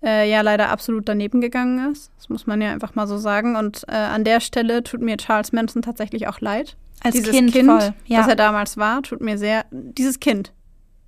äh, 0.04 0.30
ja 0.30 0.42
leider 0.42 0.70
absolut 0.70 1.08
daneben 1.08 1.42
gegangen 1.42 1.92
ist. 1.92 2.12
Das 2.18 2.30
muss 2.30 2.48
man 2.48 2.62
ja 2.62 2.72
einfach 2.72 2.96
mal 2.96 3.08
so 3.08 3.18
sagen. 3.18 3.56
Und 3.56 3.84
äh, 3.88 3.96
an 3.96 4.24
der 4.24 4.40
Stelle 4.40 4.84
tut 4.84 5.02
mir 5.02 5.18
Charles 5.18 5.52
Manson 5.52 5.82
tatsächlich 5.82 6.28
auch 6.28 6.42
leid. 6.42 6.76
Als 7.04 7.16
dieses 7.16 7.32
Kind, 7.32 7.52
Kind 7.52 7.70
voll, 7.70 7.94
ja. 8.06 8.20
das 8.20 8.28
er 8.28 8.36
damals 8.36 8.78
war, 8.78 9.04
tut 9.04 9.22
mir 9.22 9.38
sehr, 9.38 9.66
dieses 9.72 10.20
Kind, 10.20 10.54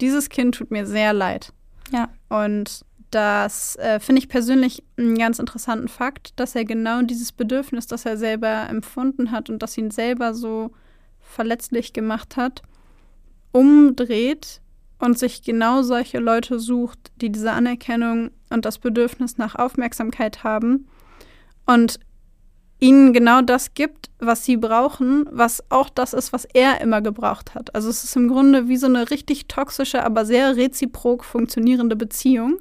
dieses 0.01 0.29
Kind 0.29 0.55
tut 0.55 0.69
mir 0.69 0.85
sehr 0.85 1.13
leid. 1.13 1.51
Ja. 1.91 2.09
Und 2.29 2.85
das 3.11 3.75
äh, 3.77 3.99
finde 3.99 4.19
ich 4.19 4.29
persönlich 4.29 4.83
einen 4.97 5.17
ganz 5.17 5.39
interessanten 5.39 5.87
Fakt, 5.87 6.39
dass 6.39 6.55
er 6.55 6.65
genau 6.65 7.01
dieses 7.01 7.31
Bedürfnis, 7.31 7.87
das 7.87 8.05
er 8.05 8.17
selber 8.17 8.67
empfunden 8.69 9.31
hat 9.31 9.49
und 9.49 9.63
das 9.63 9.77
ihn 9.77 9.91
selber 9.91 10.33
so 10.33 10.71
verletzlich 11.19 11.93
gemacht 11.93 12.37
hat, 12.37 12.61
umdreht 13.51 14.61
und 14.99 15.17
sich 15.17 15.41
genau 15.41 15.81
solche 15.81 16.19
Leute 16.19 16.59
sucht, 16.59 16.99
die 17.21 17.31
diese 17.31 17.51
Anerkennung 17.51 18.31
und 18.49 18.65
das 18.65 18.77
Bedürfnis 18.77 19.37
nach 19.37 19.55
Aufmerksamkeit 19.55 20.43
haben 20.43 20.87
und 21.65 21.99
ihnen 22.79 23.11
genau 23.13 23.41
das 23.41 23.73
gibt, 23.73 24.09
was 24.19 24.45
sie 24.45 24.57
brauchen, 24.57 25.27
was 25.31 25.63
auch 25.69 25.89
das 25.89 26.13
ist, 26.13 26.31
was 26.31 26.45
er 26.45 26.79
immer 26.81 27.01
gebraucht 27.01 27.55
hat. 27.55 27.75
Also 27.75 27.89
es 27.89 28.03
ist 28.03 28.15
im 28.15 28.27
Grunde 28.27 28.67
wie 28.67 28.77
so 28.77 28.87
eine 28.87 29.09
richtig 29.09 29.47
toxische, 29.47 30.03
aber 30.03 30.25
sehr 30.25 30.55
reziprok 30.55 31.25
funktionierende 31.25 31.95
Beziehung 31.95 32.59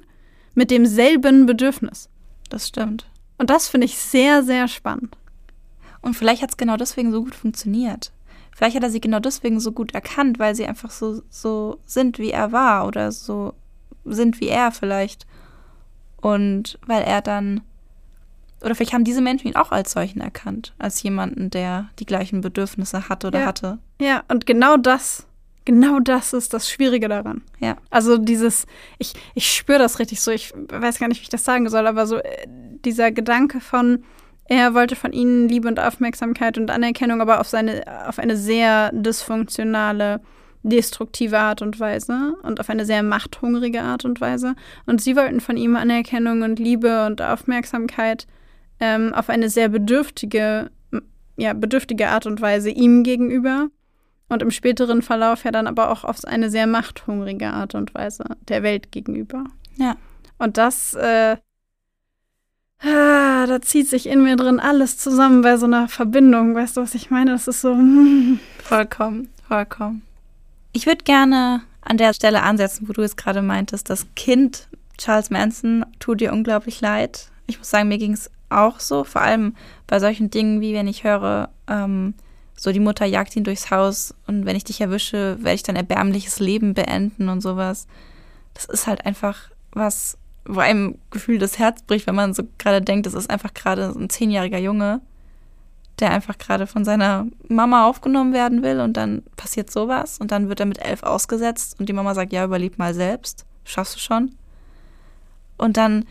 mit 0.59 0.71
demselben 0.71 1.45
Bedürfnis. 1.45 2.09
Das 2.49 2.67
stimmt. 2.67 3.05
Und 3.37 3.49
das 3.49 3.69
finde 3.69 3.85
ich 3.85 3.97
sehr, 3.97 4.43
sehr 4.43 4.67
spannend. 4.67 5.17
Und 6.01 6.15
vielleicht 6.15 6.41
hat 6.41 6.49
es 6.49 6.57
genau 6.57 6.75
deswegen 6.75 7.13
so 7.13 7.23
gut 7.23 7.33
funktioniert. 7.33 8.11
Vielleicht 8.53 8.75
hat 8.75 8.83
er 8.83 8.89
sie 8.89 8.99
genau 8.99 9.19
deswegen 9.19 9.61
so 9.61 9.71
gut 9.71 9.93
erkannt, 9.93 10.37
weil 10.37 10.55
sie 10.55 10.65
einfach 10.65 10.91
so, 10.91 11.21
so 11.29 11.79
sind, 11.85 12.19
wie 12.19 12.31
er 12.31 12.51
war 12.51 12.85
oder 12.87 13.13
so 13.13 13.53
sind 14.03 14.41
wie 14.41 14.49
er 14.49 14.73
vielleicht. 14.73 15.25
Und 16.17 16.77
weil 16.85 17.03
er 17.03 17.21
dann, 17.21 17.61
oder 18.61 18.75
vielleicht 18.75 18.91
haben 18.91 19.05
diese 19.05 19.21
Menschen 19.21 19.47
ihn 19.47 19.55
auch 19.55 19.71
als 19.71 19.93
solchen 19.93 20.19
erkannt, 20.19 20.73
als 20.77 21.01
jemanden, 21.03 21.49
der 21.51 21.87
die 21.99 22.05
gleichen 22.05 22.41
Bedürfnisse 22.41 23.07
hat 23.07 23.23
oder 23.23 23.39
Ja. 23.39 23.45
hatte. 23.45 23.79
Ja, 24.01 24.23
und 24.27 24.45
genau 24.45 24.75
das, 24.75 25.25
genau 25.65 25.99
das 25.99 26.33
ist 26.33 26.53
das 26.53 26.69
Schwierige 26.69 27.07
daran. 27.07 27.41
Ja. 27.59 27.77
Also 27.89 28.17
dieses, 28.17 28.65
ich, 28.97 29.13
ich 29.35 29.51
spüre 29.51 29.79
das 29.79 29.99
richtig 29.99 30.21
so, 30.21 30.31
ich 30.31 30.53
weiß 30.55 30.99
gar 30.99 31.07
nicht, 31.07 31.19
wie 31.19 31.23
ich 31.23 31.29
das 31.29 31.43
sagen 31.43 31.69
soll, 31.69 31.87
aber 31.87 32.07
so 32.07 32.17
äh, 32.17 32.47
dieser 32.85 33.11
Gedanke 33.11 33.59
von, 33.59 34.03
er 34.45 34.73
wollte 34.73 34.95
von 34.95 35.13
ihnen 35.13 35.47
Liebe 35.47 35.67
und 35.67 35.79
Aufmerksamkeit 35.79 36.57
und 36.57 36.71
Anerkennung, 36.71 37.21
aber 37.21 37.39
auf 37.39 37.47
seine, 37.47 37.83
auf 38.07 38.17
eine 38.17 38.35
sehr 38.35 38.91
dysfunktionale, 38.93 40.21
destruktive 40.63 41.37
Art 41.37 41.61
und 41.61 41.79
Weise 41.79 42.35
und 42.43 42.59
auf 42.59 42.69
eine 42.69 42.85
sehr 42.85 43.03
machthungrige 43.03 43.81
Art 43.81 44.05
und 44.05 44.19
Weise. 44.19 44.55
Und 44.85 45.01
sie 45.01 45.15
wollten 45.15 45.39
von 45.39 45.55
ihm 45.55 45.75
Anerkennung 45.75 46.41
und 46.41 46.59
Liebe 46.59 47.05
und 47.05 47.21
Aufmerksamkeit 47.21 48.27
ähm, 48.79 49.13
auf 49.13 49.29
eine 49.29 49.49
sehr 49.49 49.69
bedürftige, 49.69 50.71
ja, 51.37 51.53
bedürftige 51.53 52.09
Art 52.09 52.25
und 52.25 52.41
Weise 52.41 52.69
ihm 52.69 53.03
gegenüber. 53.03 53.69
Und 54.29 54.41
im 54.41 54.51
späteren 54.51 55.01
Verlauf 55.01 55.43
ja 55.43 55.51
dann 55.51 55.67
aber 55.67 55.91
auch 55.91 56.03
auf 56.03 56.23
eine 56.23 56.49
sehr 56.49 56.67
machthungrige 56.67 57.47
Art 57.51 57.75
und 57.75 57.93
Weise 57.95 58.23
der 58.47 58.63
Welt 58.63 58.91
gegenüber. 58.91 59.45
Ja. 59.77 59.95
Und 60.37 60.57
das, 60.57 60.93
äh, 60.93 61.37
ah, 62.81 63.45
da 63.47 63.61
zieht 63.61 63.89
sich 63.89 64.07
in 64.07 64.23
mir 64.23 64.35
drin 64.35 64.59
alles 64.59 64.97
zusammen 64.97 65.41
bei 65.41 65.57
so 65.57 65.65
einer 65.65 65.87
Verbindung. 65.87 66.55
Weißt 66.55 66.77
du, 66.77 66.81
was 66.81 66.95
ich 66.95 67.09
meine? 67.09 67.31
Das 67.31 67.47
ist 67.47 67.61
so. 67.61 67.73
mm. 67.73 68.39
Vollkommen, 68.63 69.29
vollkommen. 69.47 70.03
Ich 70.73 70.85
würde 70.85 71.03
gerne 71.03 71.61
an 71.81 71.97
der 71.97 72.13
Stelle 72.13 72.43
ansetzen, 72.43 72.87
wo 72.87 72.93
du 72.93 73.01
jetzt 73.01 73.17
gerade 73.17 73.41
meintest, 73.41 73.89
das 73.89 74.05
Kind 74.15 74.67
Charles 74.99 75.29
Manson 75.29 75.85
tut 75.99 76.21
dir 76.21 76.33
unglaublich 76.33 76.81
leid. 76.81 77.31
Ich 77.47 77.57
muss 77.57 77.69
sagen, 77.69 77.87
mir 77.87 77.97
ging 77.97 78.13
es 78.13 78.29
auch 78.49 78.79
so, 78.79 79.03
vor 79.03 79.21
allem 79.21 79.55
bei 79.87 79.99
solchen 79.99 80.29
Dingen, 80.29 80.61
wie 80.61 80.73
wenn 80.73 80.87
ich 80.87 81.03
höre, 81.03 81.49
ähm, 81.67 82.13
so 82.59 82.71
die 82.71 82.79
Mutter 82.79 83.05
jagt 83.05 83.35
ihn 83.35 83.43
durchs 83.43 83.71
Haus 83.71 84.13
und 84.27 84.45
wenn 84.45 84.55
ich 84.55 84.65
dich 84.65 84.81
erwische, 84.81 85.37
werde 85.39 85.55
ich 85.55 85.63
dein 85.63 85.75
erbärmliches 85.75 86.39
Leben 86.39 86.73
beenden 86.73 87.29
und 87.29 87.41
sowas. 87.41 87.87
Das 88.53 88.65
ist 88.65 88.87
halt 88.87 89.05
einfach 89.05 89.49
was, 89.71 90.17
wo 90.45 90.59
einem 90.59 90.97
Gefühl 91.11 91.39
das 91.39 91.57
Herz 91.57 91.81
bricht, 91.83 92.07
wenn 92.07 92.15
man 92.15 92.33
so 92.33 92.43
gerade 92.57 92.81
denkt, 92.81 93.05
das 93.05 93.13
ist 93.13 93.29
einfach 93.29 93.53
gerade 93.53 93.93
ein 93.95 94.09
zehnjähriger 94.09 94.57
Junge, 94.57 94.99
der 95.99 96.11
einfach 96.11 96.37
gerade 96.37 96.67
von 96.67 96.83
seiner 96.83 97.27
Mama 97.47 97.87
aufgenommen 97.87 98.33
werden 98.33 98.61
will 98.61 98.79
und 98.79 98.97
dann 98.97 99.23
passiert 99.37 99.71
sowas 99.71 100.17
und 100.17 100.31
dann 100.31 100.49
wird 100.49 100.59
er 100.59 100.65
mit 100.65 100.79
elf 100.79 101.03
ausgesetzt 101.03 101.79
und 101.79 101.87
die 101.87 101.93
Mama 101.93 102.13
sagt, 102.13 102.33
ja, 102.33 102.43
überleb 102.43 102.77
mal 102.77 102.93
selbst, 102.93 103.45
schaffst 103.63 103.95
du 103.95 103.99
schon. 103.99 104.35
Und 105.57 105.77
dann 105.77 106.05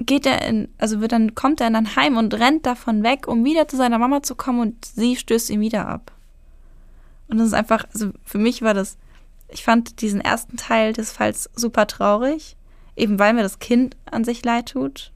geht 0.00 0.26
er 0.26 0.46
in, 0.46 0.68
also 0.78 1.00
wird 1.00 1.12
dann, 1.12 1.34
kommt 1.34 1.60
er 1.60 1.70
dann 1.70 1.94
heim 1.94 2.16
und 2.16 2.34
rennt 2.34 2.66
davon 2.66 3.02
weg, 3.02 3.28
um 3.28 3.44
wieder 3.44 3.68
zu 3.68 3.76
seiner 3.76 3.98
Mama 3.98 4.22
zu 4.22 4.34
kommen 4.34 4.60
und 4.60 4.84
sie 4.84 5.16
stößt 5.16 5.50
ihn 5.50 5.60
wieder 5.60 5.86
ab. 5.86 6.12
Und 7.28 7.38
das 7.38 7.48
ist 7.48 7.54
einfach, 7.54 7.84
also 7.92 8.10
für 8.24 8.38
mich 8.38 8.62
war 8.62 8.74
das, 8.74 8.96
ich 9.48 9.62
fand 9.62 10.00
diesen 10.00 10.20
ersten 10.20 10.56
Teil 10.56 10.92
des 10.92 11.12
Falls 11.12 11.50
super 11.54 11.86
traurig, 11.86 12.56
eben 12.96 13.18
weil 13.18 13.34
mir 13.34 13.42
das 13.42 13.58
Kind 13.58 13.96
an 14.10 14.24
sich 14.24 14.44
leid 14.44 14.70
tut, 14.70 15.12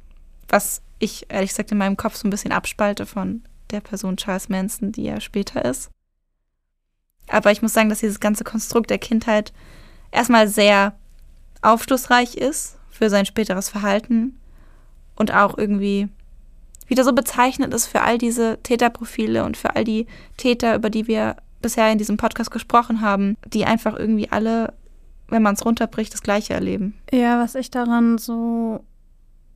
was 0.49 0.83
ich 0.99 1.27
ehrlich 1.29 1.51
gesagt 1.51 1.73
in 1.73 1.79
meinem 1.79 1.97
Kopf 1.97 2.17
so 2.17 2.29
ein 2.29 2.31
bisschen 2.31 2.53
abspalte 2.53 3.07
von 3.07 3.43
der 3.71 3.81
Person 3.81 4.17
Charles 4.17 4.49
Manson, 4.49 4.93
die 4.93 5.07
er 5.07 5.21
später 5.21 5.65
ist. 5.65 5.91
Aber 7.29 7.51
ich 7.51 7.63
muss 7.63 7.73
sagen, 7.73 7.89
dass 7.89 8.01
dieses 8.01 8.21
ganze 8.21 8.45
Konstrukt 8.45 8.91
der 8.91 8.99
Kindheit 8.99 9.53
erstmal 10.13 10.47
sehr 10.47 10.95
aufschlussreich 11.63 12.37
ist 12.37 12.77
für 12.91 13.09
sein 13.09 13.25
späteres 13.25 13.71
Verhalten 13.71 14.39
und 15.17 15.33
auch 15.33 15.57
irgendwie 15.57 16.09
wieder 16.87 17.05
so 17.05 17.13
bezeichnend 17.13 17.73
ist 17.73 17.87
für 17.87 18.03
all 18.03 18.19
diese 18.19 18.59
Täterprofile 18.63 19.45
und 19.45 19.57
für 19.57 19.75
all 19.75 19.85
die 19.85 20.07
Täter, 20.37 20.75
über 20.75 20.91
die 20.91 21.07
wir 21.07 21.37
bisher 21.63 21.91
in 21.91 21.99
diesem 21.99 22.17
Podcast 22.19 22.51
gesprochen 22.51 23.01
haben, 23.01 23.37
die 23.47 23.65
einfach 23.65 23.99
irgendwie 23.99 24.31
alle, 24.31 24.75
wenn 25.29 25.43
man 25.43 25.55
es 25.55 25.65
runterbricht, 25.65 26.13
das 26.13 26.23
Gleiche 26.23 26.53
erleben. 26.53 26.95
Ja, 27.11 27.41
was 27.41 27.55
ich 27.55 27.71
daran 27.71 28.19
so 28.19 28.85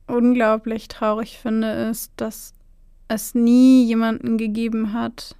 unglaublich 0.07 0.87
traurig 0.87 1.37
finde, 1.37 1.71
ist, 1.89 2.11
dass 2.17 2.53
es 3.07 3.35
nie 3.35 3.85
jemanden 3.85 4.37
gegeben 4.37 4.93
hat, 4.93 5.35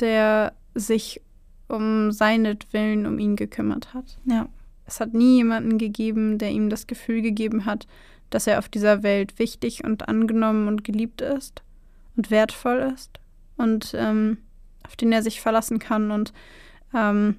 der 0.00 0.52
sich 0.74 1.22
um 1.68 2.12
seinetwillen 2.12 3.06
um 3.06 3.18
ihn 3.18 3.36
gekümmert 3.36 3.94
hat. 3.94 4.18
Ja. 4.24 4.48
Es 4.86 5.00
hat 5.00 5.14
nie 5.14 5.36
jemanden 5.36 5.78
gegeben, 5.78 6.38
der 6.38 6.50
ihm 6.50 6.68
das 6.68 6.86
Gefühl 6.86 7.22
gegeben 7.22 7.64
hat, 7.64 7.86
dass 8.30 8.46
er 8.46 8.58
auf 8.58 8.68
dieser 8.68 9.02
Welt 9.02 9.38
wichtig 9.38 9.84
und 9.84 10.08
angenommen 10.08 10.68
und 10.68 10.84
geliebt 10.84 11.20
ist 11.20 11.62
und 12.16 12.30
wertvoll 12.30 12.92
ist 12.94 13.20
und 13.56 13.94
ähm, 13.96 14.38
auf 14.86 14.96
den 14.96 15.12
er 15.12 15.22
sich 15.22 15.40
verlassen 15.40 15.78
kann. 15.78 16.10
Und 16.10 16.32
ähm, 16.94 17.36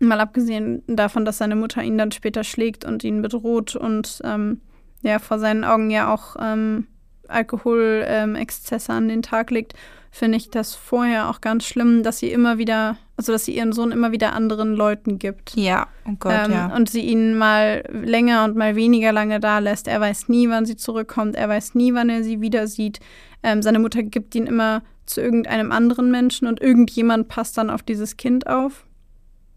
mal 0.00 0.20
abgesehen 0.20 0.82
davon, 0.86 1.24
dass 1.24 1.38
seine 1.38 1.56
Mutter 1.56 1.82
ihn 1.82 1.98
dann 1.98 2.12
später 2.12 2.44
schlägt 2.44 2.84
und 2.84 3.04
ihn 3.04 3.22
bedroht 3.22 3.76
und 3.76 4.20
ähm, 4.24 4.60
ja 5.02 5.18
vor 5.18 5.38
seinen 5.38 5.64
Augen 5.64 5.90
ja 5.90 6.12
auch 6.12 6.36
ähm, 6.40 6.86
Alkoholexzesse 7.28 8.92
an 8.92 9.08
den 9.08 9.22
Tag 9.22 9.50
legt, 9.50 9.74
finde 10.14 10.36
ich 10.36 10.50
das 10.50 10.74
vorher 10.74 11.30
auch 11.30 11.40
ganz 11.40 11.64
schlimm, 11.64 12.02
dass 12.02 12.18
sie 12.18 12.30
immer 12.30 12.58
wieder, 12.58 12.98
also 13.16 13.32
dass 13.32 13.46
sie 13.46 13.56
ihren 13.56 13.72
Sohn 13.72 13.92
immer 13.92 14.12
wieder 14.12 14.34
anderen 14.34 14.74
Leuten 14.74 15.18
gibt. 15.18 15.56
Ja, 15.56 15.88
oh 16.06 16.12
Gott, 16.20 16.34
Ähm, 16.44 16.52
ja. 16.52 16.76
Und 16.76 16.90
sie 16.90 17.00
ihn 17.00 17.36
mal 17.36 17.82
länger 17.90 18.44
und 18.44 18.54
mal 18.54 18.76
weniger 18.76 19.10
lange 19.10 19.40
da 19.40 19.58
lässt. 19.58 19.88
Er 19.88 20.00
weiß 20.02 20.28
nie, 20.28 20.50
wann 20.50 20.66
sie 20.66 20.76
zurückkommt. 20.76 21.34
Er 21.34 21.48
weiß 21.48 21.74
nie, 21.74 21.94
wann 21.94 22.10
er 22.10 22.22
sie 22.22 22.42
wieder 22.42 22.68
sieht. 22.68 23.00
Ähm, 23.42 23.62
seine 23.62 23.78
Mutter 23.78 24.02
gibt 24.02 24.34
ihn 24.34 24.46
immer 24.46 24.82
zu 25.06 25.22
irgendeinem 25.22 25.72
anderen 25.72 26.10
Menschen 26.10 26.46
und 26.46 26.60
irgendjemand 26.60 27.28
passt 27.28 27.56
dann 27.56 27.70
auf 27.70 27.82
dieses 27.82 28.18
Kind 28.18 28.46
auf. 28.46 28.84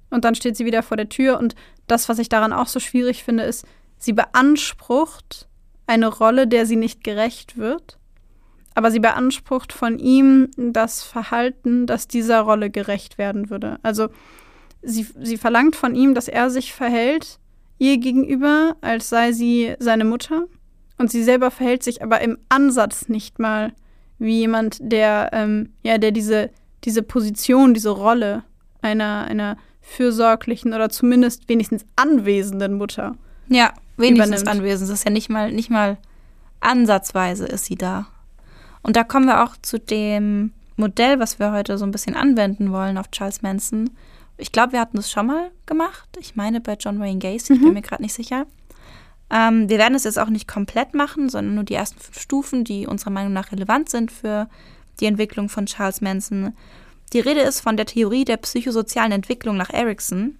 Und 0.09 0.23
dann 0.23 0.35
steht 0.35 0.55
sie 0.55 0.65
wieder 0.65 0.83
vor 0.83 0.95
der 0.95 1.09
Tür. 1.09 1.37
Und 1.37 1.55
das, 1.87 2.07
was 2.07 2.17
ich 2.17 2.29
daran 2.29 2.53
auch 2.53 2.67
so 2.67 2.79
schwierig 2.79 3.25
finde, 3.25 3.43
ist, 3.43 3.65
sie 3.97 4.13
beansprucht 4.13 5.49
eine 5.85 6.07
Rolle, 6.07 6.47
der 6.47 6.65
sie 6.65 6.77
nicht 6.77 7.03
gerecht 7.03 7.57
wird, 7.57 7.99
aber 8.76 8.91
sie 8.91 8.99
beansprucht 8.99 9.73
von 9.73 9.97
ihm 9.97 10.51
das 10.57 11.01
Verhalten, 11.01 11.88
das 11.88 12.07
dieser 12.07 12.41
Rolle 12.41 12.69
gerecht 12.69 13.17
werden 13.17 13.49
würde. 13.49 13.80
Also 13.82 14.09
sie, 14.82 15.07
sie 15.19 15.38
verlangt 15.38 15.76
von 15.76 15.95
ihm, 15.95 16.13
dass 16.13 16.28
er 16.28 16.49
sich 16.49 16.73
verhält 16.73 17.39
ihr 17.78 17.97
gegenüber, 17.97 18.76
als 18.82 19.09
sei 19.09 19.32
sie 19.32 19.76
seine 19.80 20.05
Mutter. 20.05 20.45
Und 20.97 21.11
sie 21.11 21.23
selber 21.23 21.51
verhält 21.51 21.84
sich 21.84 22.03
aber 22.03 22.21
im 22.21 22.38
Ansatz 22.49 23.09
nicht 23.09 23.39
mal 23.39 23.73
wie 24.17 24.39
jemand, 24.39 24.78
der, 24.80 25.30
ähm, 25.34 25.73
ja, 25.84 25.97
der 25.97 26.11
diese, 26.11 26.51
diese 26.84 27.03
Position, 27.03 27.73
diese 27.73 27.89
Rolle 27.89 28.43
einer, 28.82 29.26
einer 29.26 29.57
fürsorglichen 29.82 30.73
oder 30.73 30.89
zumindest 30.89 31.49
wenigstens 31.49 31.86
anwesenden 31.95 32.78
Mutter. 32.78 33.15
Ja, 33.49 33.73
wenigstens 33.97 34.41
übernimmt. 34.41 34.63
anwesend. 34.63 34.89
Das 34.89 34.99
ist 34.99 35.05
ja 35.05 35.11
nicht 35.11 35.30
mal, 35.30 35.51
nicht 35.51 35.69
mal 35.69 35.97
ansatzweise 36.61 37.45
ist 37.45 37.65
sie 37.65 37.76
da. 37.76 38.07
Und 38.86 38.95
da 38.95 39.03
kommen 39.03 39.25
wir 39.25 39.43
auch 39.43 39.57
zu 39.63 39.79
dem 39.79 40.53
Modell, 40.77 41.19
was 41.19 41.39
wir 41.39 41.51
heute 41.51 41.79
so 41.79 41.86
ein 41.86 41.91
bisschen 41.91 42.15
anwenden 42.15 42.71
wollen 42.71 42.99
auf 42.99 43.09
Charles 43.09 43.41
Manson. 43.41 43.89
Ich 44.38 44.51
glaube, 44.51 44.73
wir 44.73 44.79
hatten 44.79 44.97
das 44.97 45.09
schon 45.09 45.25
mal 45.25 45.49
gemacht. 45.65 46.07
Ich 46.19 46.36
meine 46.36 46.61
bei 46.61 46.75
John 46.79 46.99
Wayne 46.99 47.17
Gacy, 47.17 47.53
mhm. 47.53 47.55
ich 47.55 47.61
bin 47.61 47.69
mhm. 47.69 47.73
mir 47.73 47.81
gerade 47.81 48.03
nicht 48.03 48.13
sicher. 48.13 48.45
Ähm, 49.31 49.69
wir 49.69 49.79
werden 49.79 49.95
es 49.95 50.03
jetzt 50.03 50.19
auch 50.19 50.29
nicht 50.29 50.47
komplett 50.47 50.93
machen, 50.93 51.29
sondern 51.29 51.55
nur 51.55 51.63
die 51.63 51.73
ersten 51.73 51.99
fünf 51.99 52.19
Stufen, 52.19 52.63
die 52.63 52.86
unserer 52.86 53.09
Meinung 53.09 53.33
nach 53.33 53.51
relevant 53.51 53.89
sind 53.89 54.11
für 54.11 54.47
die 54.99 55.07
Entwicklung 55.07 55.49
von 55.49 55.65
Charles 55.65 56.01
Manson. 56.01 56.53
Die 57.11 57.21
Rede 57.21 57.41
ist 57.41 57.61
von 57.61 57.77
der 57.77 57.88
Theorie 57.88 58.23
der 58.23 58.38
psychosozialen 58.38 59.13
Entwicklung 59.13 59.57
nach 59.57 59.71
Erickson. 59.71 60.38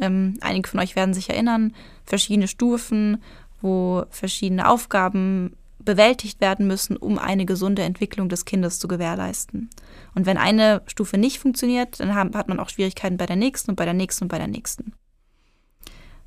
Ähm, 0.00 0.38
einige 0.42 0.68
von 0.68 0.78
euch 0.78 0.94
werden 0.94 1.12
sich 1.12 1.28
erinnern, 1.28 1.74
verschiedene 2.04 2.46
Stufen, 2.46 3.20
wo 3.60 4.04
verschiedene 4.10 4.68
Aufgaben 4.68 5.56
bewältigt 5.84 6.40
werden 6.40 6.66
müssen, 6.66 6.96
um 6.96 7.18
eine 7.18 7.46
gesunde 7.46 7.82
Entwicklung 7.82 8.28
des 8.28 8.44
Kindes 8.44 8.78
zu 8.78 8.88
gewährleisten. 8.88 9.70
Und 10.14 10.26
wenn 10.26 10.36
eine 10.36 10.82
Stufe 10.86 11.18
nicht 11.18 11.38
funktioniert, 11.38 12.00
dann 12.00 12.14
hat 12.14 12.48
man 12.48 12.60
auch 12.60 12.68
Schwierigkeiten 12.68 13.16
bei 13.16 13.26
der 13.26 13.36
nächsten 13.36 13.72
und 13.72 13.76
bei 13.76 13.84
der 13.84 13.94
nächsten 13.94 14.24
und 14.24 14.28
bei 14.28 14.38
der 14.38 14.48
nächsten. 14.48 14.92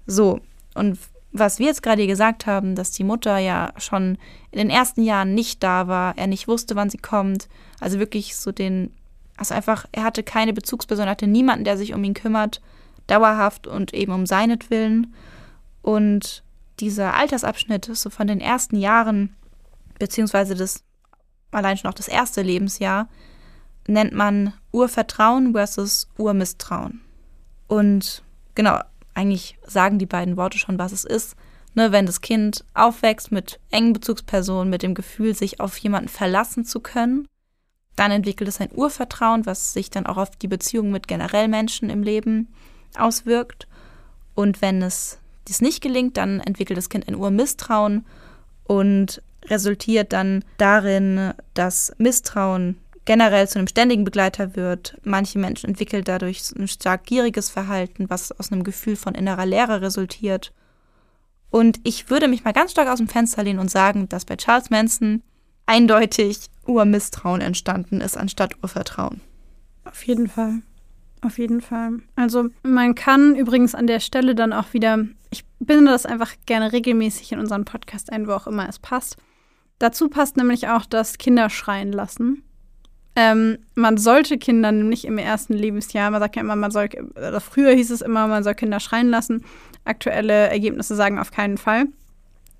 So, 0.06 0.39
und 0.76 0.97
was 1.32 1.60
wir 1.60 1.66
jetzt 1.66 1.82
gerade 1.82 2.06
gesagt 2.06 2.45
haben, 2.45 2.76
dass 2.76 2.91
die 2.91 3.04
Mutter 3.04 3.38
ja 3.39 3.74
schon 3.78 4.18
in 4.51 4.60
den 4.60 4.70
ersten 4.70 5.01
Jahren 5.01 5.34
nicht 5.34 5.64
da 5.64 5.88
war, 5.88 6.18
er 6.18 6.28
nicht 6.28 6.47
wusste, 6.47 6.76
wann 6.76 6.91
sie 6.91 6.99
kommt, 6.99 7.47
also 7.80 7.99
wirklich 7.99 8.36
so 8.36 8.51
den, 8.51 8.91
also 9.36 9.56
einfach, 9.56 9.86
er 9.91 10.04
hatte 10.04 10.24
keine 10.24 10.54
Bezugsperson, 10.54 11.06
er 11.06 11.12
hatte 11.12 11.28
niemanden, 11.28 11.66
der 11.66 11.78
sich 11.78 11.93
um 11.93 12.04
ihn 12.04 12.14
kümmert, 12.14 12.62
dauerhaft 13.08 13.66
und 13.66 13.93
eben 13.93 14.12
um 14.12 14.26
seinetwillen. 14.26 15.14
Und 15.82 16.43
dieser 16.80 17.16
Altersabschnitt, 17.16 17.86
so 17.86 18.10
von 18.10 18.28
den 18.28 18.39
ersten 18.39 18.78
Jahren, 18.78 19.36
beziehungsweise 20.00 20.56
das 20.56 20.84
allein 21.52 21.78
schon 21.78 21.89
auch 21.89 21.96
das 21.96 22.08
erste 22.08 22.41
Lebensjahr, 22.41 23.08
nennt 23.88 24.14
man 24.14 24.54
Urvertrauen 24.72 25.54
versus 25.54 26.08
Urmisstrauen. 26.18 27.02
Und 27.68 28.24
genau, 28.56 28.80
eigentlich 29.14 29.58
sagen 29.66 30.00
die 30.00 30.06
beiden 30.06 30.38
Worte 30.38 30.58
schon, 30.58 30.80
was 30.80 30.91
es 30.91 31.04
ist. 31.04 31.36
Ne, 31.76 31.91
wenn 31.91 32.06
das 32.06 32.22
Kind 32.22 32.64
aufwächst 32.76 33.32
mit 33.32 33.60
engen 33.72 33.94
Bezugspersonen, 33.94 34.70
mit 34.70 34.84
dem 34.84 34.94
Gefühl, 34.94 35.34
sich 35.34 35.60
auf 35.60 35.76
jemanden 35.78 36.08
verlassen 36.08 36.66
zu 36.66 36.80
können, 36.82 37.28
dann 37.96 38.12
entwickelt 38.12 38.48
es 38.48 38.62
ein 38.62 38.72
Urvertrauen, 38.72 39.48
was 39.48 39.74
sich 39.74 39.89
dann 39.89 40.06
auch 40.06 40.18
auf 40.18 40.36
die 40.36 40.48
Beziehung 40.48 40.91
mit 40.91 41.08
generell 41.08 41.48
Menschen 41.48 41.89
im 41.89 42.04
Leben 42.04 42.50
auswirkt. 42.96 43.68
Und 44.36 44.62
wenn 44.62 44.84
es 44.84 45.18
dies 45.48 45.62
nicht 45.62 45.82
gelingt, 45.82 46.18
dann 46.18 46.39
entwickelt 46.41 46.78
das 46.78 46.89
Kind 46.89 47.08
ein 47.08 47.16
Urmisstrauen 47.16 48.06
und 48.66 49.24
resultiert 49.50 50.14
dann 50.14 50.44
darin, 50.58 51.34
dass 51.54 51.94
Misstrauen 51.98 52.78
generell 53.06 53.48
zu 53.48 53.60
einem 53.60 53.68
ständigen 53.68 54.04
Begleiter 54.04 54.56
wird. 54.56 54.98
Manche 55.04 55.39
Menschen 55.39 55.70
entwickeln 55.70 56.04
dadurch 56.04 56.52
ein 56.56 56.68
stark 56.68 57.06
gieriges 57.06 57.50
Verhalten, 57.50 58.10
was 58.10 58.32
aus 58.32 58.52
einem 58.52 58.64
Gefühl 58.64 58.96
von 58.96 59.16
innerer 59.16 59.46
Leere 59.46 59.82
resultiert. 59.82 60.54
Und 61.50 61.80
ich 61.84 62.10
würde 62.10 62.28
mich 62.28 62.44
mal 62.44 62.54
ganz 62.54 62.72
stark 62.72 62.88
aus 62.88 62.98
dem 62.98 63.08
Fenster 63.08 63.44
lehnen 63.44 63.60
und 63.60 63.70
sagen, 63.70 64.10
dass 64.10 64.26
bei 64.26 64.36
Charles 64.38 64.70
Manson 64.70 65.22
eindeutig 65.66 66.48
Urmisstrauen 66.66 67.41
entstanden 67.41 68.02
ist, 68.02 68.18
anstatt 68.18 68.56
Urvertrauen. 68.64 69.22
Auf 69.86 70.04
jeden 70.06 70.28
Fall. 70.28 70.62
Auf 71.22 71.38
jeden 71.38 71.62
Fall. 71.62 72.00
Also 72.16 72.50
man 72.64 72.96
kann 72.96 73.36
übrigens 73.36 73.76
an 73.76 73.88
der 73.88 74.00
Stelle 74.00 74.36
dann 74.36 74.52
auch 74.52 74.74
wieder, 74.74 75.06
ich 75.30 75.46
binde 75.60 75.91
das 75.91 76.06
einfach 76.06 76.34
gerne 76.46 76.74
regelmäßig 76.74 77.32
in 77.32 77.39
unseren 77.39 77.66
Podcast 77.66 78.12
ein, 78.12 78.28
wo 78.28 78.32
auch 78.32 78.48
immer 78.48 78.68
es 78.68 78.80
passt. 78.80 79.18
Dazu 79.84 80.07
passt 80.07 80.38
nämlich 80.38 80.69
auch 80.69 80.86
das 80.86 81.17
Kinder 81.17 81.49
schreien 81.49 81.91
lassen. 81.91 82.41
Ähm, 83.17 83.57
man 83.75 83.97
sollte 83.97 84.38
Kinder 84.38 84.71
nämlich 84.71 85.03
im 85.03 85.17
ersten 85.17 85.51
Lebensjahr, 85.51 86.09
man 86.09 86.21
sagt 86.21 86.38
ja 86.38 86.41
immer, 86.41 86.55
man 86.55 86.71
soll, 86.71 86.88
früher 87.41 87.73
hieß 87.73 87.91
es 87.91 87.99
immer, 87.99 88.27
man 88.27 88.45
soll 88.45 88.55
Kinder 88.55 88.79
schreien 88.79 89.09
lassen. 89.09 89.43
Aktuelle 89.84 90.47
Ergebnisse 90.47 90.95
sagen 90.95 91.19
auf 91.19 91.31
keinen 91.31 91.57
Fall. 91.57 91.88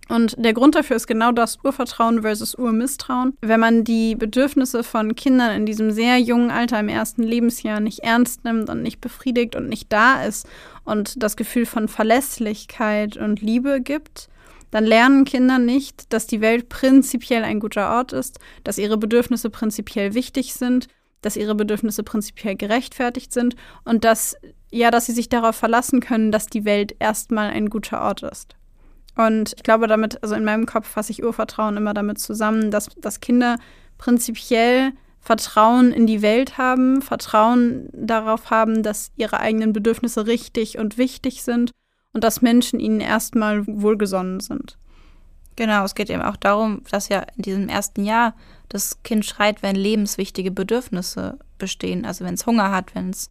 Und 0.10 0.36
der 0.38 0.52
Grund 0.52 0.76
dafür 0.76 0.98
ist 0.98 1.08
genau 1.08 1.32
das 1.32 1.60
Urvertrauen 1.64 2.24
versus 2.24 2.56
Urmisstrauen. 2.56 3.38
Wenn 3.40 3.62
man 3.62 3.86
die 3.86 4.16
Bedürfnisse 4.16 4.84
von 4.84 5.16
Kindern 5.16 5.56
in 5.56 5.66
diesem 5.66 5.92
sehr 5.92 6.20
jungen 6.20 6.52
Alter 6.52 6.82
im 6.82 6.90
ersten 6.90 7.24
Lebensjahr 7.24 7.80
nicht 7.80 8.00
ernst 8.00 8.44
nimmt 8.44 8.70
und 8.70 8.82
nicht 8.82 9.00
befriedigt 9.00 9.56
und 9.56 9.70
nicht 9.70 9.94
da 9.94 10.26
ist 10.26 10.46
und 10.84 11.24
das 11.24 11.38
Gefühl 11.38 11.66
von 11.68 11.88
Verlässlichkeit 11.88 13.16
und 13.16 13.40
Liebe 13.40 13.80
gibt, 13.80 14.28
dann 14.74 14.86
lernen 14.86 15.24
Kinder 15.24 15.60
nicht, 15.60 16.12
dass 16.12 16.26
die 16.26 16.42
Welt 16.42 16.68
prinzipiell 16.68 17.44
ein 17.44 17.60
guter 17.60 17.92
Ort 17.92 18.12
ist, 18.12 18.40
dass 18.64 18.80
ihre 18.80 18.98
Bedürfnisse 18.98 19.52
prinzipiell 19.52 20.16
wichtig 20.16 20.56
sind, 20.56 20.88
dass 21.22 21.36
ihre 21.36 21.54
Bedürfnisse 21.54 22.02
prinzipiell 22.02 22.56
gerechtfertigt 22.56 23.32
sind 23.32 23.56
und 23.86 24.04
dass 24.04 24.36
ja, 24.72 24.90
dass 24.90 25.06
sie 25.06 25.12
sich 25.12 25.30
darauf 25.30 25.56
verlassen 25.56 26.00
können, 26.00 26.32
dass 26.32 26.48
die 26.48 26.66
Welt 26.66 26.96
erstmal 26.98 27.52
ein 27.52 27.70
guter 27.70 28.02
Ort 28.02 28.24
ist. 28.24 28.56
Und 29.16 29.54
ich 29.56 29.62
glaube 29.62 29.86
damit, 29.86 30.24
also 30.24 30.34
in 30.34 30.44
meinem 30.44 30.66
Kopf 30.66 30.88
fasse 30.88 31.12
ich 31.12 31.24
Urvertrauen 31.24 31.78
immer 31.78 31.94
damit 31.94 32.18
zusammen, 32.18 32.72
dass, 32.72 32.88
dass 32.98 33.20
Kinder 33.20 33.60
prinzipiell 34.00 34.94
Vertrauen 35.20 35.92
in 35.92 36.08
die 36.08 36.24
Welt 36.24 36.58
haben, 36.58 37.04
Vertrauen 37.04 37.90
darauf 37.94 38.50
haben, 38.50 38.82
dass 38.82 39.12
ihre 39.18 39.40
eigenen 39.40 39.72
Bedürfnisse 39.72 40.26
richtig 40.26 40.80
und 40.80 40.98
wichtig 40.98 41.44
sind 41.44 41.70
und 42.14 42.24
dass 42.24 42.42
Menschen 42.42 42.80
ihnen 42.80 43.02
erstmal 43.02 43.66
wohlgesonnen 43.68 44.40
sind. 44.40 44.78
Genau, 45.56 45.84
es 45.84 45.96
geht 45.96 46.10
eben 46.10 46.22
auch 46.22 46.38
darum, 46.38 46.82
dass 46.90 47.10
ja 47.10 47.26
in 47.36 47.44
diesem 47.44 47.70
ersten 47.70 48.06
Jahr 48.06 48.34
das 48.70 49.04
Kind 49.04 49.26
schreit, 49.26 49.62
wenn 49.62 49.76
lebenswichtige 49.76 50.50
Bedürfnisse 50.50 51.38
bestehen. 51.60 52.06
Also 52.06 52.26
wenn 52.26 52.34
es 52.34 52.46
Hunger 52.46 52.72
hat, 52.72 52.96
wenn 52.96 53.12
es 53.12 53.30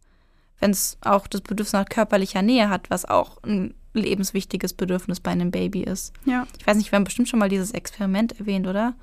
wenn 0.59 0.71
es 0.71 0.97
auch 1.01 1.27
das 1.27 1.41
Bedürfnis 1.41 1.73
nach 1.73 1.89
körperlicher 1.89 2.41
Nähe 2.41 2.69
hat, 2.69 2.89
was 2.89 3.03
auch 3.03 3.43
ein 3.43 3.73
lebenswichtiges 3.93 4.73
Bedürfnis 4.73 5.19
bei 5.19 5.31
einem 5.31 5.51
Baby 5.51 5.83
ist. 5.83 6.13
Ja. 6.23 6.47
Ich 6.57 6.65
weiß 6.65 6.77
nicht, 6.77 6.89
wir 6.89 6.95
haben 6.95 7.03
bestimmt 7.03 7.27
schon 7.27 7.39
mal 7.39 7.49
dieses 7.49 7.71
Experiment 7.71 8.39
erwähnt, 8.39 8.65
oder? 8.65 8.93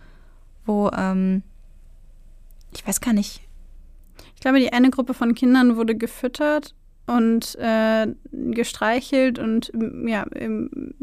Wo, 0.64 0.90
ähm, 0.96 1.42
ich 2.72 2.86
weiß 2.86 3.02
gar 3.02 3.12
nicht. 3.12 3.42
Ich 4.34 4.40
glaube, 4.40 4.58
die 4.58 4.72
eine 4.72 4.88
Gruppe 4.88 5.12
von 5.12 5.34
Kindern 5.34 5.76
wurde 5.76 5.94
gefüttert 5.94 6.74
und 7.10 7.56
äh, 7.56 8.06
gestreichelt 8.32 9.38
und 9.38 9.72
ja, 10.06 10.24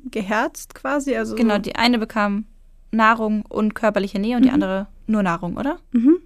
geherzt 0.09 0.73
quasi. 0.73 1.15
Also 1.15 1.35
genau, 1.35 1.55
so. 1.55 1.61
die 1.61 1.75
eine 1.75 1.99
bekam 1.99 2.45
Nahrung 2.91 3.43
und 3.47 3.75
körperliche 3.75 4.19
Nähe 4.19 4.37
und 4.37 4.43
mhm. 4.43 4.47
die 4.47 4.53
andere 4.53 4.87
nur 5.07 5.23
Nahrung, 5.23 5.57
oder? 5.57 5.79
Mhm. 5.91 6.19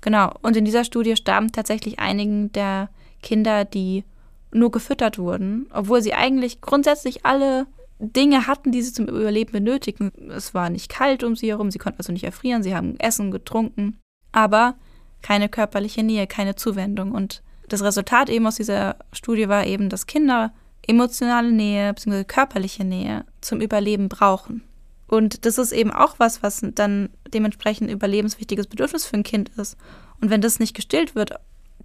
Genau. 0.00 0.32
Und 0.42 0.56
in 0.56 0.64
dieser 0.64 0.84
Studie 0.84 1.16
starben 1.16 1.52
tatsächlich 1.52 1.98
einigen 1.98 2.52
der 2.52 2.88
Kinder, 3.22 3.64
die 3.64 4.04
nur 4.52 4.70
gefüttert 4.70 5.18
wurden, 5.18 5.66
obwohl 5.72 6.00
sie 6.00 6.14
eigentlich 6.14 6.60
grundsätzlich 6.60 7.26
alle 7.26 7.66
Dinge 7.98 8.46
hatten, 8.46 8.72
die 8.72 8.82
sie 8.82 8.92
zum 8.92 9.06
Überleben 9.06 9.52
benötigen. 9.52 10.12
Es 10.30 10.54
war 10.54 10.70
nicht 10.70 10.88
kalt 10.88 11.24
um 11.24 11.36
sie 11.36 11.48
herum, 11.48 11.70
sie 11.70 11.78
konnten 11.78 11.98
also 11.98 12.12
nicht 12.12 12.24
erfrieren, 12.24 12.62
sie 12.62 12.74
haben 12.74 12.98
Essen 12.98 13.30
getrunken, 13.30 13.98
aber 14.32 14.76
keine 15.22 15.48
körperliche 15.48 16.02
Nähe, 16.02 16.26
keine 16.26 16.54
Zuwendung. 16.54 17.12
Und 17.12 17.42
das 17.68 17.82
Resultat 17.82 18.28
eben 18.28 18.46
aus 18.46 18.56
dieser 18.56 18.96
Studie 19.12 19.48
war 19.48 19.66
eben, 19.66 19.88
dass 19.88 20.06
Kinder 20.06 20.52
emotionale 20.86 21.50
Nähe 21.50 21.92
bzw. 21.92 22.24
körperliche 22.24 22.84
Nähe 22.84 23.24
zum 23.40 23.60
Überleben 23.60 24.08
brauchen. 24.08 24.62
Und 25.08 25.44
das 25.46 25.58
ist 25.58 25.72
eben 25.72 25.92
auch 25.92 26.18
was, 26.18 26.42
was 26.42 26.62
dann 26.62 27.10
dementsprechend 27.32 27.88
ein 27.88 27.94
überlebenswichtiges 27.94 28.66
Bedürfnis 28.66 29.06
für 29.06 29.16
ein 29.16 29.22
Kind 29.22 29.50
ist. 29.50 29.76
Und 30.20 30.30
wenn 30.30 30.40
das 30.40 30.58
nicht 30.58 30.74
gestillt 30.74 31.14
wird, 31.14 31.32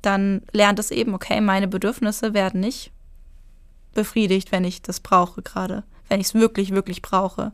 dann 0.01 0.41
lernt 0.51 0.79
es 0.79 0.91
eben, 0.91 1.13
okay, 1.13 1.41
meine 1.41 1.67
Bedürfnisse 1.67 2.33
werden 2.33 2.59
nicht 2.59 2.91
befriedigt, 3.93 4.51
wenn 4.51 4.63
ich 4.63 4.81
das 4.81 4.99
brauche 4.99 5.41
gerade, 5.41 5.83
wenn 6.07 6.19
ich 6.19 6.27
es 6.27 6.33
wirklich, 6.33 6.71
wirklich 6.71 7.01
brauche. 7.01 7.51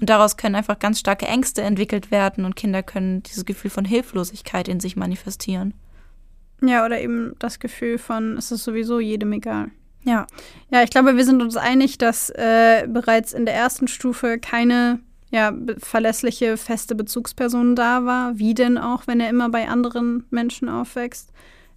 Und 0.00 0.08
daraus 0.10 0.36
können 0.36 0.54
einfach 0.54 0.78
ganz 0.78 1.00
starke 1.00 1.26
Ängste 1.26 1.62
entwickelt 1.62 2.10
werden 2.10 2.44
und 2.44 2.56
Kinder 2.56 2.82
können 2.82 3.22
dieses 3.22 3.44
Gefühl 3.44 3.70
von 3.70 3.84
Hilflosigkeit 3.84 4.68
in 4.68 4.80
sich 4.80 4.96
manifestieren. 4.96 5.74
Ja, 6.62 6.84
oder 6.84 7.00
eben 7.00 7.34
das 7.38 7.58
Gefühl 7.58 7.98
von, 7.98 8.36
es 8.36 8.50
ist 8.50 8.64
sowieso 8.64 9.00
jedem 9.00 9.32
egal. 9.32 9.70
Ja. 10.04 10.26
Ja, 10.70 10.82
ich 10.82 10.90
glaube, 10.90 11.16
wir 11.16 11.24
sind 11.24 11.42
uns 11.42 11.56
einig, 11.56 11.98
dass 11.98 12.30
äh, 12.30 12.86
bereits 12.88 13.32
in 13.32 13.46
der 13.46 13.54
ersten 13.54 13.88
Stufe 13.88 14.38
keine 14.38 15.00
ja, 15.30 15.52
verlässliche, 15.78 16.56
feste 16.56 16.94
Bezugsperson 16.94 17.74
da 17.74 18.04
war, 18.04 18.38
wie 18.38 18.54
denn 18.54 18.78
auch, 18.78 19.06
wenn 19.06 19.20
er 19.20 19.30
immer 19.30 19.48
bei 19.48 19.68
anderen 19.68 20.24
Menschen 20.30 20.68
aufwächst. 20.68 21.32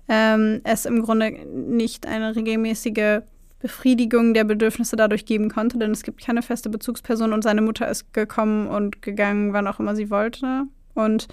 Ähm, 0.08 0.62
es 0.64 0.86
im 0.86 1.02
Grunde 1.02 1.32
nicht 1.32 2.06
eine 2.06 2.36
regelmäßige 2.36 3.22
Befriedigung 3.60 4.34
der 4.34 4.44
Bedürfnisse 4.44 4.96
dadurch 4.96 5.26
geben 5.26 5.50
konnte, 5.50 5.80
denn 5.80 5.92
es 5.92 6.04
gibt 6.04 6.24
keine 6.24 6.44
feste 6.44 6.70
Bezugsperson 6.70 7.34
und 7.34 7.42
seine 7.42 7.62
Mutter 7.62 7.90
ist 7.90 8.14
gekommen 8.14 8.68
und 8.68 9.02
gegangen, 9.02 9.54
wann 9.54 9.68
auch 9.68 9.80
immer 9.80 9.96
sie 9.96 10.12
wollte. 10.12 10.64
Und 10.94 11.28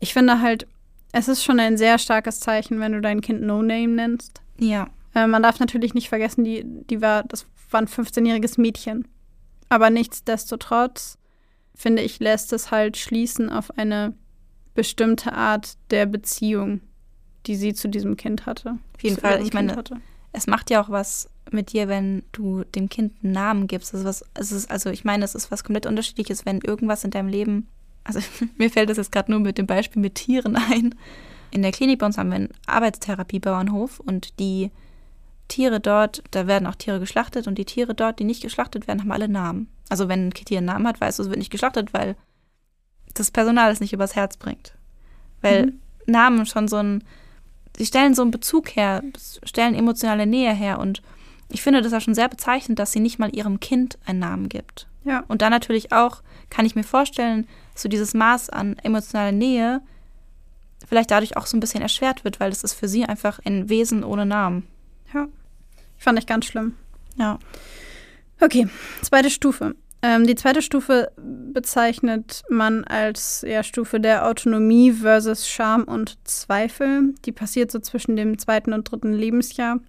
ich 0.00 0.14
finde 0.14 0.40
halt, 0.40 0.66
es 1.12 1.28
ist 1.28 1.44
schon 1.44 1.60
ein 1.60 1.76
sehr 1.76 1.98
starkes 1.98 2.40
Zeichen, 2.40 2.80
wenn 2.80 2.92
du 2.92 3.00
dein 3.00 3.20
Kind 3.20 3.42
No 3.42 3.62
Name 3.62 3.88
nennst. 3.88 4.42
Ja. 4.58 4.88
Äh, 5.14 5.26
man 5.26 5.42
darf 5.42 5.60
natürlich 5.60 5.94
nicht 5.94 6.08
vergessen, 6.08 6.44
die, 6.44 6.64
die 6.64 7.00
war, 7.00 7.22
das 7.24 7.46
war 7.70 7.80
ein 7.80 7.88
15-jähriges 7.88 8.60
Mädchen. 8.60 9.06
Aber 9.68 9.90
nichtsdestotrotz, 9.90 11.18
finde 11.74 12.02
ich, 12.02 12.20
lässt 12.20 12.52
es 12.52 12.70
halt 12.70 12.96
schließen 12.96 13.50
auf 13.50 13.76
eine 13.78 14.14
bestimmte 14.74 15.32
Art 15.32 15.76
der 15.90 16.06
Beziehung, 16.06 16.80
die 17.46 17.56
sie 17.56 17.74
zu 17.74 17.88
diesem 17.88 18.16
Kind 18.16 18.46
hatte. 18.46 18.78
Auf 18.94 19.02
jeden 19.02 19.16
Fall, 19.16 19.42
ich 19.42 19.52
meine, 19.52 19.82
es 20.32 20.46
macht 20.46 20.70
ja 20.70 20.82
auch 20.82 20.90
was 20.90 21.28
mit 21.50 21.72
dir, 21.72 21.88
wenn 21.88 22.22
du 22.32 22.64
dem 22.64 22.88
Kind 22.88 23.12
einen 23.22 23.32
Namen 23.32 23.66
gibst. 23.66 23.94
Ist 23.94 24.04
was, 24.04 24.24
es 24.34 24.52
ist, 24.52 24.70
also 24.70 24.90
ich 24.90 25.04
meine, 25.04 25.24
es 25.24 25.34
ist 25.34 25.50
was 25.50 25.64
komplett 25.64 25.86
unterschiedliches, 25.86 26.46
wenn 26.46 26.60
irgendwas 26.60 27.04
in 27.04 27.10
deinem 27.10 27.28
Leben, 27.28 27.68
also 28.08 28.20
mir 28.56 28.70
fällt 28.70 28.90
das 28.90 28.96
jetzt 28.96 29.12
gerade 29.12 29.30
nur 29.30 29.40
mit 29.40 29.58
dem 29.58 29.66
Beispiel 29.66 30.02
mit 30.02 30.16
Tieren 30.16 30.56
ein. 30.56 30.94
In 31.50 31.62
der 31.62 31.72
Klinik 31.72 32.00
bei 32.00 32.06
uns 32.06 32.18
haben 32.18 32.30
wir 32.30 32.36
einen 32.36 32.50
Arbeitstherapiebauernhof 32.66 34.00
und 34.00 34.38
die 34.38 34.70
Tiere 35.46 35.80
dort, 35.80 36.22
da 36.30 36.46
werden 36.46 36.66
auch 36.66 36.74
Tiere 36.74 37.00
geschlachtet 37.00 37.46
und 37.46 37.56
die 37.56 37.64
Tiere 37.64 37.94
dort, 37.94 38.18
die 38.18 38.24
nicht 38.24 38.42
geschlachtet 38.42 38.86
werden, 38.86 39.00
haben 39.00 39.12
alle 39.12 39.28
Namen. 39.28 39.68
Also 39.88 40.08
wenn 40.08 40.28
ein 40.28 40.34
Tier 40.34 40.58
einen 40.58 40.66
Namen 40.66 40.86
hat, 40.86 41.00
weißt 41.00 41.18
du, 41.18 41.22
es 41.22 41.28
wird 41.28 41.38
nicht 41.38 41.50
geschlachtet, 41.50 41.94
weil 41.94 42.16
das 43.14 43.30
Personal 43.30 43.70
es 43.70 43.80
nicht 43.80 43.94
übers 43.94 44.14
Herz 44.14 44.36
bringt. 44.36 44.74
Weil 45.40 45.66
mhm. 45.66 45.80
Namen 46.06 46.46
schon 46.46 46.68
so 46.68 46.76
ein, 46.76 47.04
sie 47.76 47.86
stellen 47.86 48.14
so 48.14 48.22
einen 48.22 48.30
Bezug 48.30 48.76
her, 48.76 49.02
stellen 49.42 49.74
emotionale 49.74 50.26
Nähe 50.26 50.52
her 50.52 50.78
und 50.78 51.02
ich 51.50 51.62
finde 51.62 51.80
das 51.80 51.94
auch 51.94 52.02
schon 52.02 52.14
sehr 52.14 52.28
bezeichnend, 52.28 52.78
dass 52.78 52.92
sie 52.92 53.00
nicht 53.00 53.18
mal 53.18 53.34
ihrem 53.34 53.58
Kind 53.58 53.98
einen 54.04 54.18
Namen 54.18 54.50
gibt. 54.50 54.86
Ja. 55.04 55.24
Und 55.28 55.40
dann 55.40 55.50
natürlich 55.50 55.92
auch, 55.92 56.22
kann 56.50 56.66
ich 56.66 56.76
mir 56.76 56.84
vorstellen, 56.84 57.48
so 57.78 57.88
dieses 57.88 58.14
Maß 58.14 58.50
an 58.50 58.76
emotionaler 58.82 59.32
Nähe 59.32 59.80
vielleicht 60.86 61.10
dadurch 61.10 61.36
auch 61.36 61.46
so 61.46 61.56
ein 61.56 61.60
bisschen 61.60 61.82
erschwert 61.82 62.24
wird, 62.24 62.40
weil 62.40 62.52
es 62.52 62.64
ist 62.64 62.74
für 62.74 62.88
sie 62.88 63.04
einfach 63.04 63.40
ein 63.44 63.68
Wesen 63.68 64.04
ohne 64.04 64.26
Namen. 64.26 64.66
Ja. 65.12 65.28
Fand 65.96 66.18
ich 66.18 66.26
ganz 66.26 66.46
schlimm. 66.46 66.74
Ja. 67.16 67.38
Okay, 68.40 68.68
zweite 69.02 69.30
Stufe. 69.30 69.74
Ähm, 70.00 70.28
die 70.28 70.36
zweite 70.36 70.62
Stufe 70.62 71.10
bezeichnet 71.16 72.44
man 72.48 72.84
als 72.84 73.44
ja, 73.46 73.64
Stufe 73.64 73.98
der 73.98 74.28
Autonomie 74.28 74.92
versus 74.92 75.48
Scham 75.48 75.84
und 75.84 76.18
Zweifel. 76.22 77.14
Die 77.24 77.32
passiert 77.32 77.72
so 77.72 77.80
zwischen 77.80 78.14
dem 78.14 78.38
zweiten 78.38 78.72
und 78.72 78.90
dritten 78.90 79.12
Lebensjahr. 79.12 79.80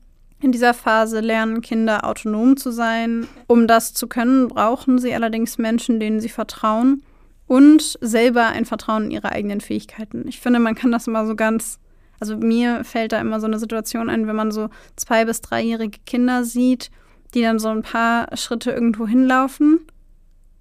In 0.42 0.52
dieser 0.52 0.74
Phase 0.74 1.20
lernen 1.20 1.62
Kinder 1.62 2.06
autonom 2.06 2.58
zu 2.58 2.72
sein. 2.72 3.28
Um 3.46 3.68
das 3.68 3.94
zu 3.94 4.08
können, 4.08 4.48
brauchen 4.48 4.98
sie 4.98 5.14
allerdings 5.14 5.60
Menschen, 5.60 6.00
denen 6.00 6.22
sie 6.22 6.30
vertrauen 6.30 7.04
und 7.50 7.97
selber 8.00 8.45
ein 8.45 8.66
Vertrauen 8.66 9.06
in 9.06 9.12
ihre 9.12 9.32
eigenen 9.32 9.60
Fähigkeiten. 9.60 10.28
Ich 10.28 10.39
finde, 10.39 10.60
man 10.60 10.76
kann 10.76 10.91
das 10.91 11.08
immer 11.08 11.26
so 11.26 11.36
ganz, 11.36 11.80
also 12.20 12.38
mir 12.38 12.84
fällt 12.84 13.12
da 13.12 13.20
immer 13.20 13.39
so 13.39 13.47
eine 13.47 13.58
Situation 13.58 14.08
ein, 14.08 14.28
wenn 14.28 14.36
man 14.36 14.52
so 14.52 14.70
zwei- 14.95 15.26
bis 15.26 15.41
dreijährige 15.41 15.97
Kinder 16.06 16.43
sieht, 16.43 16.91
die 17.34 17.41
dann 17.41 17.58
so 17.58 17.70
ein 17.70 17.82
paar 17.82 18.38
Schritte 18.38 18.72
irgendwo 18.72 19.08
hinlaufen 19.08 19.80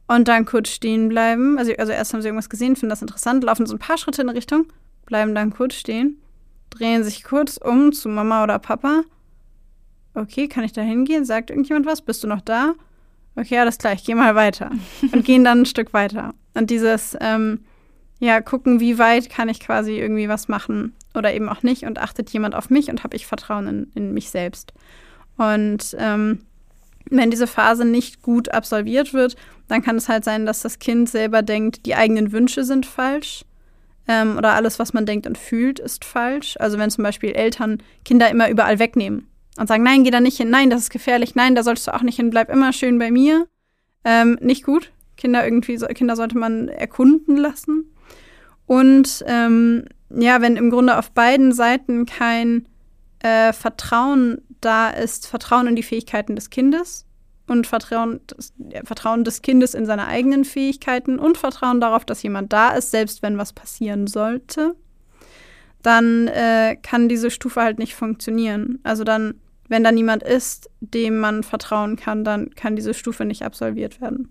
und 0.07 0.28
dann 0.28 0.47
kurz 0.47 0.70
stehen 0.70 1.11
bleiben. 1.11 1.59
Also, 1.59 1.72
also 1.76 1.93
erst 1.93 2.14
haben 2.14 2.22
sie 2.22 2.28
irgendwas 2.28 2.49
gesehen, 2.49 2.74
finden 2.74 2.91
das 2.91 3.03
interessant, 3.03 3.45
laufen 3.45 3.66
so 3.66 3.74
ein 3.74 3.78
paar 3.78 3.99
Schritte 3.99 4.22
in 4.22 4.28
eine 4.30 4.39
Richtung, 4.39 4.66
bleiben 5.05 5.34
dann 5.34 5.53
kurz 5.53 5.74
stehen, 5.74 6.22
drehen 6.70 7.05
sich 7.05 7.22
kurz 7.22 7.59
um 7.59 7.93
zu 7.93 8.09
Mama 8.09 8.43
oder 8.43 8.59
Papa 8.59 9.03
okay, 10.14 10.49
kann 10.49 10.64
ich 10.64 10.72
da 10.72 10.82
hingehen? 10.82 11.24
Sagt 11.24 11.51
irgendjemand 11.51 11.86
was? 11.86 12.03
Bist 12.03 12.22
du 12.24 12.26
noch 12.26 12.41
da? 12.41 12.74
Okay, 13.39 13.59
alles 13.59 13.78
klar, 13.78 13.93
ich 13.93 14.05
gehe 14.05 14.16
mal 14.16 14.34
weiter. 14.34 14.72
Und 15.12 15.24
gehen 15.24 15.45
dann 15.45 15.61
ein 15.61 15.66
Stück 15.66 15.93
weiter. 15.93 16.34
Und 16.55 16.70
dieses, 16.70 17.16
ähm, 17.20 17.61
ja, 18.18 18.41
gucken, 18.41 18.80
wie 18.80 18.99
weit 18.99 19.30
kann 19.30 19.49
ich 19.49 19.61
quasi 19.61 19.93
irgendwie 19.93 20.28
was 20.28 20.49
machen 20.49 20.97
oder 21.14 21.32
eben 21.32 21.49
auch 21.49 21.62
nicht 21.62 21.84
und 21.84 21.99
achtet 21.99 22.30
jemand 22.30 22.57
auf 22.57 22.68
mich 22.68 22.91
und 22.91 23.05
habe 23.05 23.14
ich 23.14 23.28
Vertrauen 23.28 23.68
in, 23.68 23.93
in 23.95 24.12
mich 24.12 24.30
selbst. 24.30 24.72
Und 25.36 25.97
ähm, 26.01 26.41
wenn 27.11 27.30
diese 27.30 27.47
Phase 27.47 27.84
nicht 27.84 28.22
gut 28.22 28.49
absolviert 28.49 29.14
wird, 29.14 29.36
dann 29.68 29.82
kann 29.82 29.97
es 29.97 30.09
halt 30.09 30.24
sein, 30.24 30.45
dass 30.45 30.62
das 30.62 30.80
Kind 30.80 31.09
selber 31.09 31.43
denkt, 31.43 31.86
die 31.86 31.95
eigenen 31.95 32.32
Wünsche 32.32 32.64
sind 32.64 32.86
falsch 32.86 33.45
ähm, 34.09 34.36
oder 34.36 34.55
alles, 34.55 34.80
was 34.80 34.93
man 34.93 35.07
denkt 35.07 35.28
und 35.28 35.39
fühlt, 35.39 35.78
ist 35.78 36.05
falsch. 36.05 36.57
Also 36.59 36.76
wenn 36.76 36.91
zum 36.91 37.05
Beispiel 37.05 37.30
Eltern 37.30 37.78
Kinder 38.05 38.28
immer 38.30 38.51
überall 38.51 38.80
wegnehmen 38.80 39.28
und 39.59 39.67
sagen, 39.67 39.83
nein, 39.83 40.05
geh 40.05 40.11
da 40.11 40.21
nicht 40.21 40.37
hin, 40.37 40.51
nein, 40.51 40.71
das 40.71 40.83
ist 40.83 40.91
gefährlich, 40.91 41.35
nein, 41.35 41.55
da 41.55 41.63
solltest 41.63 41.89
du 41.89 41.95
auch 41.95 42.03
nicht 42.03 42.17
hin, 42.17 42.31
bleib 42.31 42.49
immer 42.49 42.73
schön 42.73 42.99
bei 42.99 43.11
mir. 43.11 43.49
Ähm, 44.05 44.39
nicht 44.41 44.65
gut. 44.65 44.93
Kinder 45.17 45.45
irgendwie, 45.45 45.77
Kinder 45.77 46.17
sollte 46.17 46.39
man 46.39 46.69
erkunden 46.69 47.37
lassen. 47.37 47.93
Und 48.67 49.25
ähm, 49.27 49.85
ja, 50.11 50.41
wenn 50.41 50.57
im 50.57 50.71
Grunde 50.71 50.97
auf 50.97 51.11
beiden 51.11 51.53
Seiten 51.53 52.07
kein 52.07 52.69
äh, 53.19 53.53
Vertrauen 53.53 54.43
da 54.61 54.91
ist, 54.91 55.27
Vertrauen 55.27 55.67
in 55.67 55.77
die 55.77 55.83
Fähigkeiten 55.83 56.37
des 56.37 56.51
Kindes 56.51 57.05
und 57.49 57.67
Vertrauen, 57.67 58.21
das, 58.29 58.53
ja, 58.59 58.81
Vertrauen 58.85 59.25
des 59.25 59.43
Kindes 59.43 59.75
in 59.75 59.87
seine 59.87 60.07
eigenen 60.07 60.45
Fähigkeiten 60.45 61.19
und 61.19 61.37
Vertrauen 61.37 61.81
darauf, 61.81 62.05
dass 62.05 62.23
jemand 62.23 62.53
da 62.53 62.71
ist, 62.71 62.91
selbst 62.91 63.23
wenn 63.23 63.39
was 63.39 63.53
passieren 63.53 64.07
sollte, 64.07 64.77
dann 65.83 66.29
äh, 66.29 66.77
kann 66.77 67.09
diese 67.09 67.31
Stufe 67.31 67.63
halt 67.63 67.79
nicht 67.79 67.95
funktionieren. 67.95 68.79
Also 68.83 69.05
dann 69.05 69.35
wenn 69.69 69.85
da 69.85 69.93
niemand 69.93 70.23
ist, 70.23 70.71
dem 70.81 71.19
man 71.19 71.43
vertrauen 71.43 71.97
kann, 71.97 72.25
dann 72.25 72.55
kann 72.55 72.77
diese 72.77 72.95
Stufe 72.95 73.25
nicht 73.25 73.43
absolviert 73.43 74.01
werden. 74.01 74.31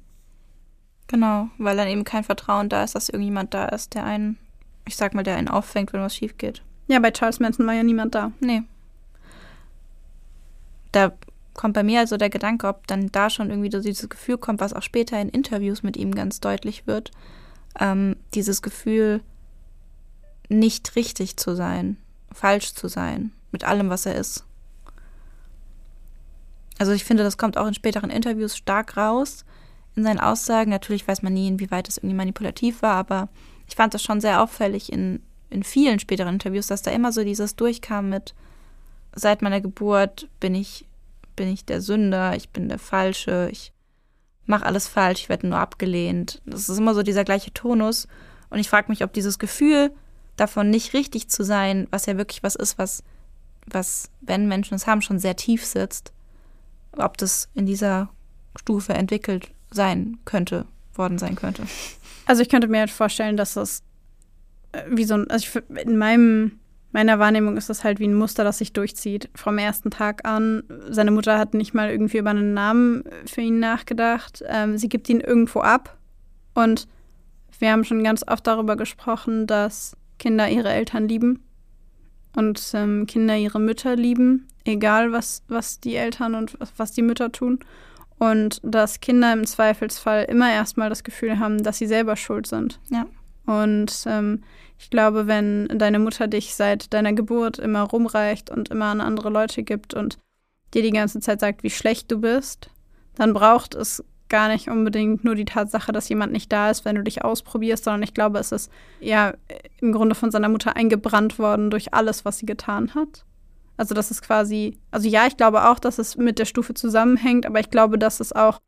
Genau, 1.08 1.50
weil 1.58 1.78
dann 1.78 1.88
eben 1.88 2.04
kein 2.04 2.24
Vertrauen 2.24 2.70
da 2.70 2.84
ist, 2.84 2.96
dass 2.96 3.10
irgendjemand 3.10 3.54
da 3.54 3.66
ist, 3.68 3.94
der 3.94 4.04
einen, 4.04 4.38
ich 4.86 4.98
sag 4.98 5.14
mal, 5.14 5.24
der 5.24 5.38
einen 5.38 5.48
auffängt, 5.48 5.94
wenn 5.94 6.02
was 6.02 6.16
schief 6.16 6.38
geht. 6.38 6.62
Ja, 6.88 7.00
bei 7.00 7.12
Charles 7.12 7.40
Manson 7.40 7.66
war 7.66 7.74
ja 7.74 7.84
niemand 7.84 8.16
da. 8.16 8.32
Nee. 8.40 8.64
Da 10.92 11.14
kommt 11.54 11.74
bei 11.74 11.84
mir 11.84 12.00
also 12.00 12.18
der 12.18 12.30
Gedanke, 12.30 12.68
ob 12.68 12.88
dann 12.88 13.12
da 13.12 13.30
schon 13.30 13.50
irgendwie 13.50 13.72
so 13.72 13.82
dieses 13.82 14.10
Gefühl 14.10 14.38
kommt, 14.38 14.60
was 14.60 14.74
auch 14.74 14.82
später 14.82 15.20
in 15.20 15.30
Interviews 15.30 15.84
mit 15.84 15.98
ihm 15.98 16.14
ganz 16.14 16.40
deutlich 16.40 16.88
wird. 16.88 17.12
Ähm, 17.80 18.16
dieses 18.34 18.62
Gefühl, 18.62 19.22
nicht 20.50 20.96
richtig 20.96 21.38
zu 21.38 21.56
sein, 21.56 21.98
falsch 22.32 22.74
zu 22.74 22.88
sein, 22.88 23.34
mit 23.52 23.64
allem, 23.64 23.90
was 23.90 24.06
er 24.06 24.16
ist. 24.16 24.47
Also 26.80 26.92
ich 26.92 27.04
finde, 27.04 27.24
das 27.24 27.38
kommt 27.38 27.58
auch 27.58 27.68
in 27.68 27.74
späteren 27.74 28.10
Interviews 28.10 28.56
stark 28.56 28.98
raus 28.98 29.46
in 29.96 30.04
seinen 30.04 30.20
Aussagen. 30.20 30.70
Natürlich 30.70 31.08
weiß 31.08 31.24
man 31.24 31.34
nie, 31.34 31.48
inwieweit 31.48 31.88
das 31.88 31.98
irgendwie 31.98 32.16
manipulativ 32.16 32.82
war, 32.82 32.96
aber 32.96 33.30
ich 33.68 33.76
fand 33.76 33.94
das 33.94 34.04
schon 34.04 34.22
sehr 34.22 34.42
auffällig 34.42 34.92
in, 34.92 35.22
in 35.50 35.64
vielen 35.64 36.00
späteren 36.00 36.36
Interviews, 36.36 36.68
dass 36.68 36.84
da 36.84 36.92
immer 36.92 37.12
so 37.12 37.24
dieses 37.24 37.56
durchkam 37.56 38.10
mit, 38.10 38.36
seit 39.16 39.42
meiner 39.42 39.62
Geburt 39.62 40.30
bin 40.40 40.56
ich, 40.56 40.86
bin 41.36 41.50
ich 41.50 41.66
der 41.66 41.82
Sünder, 41.82 42.36
ich 42.36 42.50
bin 42.50 42.70
der 42.70 42.80
Falsche, 42.80 43.50
ich 43.52 43.74
mache 44.46 44.66
alles 44.66 44.88
falsch, 44.88 45.22
ich 45.22 45.30
werde 45.30 45.48
nur 45.48 45.60
abgelehnt. 45.60 46.42
Das 46.46 46.70
ist 46.70 46.78
immer 46.78 46.94
so 46.94 47.04
dieser 47.04 47.24
gleiche 47.24 47.54
Tonus. 47.54 48.08
Und 48.50 48.60
ich 48.60 48.70
frage 48.70 48.90
mich, 48.90 49.04
ob 49.04 49.12
dieses 49.12 49.40
Gefühl 49.40 49.92
davon 50.38 50.70
nicht 50.70 50.94
richtig 50.94 51.30
zu 51.30 51.44
sein, 51.44 51.88
was 51.90 52.06
ja 52.06 52.18
wirklich 52.18 52.44
was 52.44 52.56
ist, 52.56 52.78
was, 52.78 53.04
was, 53.66 54.10
wenn 54.22 54.48
Menschen 54.48 54.76
es 54.76 54.88
haben, 54.88 55.02
schon 55.02 55.20
sehr 55.20 55.36
tief 55.36 55.66
sitzt, 55.66 56.14
ob 57.00 57.18
das 57.18 57.50
in 57.54 57.66
dieser 57.66 58.10
Stufe 58.56 58.94
entwickelt 58.94 59.52
sein 59.70 60.18
könnte, 60.26 60.66
worden 60.96 61.18
sein 61.18 61.36
könnte. 61.36 61.64
Also 62.26 62.42
ich 62.42 62.50
könnte 62.50 62.68
mir 62.68 62.80
halt 62.80 62.92
vorstellen, 62.92 63.38
dass 63.38 63.54
das 63.54 63.84
äh, 64.72 64.84
wie 64.90 65.06
so 65.06 65.16
ein, 65.16 65.30
also 65.30 65.60
ich, 65.60 65.82
in 65.82 65.98
meinem, 65.98 66.60
meiner 66.92 67.20
Wahrnehmung 67.20 67.58
ist 67.58 67.70
das 67.70 67.84
halt 67.84 68.00
wie 68.00 68.08
ein 68.08 68.14
Muster, 68.14 68.44
das 68.44 68.58
sich 68.58 68.74
durchzieht. 68.74 69.30
Vom 69.36 69.58
ersten 69.58 69.92
Tag 69.92 70.28
an. 70.28 70.64
Seine 70.90 71.12
Mutter 71.12 71.38
hat 71.38 71.54
nicht 71.54 71.74
mal 71.74 71.90
irgendwie 71.90 72.18
über 72.18 72.32
einen 72.32 72.54
Namen 72.54 73.04
für 73.26 73.42
ihn 73.42 73.60
nachgedacht. 73.60 74.44
Ähm, 74.48 74.78
sie 74.78 74.90
gibt 74.90 75.10
ihn 75.10 75.22
irgendwo 75.22 75.62
ab. 75.62 75.98
Und 76.54 76.88
wir 77.60 77.72
haben 77.72 77.84
schon 77.84 78.04
ganz 78.04 78.24
oft 78.28 78.46
darüber 78.48 78.76
gesprochen, 78.76 79.48
dass 79.48 79.96
Kinder 80.20 80.50
ihre 80.50 80.70
Eltern 80.70 81.08
lieben 81.08 81.47
und 82.38 82.62
ähm, 82.76 83.08
Kinder 83.08 83.36
ihre 83.36 83.60
Mütter 83.60 83.96
lieben 83.96 84.48
egal 84.68 85.12
was, 85.12 85.42
was 85.48 85.80
die 85.80 85.96
Eltern 85.96 86.36
und 86.36 86.60
was, 86.60 86.72
was 86.78 86.92
die 86.92 87.02
Mütter 87.02 87.32
tun. 87.32 87.60
Und 88.20 88.60
dass 88.64 89.00
Kinder 89.00 89.34
im 89.34 89.46
Zweifelsfall 89.46 90.26
immer 90.26 90.52
erstmal 90.52 90.90
das 90.90 91.04
Gefühl 91.04 91.40
haben, 91.40 91.64
dass 91.64 91.78
sie 91.78 91.88
selber 91.88 92.16
schuld 92.16 92.48
sind. 92.48 92.80
Ja. 92.90 93.06
Und 93.46 94.04
ähm, 94.06 94.44
ich 94.78 94.90
glaube, 94.90 95.26
wenn 95.26 95.68
deine 95.68 96.00
Mutter 96.00 96.28
dich 96.28 96.54
seit 96.54 96.94
deiner 96.94 97.14
Geburt 97.14 97.58
immer 97.58 97.82
rumreicht 97.82 98.50
und 98.52 98.70
immer 98.70 98.86
an 98.86 99.02
andere 99.02 99.30
Leute 99.30 99.64
gibt 99.64 99.94
und 99.94 100.18
dir 100.74 100.84
die 100.84 100.92
ganze 100.92 101.20
Zeit 101.20 101.40
sagt, 101.40 101.64
wie 101.64 101.70
schlecht 101.70 102.12
du 102.12 102.20
bist, 102.20 102.70
dann 103.16 103.34
braucht 103.34 103.74
es 103.74 104.04
gar 104.30 104.48
nicht 104.50 104.70
unbedingt 104.70 105.24
nur 105.24 105.36
die 105.36 105.46
Tatsache, 105.46 105.92
dass 105.92 106.10
jemand 106.10 106.32
nicht 106.32 106.52
da 106.52 106.70
ist, 106.70 106.86
wenn 106.86 106.96
du 106.96 107.04
dich 107.04 107.24
ausprobierst, 107.24 107.84
sondern 107.84 108.04
ich 108.04 108.14
glaube, 108.14 108.40
es 108.40 108.52
ist 108.52 108.72
ja 109.00 109.34
im 109.80 109.92
Grunde 109.92 110.16
von 110.16 110.32
seiner 110.32 110.50
Mutter 110.50 110.76
eingebrannt 110.76 111.40
worden 111.40 111.70
durch 111.70 111.94
alles, 111.94 112.26
was 112.26 112.40
sie 112.40 112.46
getan 112.46 112.94
hat. 112.96 113.26
Also 113.78 113.94
das 113.94 114.12
ist 114.12 114.22
quasi, 114.22 114.78
also 114.92 115.08
ja, 115.08 115.28
ich 115.28 115.38
glaube 115.38 115.70
auch, 115.70 115.80
dass 115.80 116.00
es 116.00 116.18
mit 116.18 116.40
der 116.40 116.46
Stufe 116.46 116.74
zusammenhängt, 116.74 117.46
aber 117.46 117.60
ich 117.60 117.70
glaube, 117.70 118.00
dass 118.00 118.20
es 118.20 118.34
auch 118.34 118.60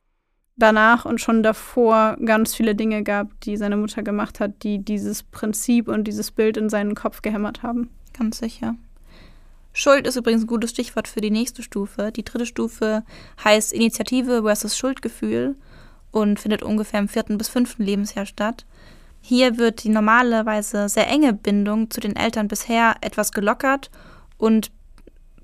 danach 0.55 1.05
und 1.05 1.19
schon 1.19 1.41
davor 1.41 2.17
ganz 2.23 2.53
viele 2.53 2.75
Dinge 2.75 3.03
gab, 3.03 3.39
die 3.41 3.57
seine 3.57 3.77
Mutter 3.77 4.03
gemacht 4.03 4.39
hat, 4.39 4.63
die 4.63 4.83
dieses 4.83 5.23
Prinzip 5.23 5.87
und 5.87 6.03
dieses 6.03 6.31
Bild 6.31 6.57
in 6.57 6.69
seinen 6.69 6.95
Kopf 6.95 7.21
gehämmert 7.21 7.63
haben. 7.63 7.89
Ganz 8.17 8.39
sicher. 8.39 8.75
Schuld 9.73 10.07
ist 10.07 10.15
übrigens 10.15 10.43
ein 10.43 10.47
gutes 10.47 10.71
Stichwort 10.71 11.07
für 11.07 11.21
die 11.21 11.31
nächste 11.31 11.63
Stufe. 11.63 12.11
Die 12.11 12.25
dritte 12.25 12.45
Stufe 12.45 13.03
heißt 13.43 13.71
Initiative 13.73 14.41
versus 14.43 14.77
Schuldgefühl 14.77 15.55
und 16.11 16.39
findet 16.39 16.63
ungefähr 16.63 16.99
im 16.99 17.07
vierten 17.07 17.37
bis 17.37 17.49
fünften 17.49 17.83
Lebensjahr 17.83 18.25
statt. 18.25 18.65
Hier 19.21 19.57
wird 19.57 19.83
die 19.83 19.89
normalerweise 19.89 20.89
sehr 20.89 21.07
enge 21.07 21.33
Bindung 21.33 21.89
zu 21.91 21.99
den 21.99 22.15
Eltern 22.15 22.47
bisher 22.47 22.95
etwas 23.01 23.31
gelockert 23.31 23.91
und 24.37 24.71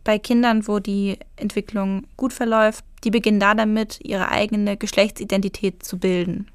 bei 0.03 0.19
Kindern, 0.19 0.67
wo 0.67 0.79
die 0.79 1.17
Entwicklung 1.35 2.05
gut 2.15 2.31
verläuft, 2.31 2.85
die 3.03 3.11
beginnen 3.11 3.39
da 3.39 3.53
damit, 3.53 3.99
ihre 4.03 4.29
eigene 4.29 4.77
Geschlechtsidentität 4.77 5.83
zu 5.83 5.97
bilden. 5.97 6.47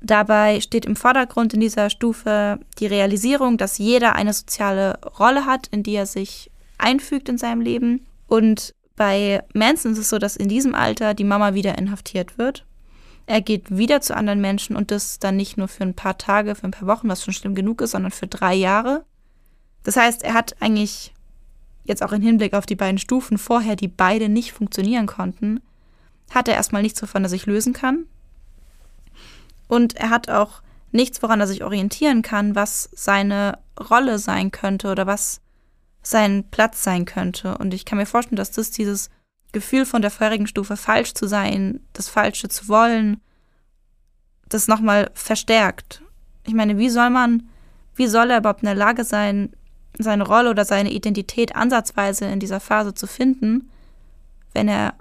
Dabei 0.00 0.60
steht 0.60 0.86
im 0.86 0.96
Vordergrund 0.96 1.52
in 1.54 1.60
dieser 1.60 1.90
Stufe 1.90 2.58
die 2.78 2.86
Realisierung, 2.86 3.58
dass 3.58 3.78
jeder 3.78 4.16
eine 4.16 4.32
soziale 4.32 4.98
Rolle 5.18 5.46
hat, 5.46 5.68
in 5.68 5.82
die 5.82 5.94
er 5.94 6.06
sich 6.06 6.50
einfügt 6.78 7.28
in 7.28 7.38
seinem 7.38 7.60
Leben. 7.60 8.06
Und 8.26 8.74
bei 8.96 9.42
Manson 9.54 9.92
ist 9.92 9.98
es 9.98 10.10
so, 10.10 10.18
dass 10.18 10.36
in 10.36 10.48
diesem 10.48 10.74
Alter 10.74 11.14
die 11.14 11.24
Mama 11.24 11.54
wieder 11.54 11.78
inhaftiert 11.78 12.38
wird. 12.38 12.66
Er 13.26 13.40
geht 13.40 13.76
wieder 13.76 14.00
zu 14.00 14.16
anderen 14.16 14.40
Menschen 14.40 14.76
und 14.76 14.90
das 14.90 15.18
dann 15.18 15.36
nicht 15.36 15.56
nur 15.56 15.68
für 15.68 15.84
ein 15.84 15.94
paar 15.94 16.18
Tage, 16.18 16.54
für 16.54 16.64
ein 16.64 16.72
paar 16.72 16.88
Wochen, 16.88 17.08
was 17.08 17.24
schon 17.24 17.34
schlimm 17.34 17.54
genug 17.54 17.80
ist, 17.80 17.92
sondern 17.92 18.10
für 18.10 18.26
drei 18.26 18.54
Jahre. 18.54 19.04
Das 19.84 19.96
heißt, 19.96 20.22
er 20.22 20.34
hat 20.34 20.56
eigentlich 20.60 21.12
jetzt 21.84 22.02
auch 22.02 22.12
im 22.12 22.22
Hinblick 22.22 22.54
auf 22.54 22.66
die 22.66 22.76
beiden 22.76 22.98
Stufen 22.98 23.38
vorher, 23.38 23.76
die 23.76 23.88
beide 23.88 24.28
nicht 24.28 24.52
funktionieren 24.52 25.06
konnten, 25.06 25.60
hat 26.30 26.48
er 26.48 26.54
erstmal 26.54 26.82
nichts, 26.82 27.02
wovon 27.02 27.24
er 27.24 27.28
sich 27.28 27.46
lösen 27.46 27.72
kann. 27.72 28.06
Und 29.68 29.96
er 29.96 30.10
hat 30.10 30.28
auch 30.28 30.62
nichts, 30.90 31.22
woran 31.22 31.40
er 31.40 31.46
sich 31.46 31.64
orientieren 31.64 32.22
kann, 32.22 32.54
was 32.54 32.90
seine 32.94 33.58
Rolle 33.78 34.18
sein 34.18 34.50
könnte 34.50 34.90
oder 34.90 35.06
was 35.06 35.40
sein 36.02 36.44
Platz 36.50 36.82
sein 36.82 37.04
könnte. 37.04 37.56
Und 37.58 37.74
ich 37.74 37.84
kann 37.84 37.98
mir 37.98 38.06
vorstellen, 38.06 38.36
dass 38.36 38.50
das 38.50 38.70
dieses 38.70 39.10
Gefühl 39.52 39.86
von 39.86 40.02
der 40.02 40.10
vorherigen 40.10 40.46
Stufe 40.46 40.76
falsch 40.76 41.14
zu 41.14 41.26
sein, 41.26 41.80
das 41.92 42.08
Falsche 42.08 42.48
zu 42.48 42.68
wollen, 42.68 43.20
das 44.48 44.68
nochmal 44.68 45.10
verstärkt. 45.14 46.02
Ich 46.46 46.54
meine, 46.54 46.78
wie 46.78 46.88
soll 46.88 47.10
man, 47.10 47.48
wie 47.94 48.06
soll 48.06 48.30
er 48.30 48.38
überhaupt 48.38 48.62
in 48.62 48.66
der 48.66 48.74
Lage 48.74 49.04
sein, 49.04 49.54
seine 49.98 50.26
Rolle 50.26 50.50
oder 50.50 50.64
seine 50.64 50.90
Identität 50.90 51.54
ansatzweise 51.54 52.24
in 52.26 52.40
dieser 52.40 52.60
Phase 52.60 52.94
zu 52.94 53.06
finden, 53.06 53.70
wenn 54.54 54.68
er 54.68 54.94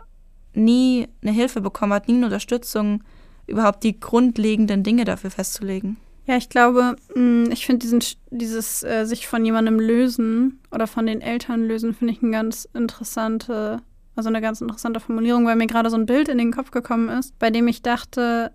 nie 0.54 1.08
eine 1.22 1.32
Hilfe 1.32 1.62
bekommen 1.62 1.94
hat, 1.94 2.08
nie 2.08 2.16
eine 2.16 2.26
Unterstützung, 2.26 3.04
überhaupt 3.48 3.84
die 3.84 4.00
grundlegenden 4.00 4.84
Dinge 4.84 5.06
dafür 5.06 5.32
festzulegen. 5.32 5.98
Ja, 6.26 6.38
ich 6.38 6.50
glaube, 6.50 6.96
mm, 7.16 7.52
ich 7.52 7.66
finde 7.66 7.88
dieses 8.30 8.84
äh, 8.84 9.06
sich 9.06 9.28
von 9.28 9.44
jemandem 9.44 9.80
lösen 9.80 10.60
oder 10.72 10.88
von 10.88 11.06
den 11.06 11.22
Eltern 11.22 11.68
lösen, 11.68 11.94
finde 11.94 12.14
ich 12.14 12.22
eine 12.22 12.32
ganz 12.32 12.68
interessante, 12.74 13.82
also 14.16 14.30
eine 14.30 14.42
ganz 14.42 14.62
interessante 14.62 15.00
Formulierung, 15.00 15.46
weil 15.46 15.56
mir 15.56 15.68
gerade 15.68 15.90
so 15.90 15.98
ein 15.98 16.06
Bild 16.06 16.30
in 16.30 16.38
den 16.38 16.52
Kopf 16.52 16.72
gekommen 16.72 17.10
ist, 17.10 17.38
bei 17.40 17.50
dem 17.50 17.68
ich 17.68 17.82
dachte, 17.82 18.52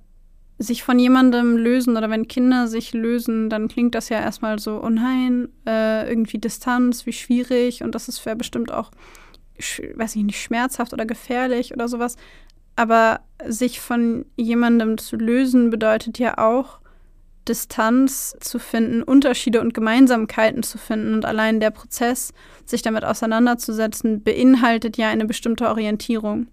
sich 0.58 0.82
von 0.82 0.98
jemandem 0.98 1.56
lösen 1.56 1.96
oder 1.96 2.08
wenn 2.08 2.28
Kinder 2.28 2.66
sich 2.66 2.94
lösen, 2.94 3.50
dann 3.50 3.68
klingt 3.68 3.94
das 3.94 4.08
ja 4.08 4.20
erstmal 4.20 4.58
so, 4.58 4.82
oh 4.82 4.88
nein, 4.88 5.48
äh, 5.66 6.08
irgendwie 6.08 6.38
Distanz, 6.38 7.04
wie 7.04 7.12
schwierig 7.12 7.82
und 7.82 7.94
das 7.94 8.08
ist 8.08 8.18
für 8.18 8.36
bestimmt 8.36 8.72
auch, 8.72 8.90
weiß 9.94 10.16
ich 10.16 10.22
nicht, 10.22 10.40
schmerzhaft 10.40 10.92
oder 10.92 11.04
gefährlich 11.04 11.74
oder 11.74 11.88
sowas. 11.88 12.16
Aber 12.74 13.20
sich 13.46 13.80
von 13.80 14.24
jemandem 14.36 14.98
zu 14.98 15.16
lösen 15.16 15.70
bedeutet 15.70 16.18
ja 16.18 16.38
auch, 16.38 16.78
Distanz 17.48 18.36
zu 18.40 18.58
finden, 18.58 19.02
Unterschiede 19.02 19.60
und 19.60 19.74
Gemeinsamkeiten 19.74 20.62
zu 20.62 20.78
finden. 20.78 21.14
Und 21.14 21.24
allein 21.24 21.60
der 21.60 21.70
Prozess, 21.70 22.32
sich 22.64 22.82
damit 22.82 23.04
auseinanderzusetzen, 23.04 24.22
beinhaltet 24.22 24.96
ja 24.96 25.08
eine 25.08 25.24
bestimmte 25.24 25.68
Orientierung. 25.68 26.48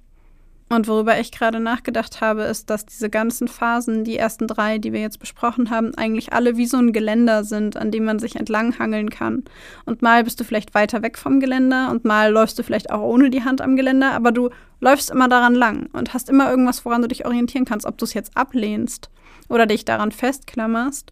Und 0.70 0.88
worüber 0.88 1.20
ich 1.20 1.32
gerade 1.32 1.60
nachgedacht 1.60 2.22
habe, 2.22 2.44
ist, 2.44 2.70
dass 2.70 2.86
diese 2.86 3.10
ganzen 3.10 3.48
Phasen, 3.48 4.04
die 4.04 4.18
ersten 4.18 4.48
drei, 4.48 4.80
die 4.80 4.92
wir 4.92 5.02
jetzt 5.02 5.20
besprochen 5.20 5.70
haben, 5.70 5.94
eigentlich 5.96 6.34
alle 6.34 6.58
wie 6.58 6.66
so 6.66 6.78
ein 6.78 6.94
Geländer 6.94 7.44
sind, 7.44 7.78
an 7.78 7.92
dem 7.92 8.06
man 8.06 8.18
sich 8.18 8.36
entlanghangeln 8.36 9.10
kann. 9.10 9.44
Und 9.86 10.02
mal 10.02 10.24
bist 10.24 10.40
du 10.40 10.44
vielleicht 10.44 10.74
weiter 10.74 11.04
weg 11.04 11.18
vom 11.18 11.40
Geländer 11.40 11.92
und 11.92 12.06
mal 12.06 12.32
läufst 12.32 12.58
du 12.58 12.64
vielleicht 12.64 12.92
auch 12.92 13.02
ohne 13.02 13.30
die 13.30 13.44
Hand 13.44 13.62
am 13.62 13.76
Geländer, 13.76 14.14
aber 14.14 14.32
du 14.32 14.50
läufst 14.84 15.10
immer 15.10 15.28
daran 15.28 15.56
lang 15.56 15.90
und 15.94 16.14
hast 16.14 16.30
immer 16.30 16.50
irgendwas, 16.50 16.86
woran 16.86 17.02
du 17.02 17.08
dich 17.08 17.26
orientieren 17.26 17.66
kannst, 17.66 17.86
ob 17.86 17.98
du 17.98 18.06
es 18.06 18.14
jetzt 18.14 18.36
ablehnst 18.36 19.10
oder 19.50 19.66
dich 19.66 19.86
daran 19.86 20.12
festklammerst. 20.12 21.12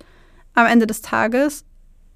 Am 0.53 0.65
Ende 0.67 0.87
des 0.87 1.01
Tages 1.01 1.65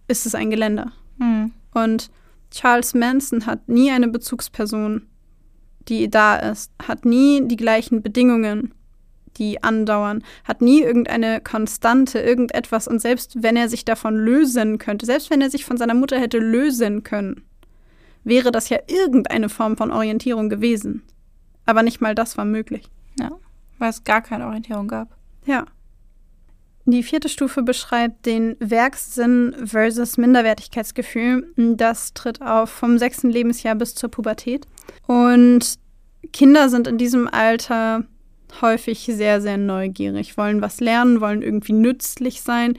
ist 0.07 0.25
es 0.25 0.35
ein 0.35 0.49
Geländer. 0.49 0.91
Hm. 1.19 1.51
Und 1.73 2.11
Charles 2.51 2.93
Manson 2.93 3.45
hat 3.45 3.67
nie 3.67 3.91
eine 3.91 4.07
Bezugsperson 4.07 5.07
die 5.87 6.09
da 6.09 6.35
ist, 6.35 6.71
hat 6.81 7.05
nie 7.05 7.47
die 7.47 7.57
gleichen 7.57 8.01
Bedingungen, 8.01 8.73
die 9.37 9.61
andauern, 9.63 10.23
hat 10.45 10.61
nie 10.61 10.81
irgendeine 10.81 11.41
Konstante, 11.41 12.19
irgendetwas. 12.19 12.87
Und 12.87 13.01
selbst 13.01 13.43
wenn 13.43 13.57
er 13.57 13.69
sich 13.69 13.85
davon 13.85 14.15
lösen 14.15 14.77
könnte, 14.77 15.05
selbst 15.05 15.29
wenn 15.29 15.41
er 15.41 15.49
sich 15.49 15.65
von 15.65 15.77
seiner 15.77 15.93
Mutter 15.93 16.19
hätte 16.19 16.39
lösen 16.39 17.03
können, 17.03 17.43
wäre 18.23 18.51
das 18.51 18.69
ja 18.69 18.79
irgendeine 18.87 19.49
Form 19.49 19.77
von 19.77 19.91
Orientierung 19.91 20.49
gewesen. 20.49 21.03
Aber 21.65 21.83
nicht 21.83 22.01
mal 22.01 22.15
das 22.15 22.37
war 22.37 22.45
möglich. 22.45 22.89
Ja, 23.19 23.31
weil 23.79 23.89
es 23.89 24.03
gar 24.03 24.21
keine 24.21 24.45
Orientierung 24.45 24.87
gab. 24.87 25.15
Ja. 25.45 25.65
Die 26.87 27.01
vierte 27.01 27.29
Stufe 27.29 27.63
beschreibt 27.63 28.27
den 28.27 28.55
Werkssinn 28.59 29.55
versus 29.65 30.17
Minderwertigkeitsgefühl. 30.17 31.51
Das 31.55 32.13
tritt 32.13 32.43
auf 32.43 32.69
vom 32.69 32.99
sechsten 32.99 33.31
Lebensjahr 33.31 33.73
bis 33.73 33.95
zur 33.95 34.11
Pubertät. 34.11 34.67
Und 35.07 35.79
Kinder 36.31 36.69
sind 36.69 36.87
in 36.87 36.99
diesem 36.99 37.27
Alter 37.27 38.05
häufig 38.61 39.09
sehr, 39.11 39.41
sehr 39.41 39.57
neugierig, 39.57 40.37
wollen 40.37 40.61
was 40.61 40.79
lernen, 40.79 41.21
wollen 41.21 41.41
irgendwie 41.41 41.73
nützlich 41.73 42.41
sein. 42.41 42.77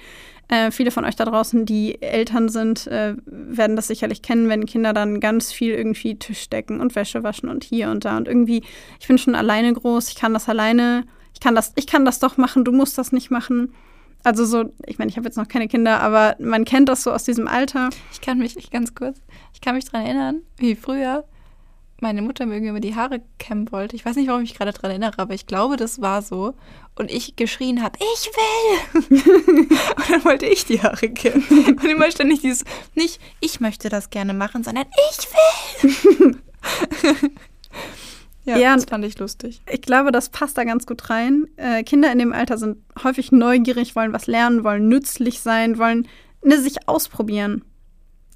Äh, 0.48 0.70
viele 0.70 0.92
von 0.92 1.04
euch 1.04 1.16
da 1.16 1.24
draußen, 1.24 1.66
die 1.66 2.00
Eltern 2.00 2.48
sind, 2.48 2.86
äh, 2.86 3.14
werden 3.26 3.74
das 3.74 3.88
sicherlich 3.88 4.22
kennen, 4.22 4.48
wenn 4.48 4.64
Kinder 4.64 4.92
dann 4.92 5.18
ganz 5.18 5.52
viel 5.52 5.72
irgendwie 5.72 6.18
Tisch 6.18 6.48
decken 6.48 6.80
und 6.80 6.94
Wäsche 6.94 7.24
waschen 7.24 7.48
und 7.48 7.64
hier 7.64 7.90
und 7.90 8.04
da 8.04 8.16
und 8.16 8.28
irgendwie, 8.28 8.62
ich 9.00 9.08
bin 9.08 9.18
schon 9.18 9.34
alleine 9.34 9.72
groß, 9.72 10.08
ich 10.08 10.14
kann 10.14 10.32
das 10.32 10.48
alleine, 10.48 11.04
ich 11.34 11.40
kann 11.40 11.56
das, 11.56 11.72
ich 11.74 11.88
kann 11.88 12.04
das 12.04 12.20
doch 12.20 12.36
machen, 12.36 12.64
du 12.64 12.70
musst 12.70 12.96
das 12.96 13.10
nicht 13.10 13.30
machen. 13.30 13.74
Also 14.22 14.44
so, 14.44 14.72
ich 14.86 14.98
meine, 14.98 15.10
ich 15.10 15.16
habe 15.16 15.26
jetzt 15.26 15.36
noch 15.36 15.48
keine 15.48 15.66
Kinder, 15.66 16.00
aber 16.00 16.36
man 16.38 16.64
kennt 16.64 16.88
das 16.88 17.02
so 17.02 17.12
aus 17.12 17.24
diesem 17.24 17.48
Alter. 17.48 17.90
Ich 18.12 18.20
kann 18.20 18.38
mich, 18.38 18.70
ganz 18.70 18.94
kurz, 18.94 19.20
ich 19.52 19.60
kann 19.60 19.74
mich 19.74 19.84
daran 19.84 20.06
erinnern, 20.06 20.42
wie 20.58 20.76
früher 20.76 21.24
meine 22.00 22.22
Mutter 22.22 22.46
mir 22.46 22.56
irgendwie 22.56 22.80
die 22.80 22.94
Haare 22.94 23.22
kämmen 23.38 23.72
wollte. 23.72 23.96
Ich 23.96 24.04
weiß 24.04 24.16
nicht, 24.16 24.28
warum 24.28 24.42
ich 24.42 24.50
mich 24.50 24.58
gerade 24.58 24.72
daran 24.72 24.90
erinnere, 24.90 25.18
aber 25.18 25.34
ich 25.34 25.46
glaube, 25.46 25.76
das 25.76 26.00
war 26.00 26.22
so. 26.22 26.54
Und 26.94 27.10
ich 27.10 27.36
geschrien 27.36 27.82
habe, 27.82 27.98
ich 27.98 28.30
will! 28.32 29.68
und 29.96 30.10
dann 30.10 30.24
wollte 30.24 30.46
ich 30.46 30.64
die 30.64 30.82
Haare 30.82 31.08
kämmen. 31.08 31.44
Und 31.48 31.84
immer 31.84 32.10
ständig 32.10 32.40
dieses, 32.40 32.64
nicht 32.94 33.20
ich 33.40 33.60
möchte 33.60 33.88
das 33.88 34.10
gerne 34.10 34.34
machen, 34.34 34.64
sondern 34.64 34.86
ich 35.10 35.28
will! 36.22 36.40
Ja, 38.46 38.56
ja, 38.56 38.74
das 38.76 38.84
fand 38.84 39.04
ich 39.04 39.18
lustig. 39.18 39.60
Ich 39.68 39.82
glaube, 39.82 40.12
das 40.12 40.28
passt 40.28 40.56
da 40.56 40.62
ganz 40.62 40.86
gut 40.86 41.10
rein. 41.10 41.48
Äh, 41.56 41.82
Kinder 41.82 42.12
in 42.12 42.20
dem 42.20 42.32
Alter 42.32 42.58
sind 42.58 42.78
häufig 43.02 43.32
neugierig, 43.32 43.96
wollen 43.96 44.12
was 44.12 44.28
lernen, 44.28 44.62
wollen 44.62 44.86
nützlich 44.86 45.40
sein, 45.40 45.78
wollen 45.78 46.06
ne, 46.42 46.60
sich 46.60 46.88
ausprobieren. 46.88 47.64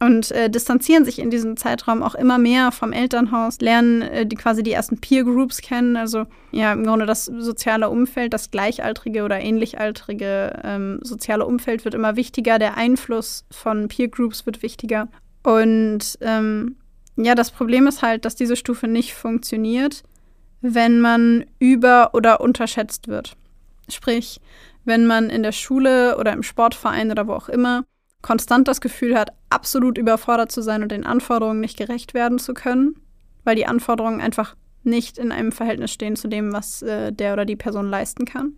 Und 0.03 0.31
äh, 0.31 0.49
distanzieren 0.49 1.05
sich 1.05 1.19
in 1.19 1.29
diesem 1.29 1.59
Zeitraum 1.59 2.03
auch 2.03 2.15
immer 2.15 2.39
mehr 2.39 2.73
vom 2.73 2.93
Elternhaus, 2.93 3.61
lernen 3.61 4.01
äh, 4.01 4.25
die 4.25 4.37
quasi 4.37 4.63
die 4.63 4.73
ersten 4.73 4.99
Peer 4.99 5.25
Groups 5.25 5.61
kennen, 5.61 5.95
also 5.95 6.25
ja 6.53 6.73
im 6.73 6.85
Grunde 6.85 7.05
das 7.05 7.27
soziale 7.27 7.91
Umfeld, 7.91 8.33
das 8.33 8.51
gleichaltrige 8.51 9.25
oder 9.25 9.39
ähnlichaltrige 9.41 10.59
ähm, 10.65 11.01
soziale 11.03 11.45
Umfeld 11.45 11.85
wird 11.85 11.95
immer 11.95 12.17
wichtiger, 12.17 12.59
der 12.59 12.79
Einfluss 12.79 13.45
von 13.51 13.89
Peer 13.89 14.09
Groups 14.09 14.47
wird 14.47 14.63
wichtiger. 14.63 15.09
Und 15.43 16.19
ähm, 16.23 16.77
ja, 17.17 17.35
das 17.35 17.51
Problem 17.51 17.87
ist 17.87 18.01
halt, 18.01 18.25
dass 18.25 18.35
diese 18.35 18.57
Stufe 18.57 18.89
nicht 18.89 19.13
funktioniert, 19.13 20.03
wenn 20.63 21.01
man 21.01 21.45
über- 21.59 22.15
oder 22.15 22.41
unterschätzt 22.41 23.09
wird. 23.09 23.37
Sprich, 23.91 24.41
wenn 24.87 25.07
man 25.07 25.29
in 25.29 25.43
der 25.43 25.53
Schule 25.53 26.17
oder 26.17 26.33
im 26.33 26.43
Sportverein 26.43 27.11
oder 27.11 27.27
wo 27.27 27.35
auch 27.35 27.51
immer 27.51 27.85
konstant 28.23 28.69
das 28.69 28.81
Gefühl 28.81 29.19
hat, 29.19 29.33
absolut 29.49 29.99
überfordert 29.99 30.53
zu 30.53 30.63
sein 30.63 30.83
und 30.83 30.93
den 30.93 31.07
Anforderungen 31.07 31.61
nicht 31.61 31.79
gerecht 31.79 32.15
werden 32.15 32.39
zu 32.39 32.55
können, 32.55 32.97
weil 33.45 33.57
die 33.57 33.67
Anforderungen 33.67 34.21
einfach 34.21 34.55
nicht 34.83 35.19
in 35.19 35.33
einem 35.33 35.53
Verhältnis 35.53 35.93
stehen 35.93 36.17
zu 36.17 36.29
dem, 36.29 36.53
was 36.53 36.83
äh, 36.83 37.13
der 37.13 37.33
oder 37.33 37.45
die 37.45 37.57
Person 37.57 37.89
leisten 37.89 38.25
kann. 38.25 38.55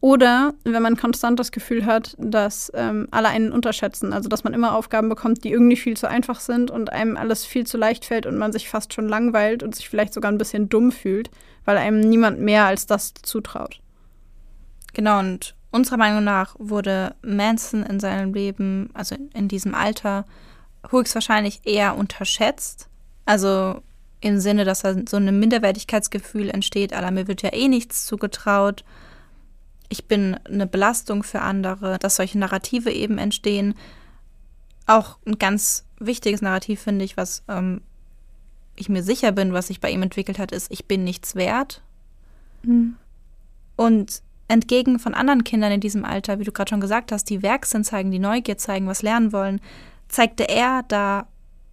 Oder 0.00 0.52
wenn 0.64 0.82
man 0.82 0.98
konstant 0.98 1.40
das 1.40 1.50
Gefühl 1.50 1.86
hat, 1.86 2.14
dass 2.18 2.70
ähm, 2.74 3.08
alle 3.10 3.28
einen 3.28 3.52
unterschätzen, 3.52 4.12
also 4.12 4.28
dass 4.28 4.44
man 4.44 4.52
immer 4.52 4.74
Aufgaben 4.74 5.08
bekommt, 5.08 5.44
die 5.44 5.50
irgendwie 5.50 5.76
viel 5.76 5.96
zu 5.96 6.06
einfach 6.06 6.40
sind 6.40 6.70
und 6.70 6.92
einem 6.92 7.16
alles 7.16 7.46
viel 7.46 7.66
zu 7.66 7.78
leicht 7.78 8.04
fällt 8.04 8.26
und 8.26 8.36
man 8.36 8.52
sich 8.52 8.68
fast 8.68 8.92
schon 8.92 9.08
langweilt 9.08 9.62
und 9.62 9.74
sich 9.74 9.88
vielleicht 9.88 10.12
sogar 10.12 10.30
ein 10.30 10.36
bisschen 10.36 10.68
dumm 10.68 10.92
fühlt, 10.92 11.30
weil 11.64 11.78
einem 11.78 12.00
niemand 12.00 12.38
mehr 12.38 12.66
als 12.66 12.84
das 12.84 13.14
zutraut. 13.22 13.80
Genau, 14.92 15.20
und 15.20 15.54
unserer 15.74 15.96
Meinung 15.96 16.24
nach 16.24 16.56
wurde 16.58 17.14
Manson 17.22 17.82
in 17.82 18.00
seinem 18.00 18.32
Leben, 18.32 18.90
also 18.94 19.16
in 19.34 19.48
diesem 19.48 19.74
Alter, 19.74 20.24
höchstwahrscheinlich 20.88 21.60
eher 21.64 21.96
unterschätzt. 21.96 22.88
Also 23.24 23.82
im 24.20 24.38
Sinne, 24.38 24.64
dass 24.64 24.80
da 24.80 24.94
so 25.08 25.16
ein 25.16 25.38
Minderwertigkeitsgefühl 25.38 26.48
entsteht, 26.50 26.94
aller 26.94 27.10
mir 27.10 27.28
wird 27.28 27.42
ja 27.42 27.52
eh 27.52 27.68
nichts 27.68 28.06
zugetraut 28.06 28.84
ich 29.94 30.06
bin 30.06 30.34
eine 30.44 30.66
Belastung 30.66 31.22
für 31.22 31.40
andere, 31.40 31.98
dass 32.00 32.16
solche 32.16 32.38
Narrative 32.38 32.90
eben 32.90 33.16
entstehen. 33.16 33.74
Auch 34.86 35.18
ein 35.24 35.38
ganz 35.38 35.84
wichtiges 36.00 36.42
Narrativ, 36.42 36.80
finde 36.80 37.04
ich, 37.04 37.16
was 37.16 37.44
ähm, 37.46 37.80
ich 38.74 38.88
mir 38.88 39.04
sicher 39.04 39.30
bin, 39.30 39.52
was 39.52 39.68
sich 39.68 39.80
bei 39.80 39.90
ihm 39.90 40.02
entwickelt 40.02 40.40
hat, 40.40 40.50
ist, 40.50 40.72
ich 40.72 40.86
bin 40.86 41.04
nichts 41.04 41.36
wert. 41.36 41.80
Mhm. 42.64 42.96
Und 43.76 44.22
entgegen 44.48 44.98
von 44.98 45.14
anderen 45.14 45.44
Kindern 45.44 45.72
in 45.72 45.80
diesem 45.80 46.04
Alter, 46.04 46.38
wie 46.38 46.44
du 46.44 46.52
gerade 46.52 46.70
schon 46.70 46.80
gesagt 46.80 47.12
hast, 47.12 47.24
die 47.30 47.42
Werksinn 47.42 47.84
zeigen, 47.84 48.10
die 48.10 48.18
Neugier 48.18 48.58
zeigen, 48.58 48.86
was 48.86 49.02
lernen 49.02 49.32
wollen, 49.32 49.60
zeigte 50.08 50.48
er 50.48 50.84
da 50.88 51.26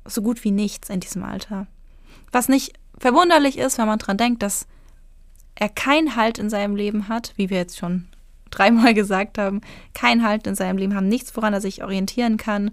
so 0.06 0.22
gut 0.22 0.44
wie 0.44 0.52
nichts 0.52 0.90
in 0.90 1.00
diesem 1.00 1.24
Alter. 1.24 1.68
Was 2.32 2.50
nicht 2.50 2.74
verwunderlich 2.98 3.58
ist, 3.58 3.78
wenn 3.78 3.88
man 3.88 4.00
dran 4.00 4.18
denkt, 4.18 4.42
dass 4.42 4.68
er 5.56 5.70
keinen 5.70 6.16
Halt 6.16 6.38
in 6.38 6.50
seinem 6.50 6.76
Leben 6.76 7.08
hat, 7.08 7.34
wie 7.36 7.50
wir 7.50 7.58
jetzt 7.58 7.78
schon 7.78 8.08
dreimal 8.52 8.94
gesagt 8.94 9.38
haben, 9.38 9.62
keinen 9.94 10.24
Halt 10.24 10.48
in 10.48 10.56
seinem 10.56 10.78
Leben 10.78 10.96
haben, 10.96 11.08
nichts, 11.08 11.36
woran 11.36 11.54
er 11.54 11.62
sich 11.62 11.84
orientieren 11.84 12.38
kann 12.38 12.72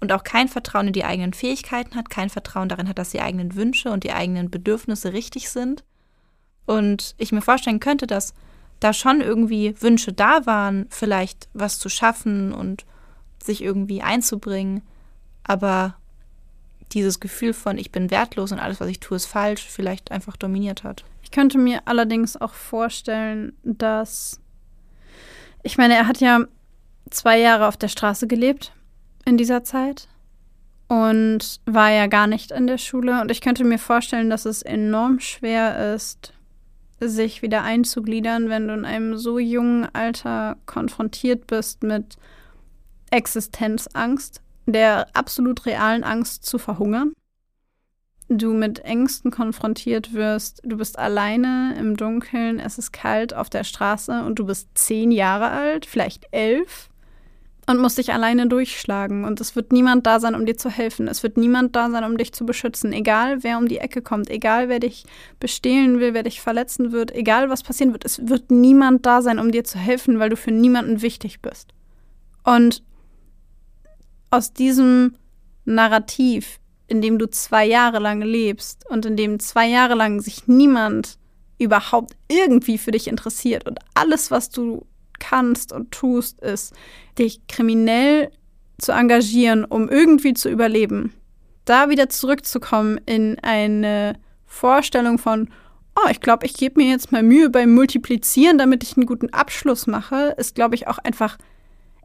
und 0.00 0.12
auch 0.12 0.24
kein 0.24 0.48
Vertrauen 0.48 0.88
in 0.88 0.92
die 0.92 1.04
eigenen 1.04 1.34
Fähigkeiten 1.34 1.94
hat, 1.94 2.08
kein 2.08 2.30
Vertrauen 2.30 2.68
darin 2.68 2.88
hat, 2.88 2.98
dass 2.98 3.10
die 3.10 3.20
eigenen 3.20 3.54
Wünsche 3.54 3.90
und 3.90 4.04
die 4.04 4.12
eigenen 4.12 4.50
Bedürfnisse 4.50 5.12
richtig 5.12 5.50
sind. 5.50 5.84
Und 6.66 7.14
ich 7.18 7.32
mir 7.32 7.42
vorstellen 7.42 7.80
könnte, 7.80 8.06
dass 8.06 8.32
da 8.80 8.92
schon 8.92 9.20
irgendwie 9.20 9.74
Wünsche 9.80 10.12
da 10.12 10.46
waren, 10.46 10.86
vielleicht 10.90 11.48
was 11.52 11.78
zu 11.78 11.88
schaffen 11.88 12.52
und 12.52 12.84
sich 13.42 13.62
irgendwie 13.62 14.02
einzubringen, 14.02 14.82
aber 15.44 15.96
dieses 16.92 17.20
Gefühl 17.20 17.52
von 17.52 17.78
ich 17.78 17.92
bin 17.92 18.10
wertlos 18.10 18.52
und 18.52 18.58
alles, 18.58 18.80
was 18.80 18.88
ich 18.88 19.00
tue, 19.00 19.16
ist 19.16 19.26
falsch, 19.26 19.66
vielleicht 19.68 20.10
einfach 20.10 20.36
dominiert 20.36 20.82
hat. 20.82 21.04
Ich 21.22 21.30
könnte 21.30 21.58
mir 21.58 21.82
allerdings 21.84 22.40
auch 22.40 22.54
vorstellen, 22.54 23.52
dass 23.62 24.40
ich 25.62 25.76
meine, 25.76 25.94
er 25.94 26.06
hat 26.06 26.20
ja 26.20 26.40
zwei 27.10 27.38
Jahre 27.38 27.68
auf 27.68 27.76
der 27.76 27.88
Straße 27.88 28.26
gelebt 28.26 28.72
in 29.24 29.36
dieser 29.36 29.62
Zeit 29.62 30.08
und 30.88 31.60
war 31.66 31.90
ja 31.90 32.06
gar 32.06 32.26
nicht 32.26 32.50
in 32.50 32.66
der 32.66 32.78
Schule. 32.78 33.20
Und 33.20 33.30
ich 33.30 33.40
könnte 33.40 33.64
mir 33.64 33.78
vorstellen, 33.78 34.30
dass 34.30 34.44
es 34.44 34.62
enorm 34.62 35.20
schwer 35.20 35.94
ist, 35.94 36.32
sich 37.00 37.42
wieder 37.42 37.62
einzugliedern, 37.62 38.48
wenn 38.48 38.68
du 38.68 38.74
in 38.74 38.84
einem 38.84 39.16
so 39.16 39.38
jungen 39.38 39.88
Alter 39.94 40.56
konfrontiert 40.66 41.46
bist 41.46 41.82
mit 41.82 42.16
Existenzangst, 43.10 44.42
der 44.66 45.08
absolut 45.14 45.66
realen 45.66 46.04
Angst 46.04 46.44
zu 46.44 46.58
verhungern. 46.58 47.12
Du 48.28 48.52
mit 48.52 48.80
Ängsten 48.80 49.32
konfrontiert 49.32 50.12
wirst. 50.12 50.60
Du 50.64 50.76
bist 50.76 50.98
alleine 50.98 51.74
im 51.76 51.96
Dunkeln, 51.96 52.60
es 52.60 52.78
ist 52.78 52.92
kalt 52.92 53.34
auf 53.34 53.50
der 53.50 53.64
Straße 53.64 54.22
und 54.24 54.38
du 54.38 54.46
bist 54.46 54.68
zehn 54.74 55.10
Jahre 55.10 55.50
alt, 55.50 55.86
vielleicht 55.86 56.28
elf 56.30 56.89
und 57.66 57.78
musst 57.78 57.98
dich 57.98 58.12
alleine 58.12 58.46
durchschlagen. 58.46 59.24
Und 59.24 59.40
es 59.40 59.54
wird 59.54 59.72
niemand 59.72 60.06
da 60.06 60.20
sein, 60.20 60.34
um 60.34 60.46
dir 60.46 60.56
zu 60.56 60.70
helfen. 60.70 61.08
Es 61.08 61.22
wird 61.22 61.36
niemand 61.36 61.76
da 61.76 61.90
sein, 61.90 62.04
um 62.04 62.16
dich 62.16 62.32
zu 62.32 62.44
beschützen. 62.44 62.92
Egal, 62.92 63.42
wer 63.42 63.58
um 63.58 63.68
die 63.68 63.78
Ecke 63.78 64.02
kommt, 64.02 64.30
egal, 64.30 64.68
wer 64.68 64.80
dich 64.80 65.04
bestehlen 65.38 66.00
will, 66.00 66.14
wer 66.14 66.22
dich 66.22 66.40
verletzen 66.40 66.92
wird, 66.92 67.14
egal, 67.14 67.50
was 67.50 67.62
passieren 67.62 67.92
wird. 67.92 68.04
Es 68.04 68.28
wird 68.28 68.50
niemand 68.50 69.06
da 69.06 69.22
sein, 69.22 69.38
um 69.38 69.52
dir 69.52 69.64
zu 69.64 69.78
helfen, 69.78 70.18
weil 70.18 70.30
du 70.30 70.36
für 70.36 70.52
niemanden 70.52 71.02
wichtig 71.02 71.40
bist. 71.40 71.72
Und 72.44 72.82
aus 74.30 74.52
diesem 74.52 75.14
Narrativ 75.64 76.60
in 76.90 77.00
dem 77.00 77.18
du 77.18 77.30
zwei 77.30 77.64
Jahre 77.64 78.00
lang 78.00 78.20
lebst 78.20 78.84
und 78.90 79.06
in 79.06 79.16
dem 79.16 79.38
zwei 79.38 79.68
Jahre 79.68 79.94
lang 79.94 80.20
sich 80.20 80.48
niemand 80.48 81.18
überhaupt 81.56 82.16
irgendwie 82.28 82.78
für 82.78 82.90
dich 82.90 83.06
interessiert 83.06 83.66
und 83.68 83.78
alles, 83.94 84.30
was 84.30 84.50
du 84.50 84.86
kannst 85.20 85.72
und 85.72 85.92
tust, 85.92 86.40
ist, 86.40 86.74
dich 87.18 87.46
kriminell 87.46 88.30
zu 88.78 88.92
engagieren, 88.92 89.64
um 89.64 89.88
irgendwie 89.88 90.34
zu 90.34 90.48
überleben. 90.48 91.12
Da 91.64 91.88
wieder 91.88 92.08
zurückzukommen 92.08 92.98
in 93.06 93.38
eine 93.40 94.14
Vorstellung 94.46 95.18
von, 95.18 95.48
oh, 95.94 96.08
ich 96.10 96.20
glaube, 96.20 96.46
ich 96.46 96.54
gebe 96.54 96.80
mir 96.80 96.90
jetzt 96.90 97.12
mal 97.12 97.22
Mühe 97.22 97.50
beim 97.50 97.72
Multiplizieren, 97.72 98.58
damit 98.58 98.82
ich 98.82 98.96
einen 98.96 99.06
guten 99.06 99.32
Abschluss 99.32 99.86
mache, 99.86 100.34
ist, 100.36 100.54
glaube 100.54 100.74
ich, 100.74 100.88
auch 100.88 100.98
einfach 100.98 101.38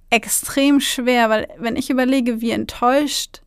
extrem 0.09 0.79
schwer, 0.79 1.29
weil 1.29 1.47
wenn 1.57 1.75
ich 1.75 1.89
überlege, 1.89 2.41
wie 2.41 2.51
enttäuscht 2.51 3.41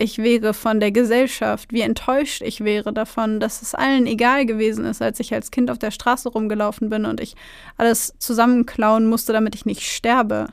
ich 0.00 0.18
wäre 0.18 0.54
von 0.54 0.80
der 0.80 0.92
Gesellschaft, 0.92 1.72
wie 1.72 1.82
enttäuscht 1.82 2.40
ich 2.42 2.64
wäre 2.64 2.92
davon, 2.92 3.38
dass 3.38 3.60
es 3.60 3.74
allen 3.74 4.06
egal 4.06 4.46
gewesen 4.46 4.86
ist, 4.86 5.02
als 5.02 5.20
ich 5.20 5.34
als 5.34 5.50
Kind 5.50 5.70
auf 5.70 5.78
der 5.78 5.90
Straße 5.90 6.30
rumgelaufen 6.30 6.88
bin 6.88 7.04
und 7.04 7.20
ich 7.20 7.36
alles 7.76 8.14
zusammenklauen 8.18 9.06
musste, 9.06 9.34
damit 9.34 9.54
ich 9.54 9.66
nicht 9.66 9.82
sterbe. 9.82 10.46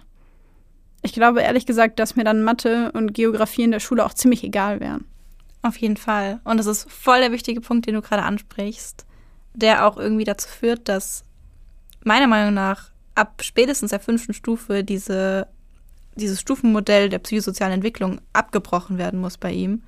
Ich 1.01 1.13
glaube 1.13 1.41
ehrlich 1.41 1.65
gesagt, 1.65 1.99
dass 1.99 2.17
mir 2.17 2.25
dann 2.25 2.43
Mathe 2.43 2.91
und 2.91 3.13
Geografie 3.13 3.63
in 3.63 3.71
der 3.71 3.79
Schule 3.79 4.05
auch 4.05 4.13
ziemlich 4.13 4.43
egal 4.43 4.81
wären. 4.81 5.05
Auf 5.61 5.77
jeden 5.77 5.97
Fall. 5.97 6.41
Und 6.43 6.57
das 6.57 6.65
ist 6.65 6.91
voll 6.91 7.21
der 7.21 7.31
wichtige 7.31 7.61
Punkt, 7.61 7.87
den 7.87 7.95
du 7.95 8.01
gerade 8.01 8.23
ansprichst, 8.23 9.05
der 9.53 9.87
auch 9.87 9.97
irgendwie 9.97 10.25
dazu 10.25 10.49
führt, 10.49 10.89
dass 10.89 11.23
meiner 12.03 12.27
Meinung 12.27 12.53
nach 12.53 12.91
ab 13.15 13.41
spätestens 13.41 13.91
der 13.91 14.01
fünften 14.01 14.33
Stufe 14.33 14.83
diese 14.83 15.47
dieses 16.17 16.41
Stufenmodell 16.41 17.09
der 17.09 17.19
psychosozialen 17.19 17.75
Entwicklung 17.75 18.19
abgebrochen 18.33 18.97
werden 18.97 19.19
muss 19.19 19.37
bei 19.37 19.51
ihm, 19.51 19.83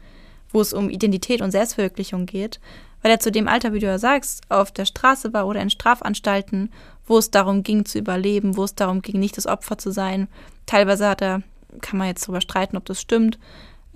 wo 0.52 0.62
es 0.62 0.74
um 0.74 0.90
Identität 0.90 1.42
und 1.42 1.52
Selbstverwirklichung 1.52 2.26
geht, 2.26 2.60
weil 3.02 3.12
er 3.12 3.20
zu 3.20 3.32
dem 3.32 3.48
Alter, 3.48 3.74
wie 3.74 3.80
du 3.80 3.88
ja 3.88 3.98
sagst, 3.98 4.42
auf 4.50 4.72
der 4.72 4.86
Straße 4.86 5.34
war 5.34 5.48
oder 5.48 5.62
in 5.62 5.70
Strafanstalten, 5.70 6.72
wo 7.06 7.18
es 7.18 7.32
darum 7.32 7.64
ging 7.64 7.86
zu 7.86 7.98
überleben, 7.98 8.58
wo 8.58 8.64
es 8.64 8.76
darum 8.76 9.02
ging, 9.02 9.20
nicht 9.20 9.38
das 9.38 9.48
Opfer 9.48 9.78
zu 9.78 9.92
sein. 9.92 10.28
Teilweise 10.66 11.08
hat 11.08 11.22
er, 11.22 11.42
kann 11.82 11.98
man 11.98 12.08
jetzt 12.08 12.24
darüber 12.24 12.42
streiten, 12.42 12.78
ob 12.78 12.86
das 12.86 13.00
stimmt. 13.00 13.40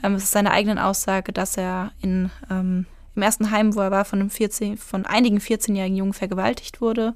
Ähm, 0.02 0.16
es 0.16 0.24
ist 0.24 0.32
seine 0.32 0.52
eigene 0.52 0.86
Aussage, 0.86 1.34
dass 1.34 1.58
er 1.58 1.92
in, 2.02 2.30
ähm, 2.50 2.86
im 3.16 3.22
ersten 3.22 3.52
Heim, 3.52 3.76
wo 3.76 3.82
er 3.82 3.92
war, 3.92 4.06
von, 4.06 4.20
einem 4.20 4.30
14, 4.30 4.78
von 4.78 5.06
einigen 5.06 5.40
14-jährigen 5.40 5.98
Jungen 5.98 6.14
vergewaltigt 6.14 6.82
wurde. 6.82 7.14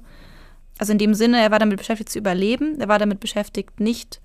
Also 0.78 0.92
in 0.92 0.98
dem 0.98 1.14
Sinne, 1.14 1.40
er 1.40 1.50
war 1.50 1.58
damit 1.58 1.78
beschäftigt 1.78 2.10
zu 2.10 2.18
überleben, 2.18 2.80
er 2.80 2.88
war 2.88 2.98
damit 2.98 3.18
beschäftigt, 3.18 3.80
nicht 3.80 4.20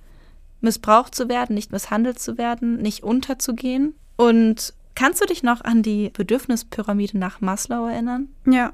missbraucht 0.63 1.13
zu 1.13 1.29
werden, 1.29 1.53
nicht 1.53 1.71
misshandelt 1.71 2.19
zu 2.19 2.37
werden, 2.37 2.77
nicht 2.77 3.03
unterzugehen. 3.03 3.95
Und 4.15 4.73
kannst 4.95 5.21
du 5.21 5.25
dich 5.25 5.43
noch 5.43 5.61
an 5.61 5.83
die 5.83 6.09
Bedürfnispyramide 6.09 7.17
nach 7.17 7.41
Maslow 7.41 7.87
erinnern? 7.87 8.29
Ja. 8.45 8.73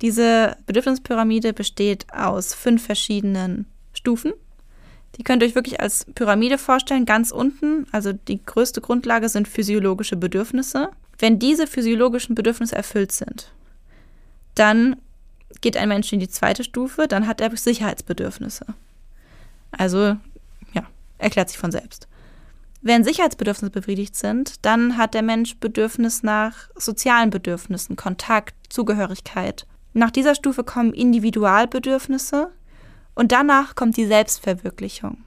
Diese 0.00 0.56
Bedürfnispyramide 0.66 1.52
besteht 1.52 2.06
aus 2.12 2.54
fünf 2.54 2.84
verschiedenen 2.84 3.66
Stufen. 3.92 4.32
Die 5.16 5.22
könnt 5.22 5.42
ihr 5.42 5.48
euch 5.48 5.54
wirklich 5.54 5.80
als 5.80 6.06
Pyramide 6.14 6.58
vorstellen. 6.58 7.06
Ganz 7.06 7.30
unten, 7.30 7.86
also 7.92 8.12
die 8.12 8.44
größte 8.44 8.80
Grundlage 8.80 9.28
sind 9.28 9.46
physiologische 9.48 10.16
Bedürfnisse. 10.16 10.90
Wenn 11.18 11.38
diese 11.38 11.66
physiologischen 11.66 12.34
Bedürfnisse 12.34 12.74
erfüllt 12.74 13.12
sind, 13.12 13.52
dann 14.56 14.96
geht 15.60 15.76
ein 15.76 15.88
Mensch 15.88 16.12
in 16.12 16.20
die 16.20 16.28
zweite 16.28 16.64
Stufe, 16.64 17.06
dann 17.08 17.26
hat 17.26 17.40
er 17.40 17.56
Sicherheitsbedürfnisse. 17.56 18.66
Also 19.70 20.16
Erklärt 21.18 21.48
sich 21.48 21.58
von 21.58 21.72
selbst. 21.72 22.08
Wenn 22.86 23.02
Sicherheitsbedürfnisse 23.02 23.70
befriedigt 23.70 24.14
sind, 24.14 24.64
dann 24.64 24.98
hat 24.98 25.14
der 25.14 25.22
Mensch 25.22 25.56
Bedürfnis 25.58 26.22
nach 26.22 26.68
sozialen 26.74 27.30
Bedürfnissen, 27.30 27.96
Kontakt, 27.96 28.54
Zugehörigkeit. 28.68 29.66
Nach 29.94 30.10
dieser 30.10 30.34
Stufe 30.34 30.64
kommen 30.64 30.92
Individualbedürfnisse 30.92 32.52
und 33.14 33.32
danach 33.32 33.74
kommt 33.74 33.96
die 33.96 34.04
Selbstverwirklichung. 34.04 35.24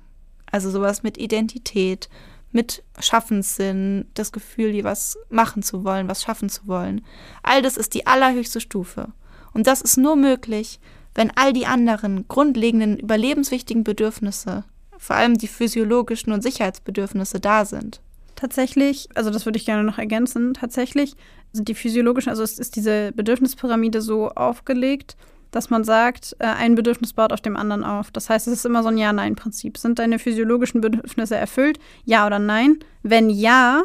Also 0.52 0.70
sowas 0.70 1.02
mit 1.02 1.18
Identität, 1.18 2.10
mit 2.52 2.84
Schaffenssinn, 3.00 4.06
das 4.14 4.32
Gefühl, 4.32 4.72
hier 4.72 4.84
was 4.84 5.18
machen 5.30 5.64
zu 5.64 5.84
wollen, 5.84 6.08
was 6.08 6.22
schaffen 6.22 6.50
zu 6.50 6.68
wollen. 6.68 7.04
All 7.44 7.62
das 7.62 7.76
ist 7.78 7.94
die 7.94 8.06
allerhöchste 8.06 8.62
Stufe. 8.62 9.14
Und 9.54 9.68
das 9.68 9.82
ist 9.82 9.98
nur 9.98 10.16
möglich, 10.16 10.80
wenn 11.16 11.36
all 11.36 11.54
die 11.54 11.66
anderen 11.66 12.28
grundlegenden, 12.28 13.00
überlebenswichtigen 13.00 13.84
Bedürfnisse 13.84 14.64
vor 14.98 15.16
allem 15.16 15.38
die 15.38 15.48
physiologischen 15.48 16.32
und 16.32 16.41
Sicherheitsbedürfnisse 16.41 17.39
da 17.39 17.66
sind. 17.66 18.02
Tatsächlich, 18.36 19.10
also 19.16 19.32
das 19.32 19.45
würde 19.45 19.58
ich 19.58 19.66
gerne 19.66 19.84
noch 19.84 19.98
ergänzen, 19.98 20.54
tatsächlich 20.54 21.16
sind 21.54 21.68
die 21.68 21.76
physiologischen, 21.76 22.30
also 22.30 22.43
es 22.43 22.60
ist 22.60 22.76
diese 22.76 23.12
Bedürfnispyramide 23.14 24.02
so 24.02 24.30
aufgelegt, 24.30 25.18
dass 25.52 25.70
man 25.70 25.84
sagt, 25.84 26.36
äh, 26.39 26.45
ein 26.45 26.76
Bedürfnis 26.76 27.14
baut 27.14 27.34
auf 27.34 27.41
dem 27.41 27.56
anderen 27.56 27.84
auf. 27.84 28.12
Das 28.12 28.30
heißt, 28.30 28.48
es 28.48 28.54
ist 28.54 28.66
immer 28.66 28.84
so 28.84 28.89
ein 28.89 28.98
Ja-Nein-Prinzip. 28.98 29.78
Sind 29.78 29.98
deine 29.98 30.20
physiologischen 30.20 30.82
Bedürfnisse 30.82 31.36
erfüllt? 31.36 31.80
Ja 32.06 32.28
oder 32.28 32.38
nein? 32.38 32.80
Wenn 33.02 33.30
ja, 33.30 33.84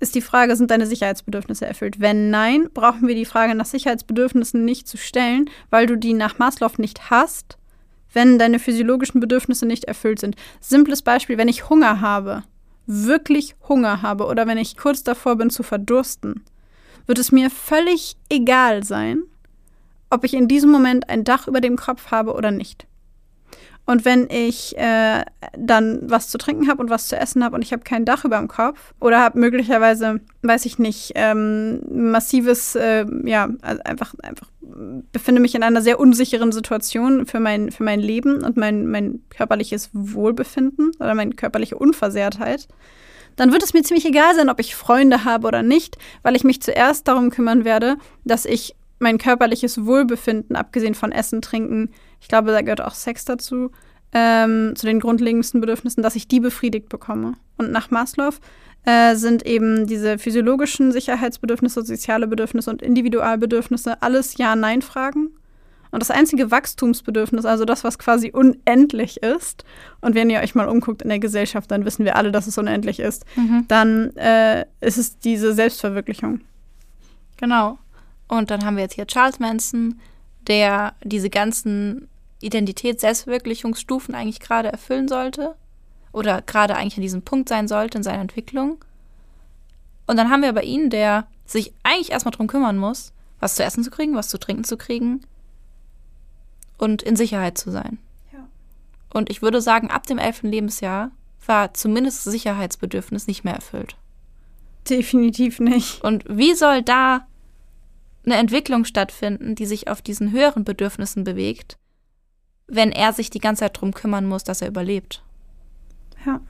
ist 0.00 0.14
die 0.14 0.20
Frage, 0.20 0.56
sind 0.56 0.70
deine 0.70 0.86
Sicherheitsbedürfnisse 0.86 1.64
erfüllt? 1.64 2.00
Wenn 2.00 2.30
nein, 2.30 2.68
brauchen 2.74 3.08
wir 3.08 3.14
die 3.14 3.24
Frage 3.24 3.54
nach 3.54 3.66
Sicherheitsbedürfnissen 3.66 4.64
nicht 4.64 4.88
zu 4.88 4.96
stellen, 4.96 5.48
weil 5.70 5.86
du 5.86 5.96
die 5.96 6.12
nach 6.12 6.38
Maslow 6.38 6.70
nicht 6.78 7.10
hast, 7.10 7.56
wenn 8.14 8.38
deine 8.38 8.58
physiologischen 8.58 9.20
Bedürfnisse 9.20 9.66
nicht 9.66 9.84
erfüllt 9.84 10.20
sind. 10.20 10.36
Simples 10.60 11.02
Beispiel, 11.02 11.38
wenn 11.38 11.48
ich 11.48 11.68
Hunger 11.68 12.00
habe, 12.00 12.44
wirklich 12.86 13.54
Hunger 13.68 14.02
habe 14.02 14.26
oder 14.26 14.46
wenn 14.46 14.58
ich 14.58 14.76
kurz 14.76 15.02
davor 15.02 15.36
bin 15.36 15.50
zu 15.50 15.62
verdursten, 15.62 16.44
wird 17.06 17.18
es 17.18 17.32
mir 17.32 17.50
völlig 17.50 18.16
egal 18.28 18.84
sein, 18.84 19.22
ob 20.10 20.24
ich 20.24 20.34
in 20.34 20.48
diesem 20.48 20.70
Moment 20.70 21.08
ein 21.08 21.24
Dach 21.24 21.48
über 21.48 21.60
dem 21.60 21.76
Kopf 21.76 22.10
habe 22.10 22.34
oder 22.34 22.50
nicht. 22.50 22.86
Und 23.86 24.04
wenn 24.06 24.30
ich 24.30 24.76
äh, 24.78 25.22
dann 25.56 26.00
was 26.02 26.28
zu 26.28 26.38
trinken 26.38 26.68
habe 26.68 26.82
und 26.82 26.88
was 26.88 27.08
zu 27.08 27.16
essen 27.16 27.44
habe 27.44 27.54
und 27.54 27.62
ich 27.62 27.72
habe 27.72 27.82
kein 27.82 28.06
Dach 28.06 28.24
über 28.24 28.38
dem 28.38 28.48
Kopf 28.48 28.94
oder 28.98 29.20
habe 29.20 29.38
möglicherweise, 29.38 30.20
weiß 30.42 30.64
ich 30.64 30.78
nicht, 30.78 31.12
ähm, 31.16 31.80
massives, 31.90 32.76
äh, 32.76 33.04
ja, 33.24 33.50
also 33.60 33.82
einfach, 33.82 34.14
einfach 34.22 34.48
befinde 35.12 35.40
mich 35.40 35.54
in 35.54 35.62
einer 35.62 35.82
sehr 35.82 36.00
unsicheren 36.00 36.50
Situation 36.50 37.26
für 37.26 37.40
mein, 37.40 37.70
für 37.70 37.84
mein 37.84 38.00
Leben 38.00 38.42
und 38.42 38.56
mein, 38.56 38.86
mein 38.86 39.20
körperliches 39.28 39.90
Wohlbefinden 39.92 40.92
oder 40.98 41.14
meine 41.14 41.34
körperliche 41.34 41.76
Unversehrtheit, 41.76 42.68
dann 43.36 43.52
wird 43.52 43.62
es 43.62 43.74
mir 43.74 43.82
ziemlich 43.82 44.06
egal 44.06 44.34
sein, 44.34 44.48
ob 44.48 44.60
ich 44.60 44.74
Freunde 44.74 45.24
habe 45.24 45.46
oder 45.46 45.62
nicht, 45.62 45.98
weil 46.22 46.36
ich 46.36 46.44
mich 46.44 46.62
zuerst 46.62 47.08
darum 47.08 47.30
kümmern 47.30 47.64
werde, 47.64 47.96
dass 48.24 48.46
ich 48.46 48.74
mein 48.98 49.18
körperliches 49.18 49.84
Wohlbefinden, 49.84 50.56
abgesehen 50.56 50.94
von 50.94 51.12
Essen, 51.12 51.42
Trinken, 51.42 51.90
ich 52.24 52.28
glaube, 52.28 52.52
da 52.52 52.62
gehört 52.62 52.80
auch 52.80 52.94
Sex 52.94 53.26
dazu, 53.26 53.70
ähm, 54.14 54.74
zu 54.76 54.86
den 54.86 54.98
grundlegendsten 54.98 55.60
Bedürfnissen, 55.60 56.02
dass 56.02 56.16
ich 56.16 56.26
die 56.26 56.40
befriedigt 56.40 56.88
bekomme. 56.88 57.34
Und 57.58 57.70
nach 57.70 57.90
Maslow 57.90 58.32
äh, 58.86 59.14
sind 59.14 59.44
eben 59.44 59.86
diese 59.86 60.16
physiologischen 60.16 60.90
Sicherheitsbedürfnisse, 60.90 61.84
soziale 61.84 62.26
Bedürfnisse 62.26 62.70
und 62.70 62.80
Individualbedürfnisse 62.80 64.00
alles 64.00 64.38
Ja-Nein-Fragen. 64.38 65.36
Und 65.90 66.00
das 66.00 66.10
einzige 66.10 66.50
Wachstumsbedürfnis, 66.50 67.44
also 67.44 67.66
das, 67.66 67.84
was 67.84 67.98
quasi 67.98 68.30
unendlich 68.30 69.22
ist, 69.22 69.66
und 70.00 70.14
wenn 70.14 70.30
ihr 70.30 70.40
euch 70.40 70.54
mal 70.54 70.70
umguckt 70.70 71.02
in 71.02 71.10
der 71.10 71.18
Gesellschaft, 71.18 71.70
dann 71.70 71.84
wissen 71.84 72.06
wir 72.06 72.16
alle, 72.16 72.32
dass 72.32 72.46
es 72.46 72.56
unendlich 72.56 73.00
ist, 73.00 73.26
mhm. 73.36 73.66
dann 73.68 74.16
äh, 74.16 74.64
ist 74.80 74.96
es 74.96 75.18
diese 75.18 75.52
Selbstverwirklichung. 75.52 76.40
Genau. 77.36 77.78
Und 78.28 78.50
dann 78.50 78.64
haben 78.64 78.76
wir 78.76 78.84
jetzt 78.84 78.94
hier 78.94 79.06
Charles 79.06 79.40
Manson, 79.40 80.00
der 80.46 80.94
diese 81.04 81.30
ganzen 81.30 82.08
Identitäts-, 82.44 83.00
Selbstverwirklichungsstufen 83.00 84.14
eigentlich 84.14 84.40
gerade 84.40 84.70
erfüllen 84.70 85.08
sollte 85.08 85.56
oder 86.12 86.42
gerade 86.42 86.76
eigentlich 86.76 86.96
an 86.96 87.02
diesem 87.02 87.22
Punkt 87.22 87.48
sein 87.48 87.68
sollte 87.68 87.98
in 87.98 88.04
seiner 88.04 88.22
Entwicklung. 88.22 88.84
Und 90.06 90.16
dann 90.16 90.30
haben 90.30 90.42
wir 90.42 90.50
aber 90.50 90.64
ihn, 90.64 90.90
der 90.90 91.26
sich 91.46 91.72
eigentlich 91.82 92.12
erstmal 92.12 92.32
darum 92.32 92.46
kümmern 92.46 92.78
muss, 92.78 93.12
was 93.40 93.56
zu 93.56 93.64
essen 93.64 93.84
zu 93.84 93.90
kriegen, 93.90 94.14
was 94.14 94.28
zu 94.28 94.38
trinken 94.38 94.64
zu 94.64 94.76
kriegen 94.76 95.22
und 96.78 97.02
in 97.02 97.16
Sicherheit 97.16 97.58
zu 97.58 97.70
sein. 97.70 97.98
Ja. 98.32 98.46
Und 99.12 99.30
ich 99.30 99.42
würde 99.42 99.60
sagen, 99.60 99.90
ab 99.90 100.06
dem 100.06 100.18
elften 100.18 100.48
Lebensjahr 100.48 101.10
war 101.46 101.74
zumindest 101.74 102.24
das 102.24 102.32
Sicherheitsbedürfnis 102.32 103.26
nicht 103.26 103.44
mehr 103.44 103.54
erfüllt. 103.54 103.96
Definitiv 104.88 105.60
nicht. 105.60 106.02
Und 106.02 106.24
wie 106.28 106.54
soll 106.54 106.82
da 106.82 107.26
eine 108.24 108.36
Entwicklung 108.36 108.84
stattfinden, 108.84 109.54
die 109.54 109.66
sich 109.66 109.88
auf 109.88 110.02
diesen 110.02 110.30
höheren 110.30 110.64
Bedürfnissen 110.64 111.24
bewegt, 111.24 111.76
wenn 112.66 112.92
er 112.92 113.12
sich 113.12 113.30
die 113.30 113.40
ganze 113.40 113.60
Zeit 113.60 113.76
darum 113.76 113.92
kümmern 113.92 114.26
muss, 114.26 114.44
dass 114.44 114.62
er 114.62 114.68
überlebt. 114.68 115.22
Ja. 116.24 116.40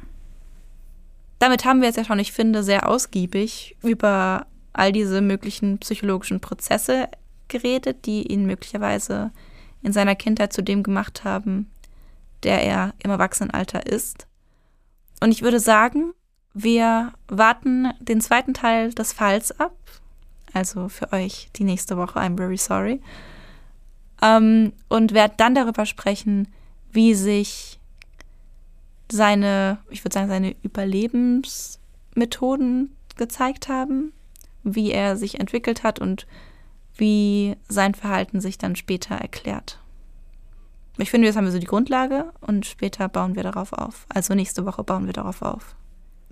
Damit 1.39 1.65
haben 1.65 1.81
wir 1.81 1.89
jetzt 1.89 1.97
ja 1.97 2.05
schon, 2.05 2.19
ich 2.19 2.33
finde, 2.33 2.62
sehr 2.62 2.89
ausgiebig 2.89 3.77
über 3.83 4.47
all 4.73 4.93
diese 4.93 5.21
möglichen 5.21 5.79
psychologischen 5.79 6.41
Prozesse 6.41 7.09
geredet, 7.49 8.07
die 8.07 8.33
ihn 8.33 8.47
möglicherweise 8.47 9.31
in 9.83 9.93
seiner 9.93 10.15
Kindheit 10.15 10.53
zu 10.53 10.62
dem 10.62 10.83
gemacht 10.83 11.25
haben, 11.25 11.71
der 12.43 12.62
er 12.62 12.95
im 13.03 13.11
Erwachsenenalter 13.11 13.87
ist. 13.87 14.27
Und 15.21 15.33
ich 15.33 15.43
würde 15.43 15.61
sagen, 15.61 16.15
wir 16.55 17.12
warten 17.29 17.93
den 18.01 18.21
zweiten 18.21 18.55
Teil 18.55 18.93
des 18.95 19.12
Falls 19.12 19.59
ab. 19.59 19.77
Also 20.53 20.89
für 20.89 21.12
euch 21.12 21.49
die 21.57 21.65
nächste 21.65 21.97
Woche. 21.97 22.21
I'm 22.21 22.37
very 22.37 22.57
sorry. 22.57 23.01
Ähm, 24.25 24.72
und 24.89 25.12
werde 25.12 25.35
dann 25.37 25.55
darüber 25.55 25.87
sprechen, 25.87 26.49
wie 26.91 27.14
sich 27.14 27.79
seine, 29.12 29.79
ich 29.91 30.03
würde 30.05 30.14
sagen, 30.14 30.29
seine 30.29 30.57
Überlebensmethoden 30.62 32.97
gezeigt 33.16 33.68
haben, 33.68 34.12
wie 34.62 34.93
er 34.93 35.16
sich 35.16 35.41
entwickelt 35.41 35.83
hat 35.83 35.99
und 35.99 36.29
wie 36.97 37.57
sein 37.68 37.95
Verhalten 37.95 38.41
sich 38.41 38.57
dann 38.57 38.77
später 38.77 39.16
erklärt. 39.16 39.81
Ich 40.97 41.11
finde, 41.11 41.27
jetzt 41.27 41.37
haben 41.37 41.45
wir 41.45 41.53
so 41.53 41.59
die 41.59 41.66
Grundlage 41.66 42.33
und 42.41 42.66
später 42.66 43.09
bauen 43.09 43.35
wir 43.35 43.43
darauf 43.43 43.72
auf. 43.72 44.07
Also 44.09 44.35
nächste 44.35 44.64
Woche 44.64 44.85
bauen 44.85 45.07
wir 45.07 45.12
darauf 45.12 45.43
auf. 45.43 45.75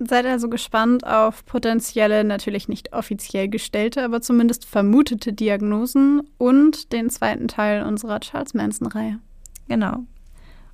Seid 0.05 0.26
also 0.26 0.48
gespannt 0.48 1.07
auf 1.07 1.44
potenzielle, 1.44 2.24
natürlich 2.24 2.68
nicht 2.68 2.92
offiziell 2.92 3.48
gestellte, 3.48 4.03
aber 4.05 4.20
zumindest 4.20 4.64
vermutete 4.64 5.32
Diagnosen 5.32 6.22
und 6.38 6.92
den 6.92 7.09
zweiten 7.11 7.46
Teil 7.46 7.84
unserer 7.84 8.20
Charles 8.20 8.55
Manson-Reihe. 8.55 9.20
Genau. 9.68 10.05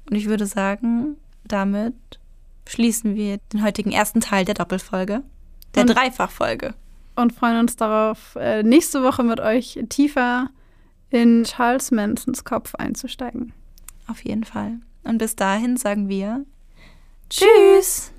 Und 0.09 0.17
ich 0.17 0.27
würde 0.27 0.47
sagen, 0.47 1.17
damit 1.45 1.95
schließen 2.67 3.17
wir 3.17 3.39
den 3.53 3.63
heutigen 3.63 3.93
ersten 3.93 4.21
Teil 4.21 4.45
der 4.45 4.55
Doppelfolge, 4.55 5.23
der 5.75 5.83
und, 5.83 5.89
Dreifachfolge. 5.89 6.75
Und 7.17 7.33
freuen 7.33 7.59
uns 7.59 7.77
darauf, 7.77 8.37
äh, 8.37 8.63
nächste 8.63 9.03
Woche 9.03 9.25
mit 9.25 9.41
euch 9.41 9.79
tiefer 9.89 10.51
in 11.11 11.45
Charles 11.45 11.91
Mansons 11.91 12.45
Kopf 12.45 12.75
einzusteigen. 12.75 13.53
Auf 14.07 14.25
jeden 14.25 14.45
Fall. 14.45 14.79
Und 15.05 15.19
bis 15.19 15.37
dahin 15.37 15.77
sagen 15.77 16.09
wir 16.09 16.45
Tschüss. 17.31 18.13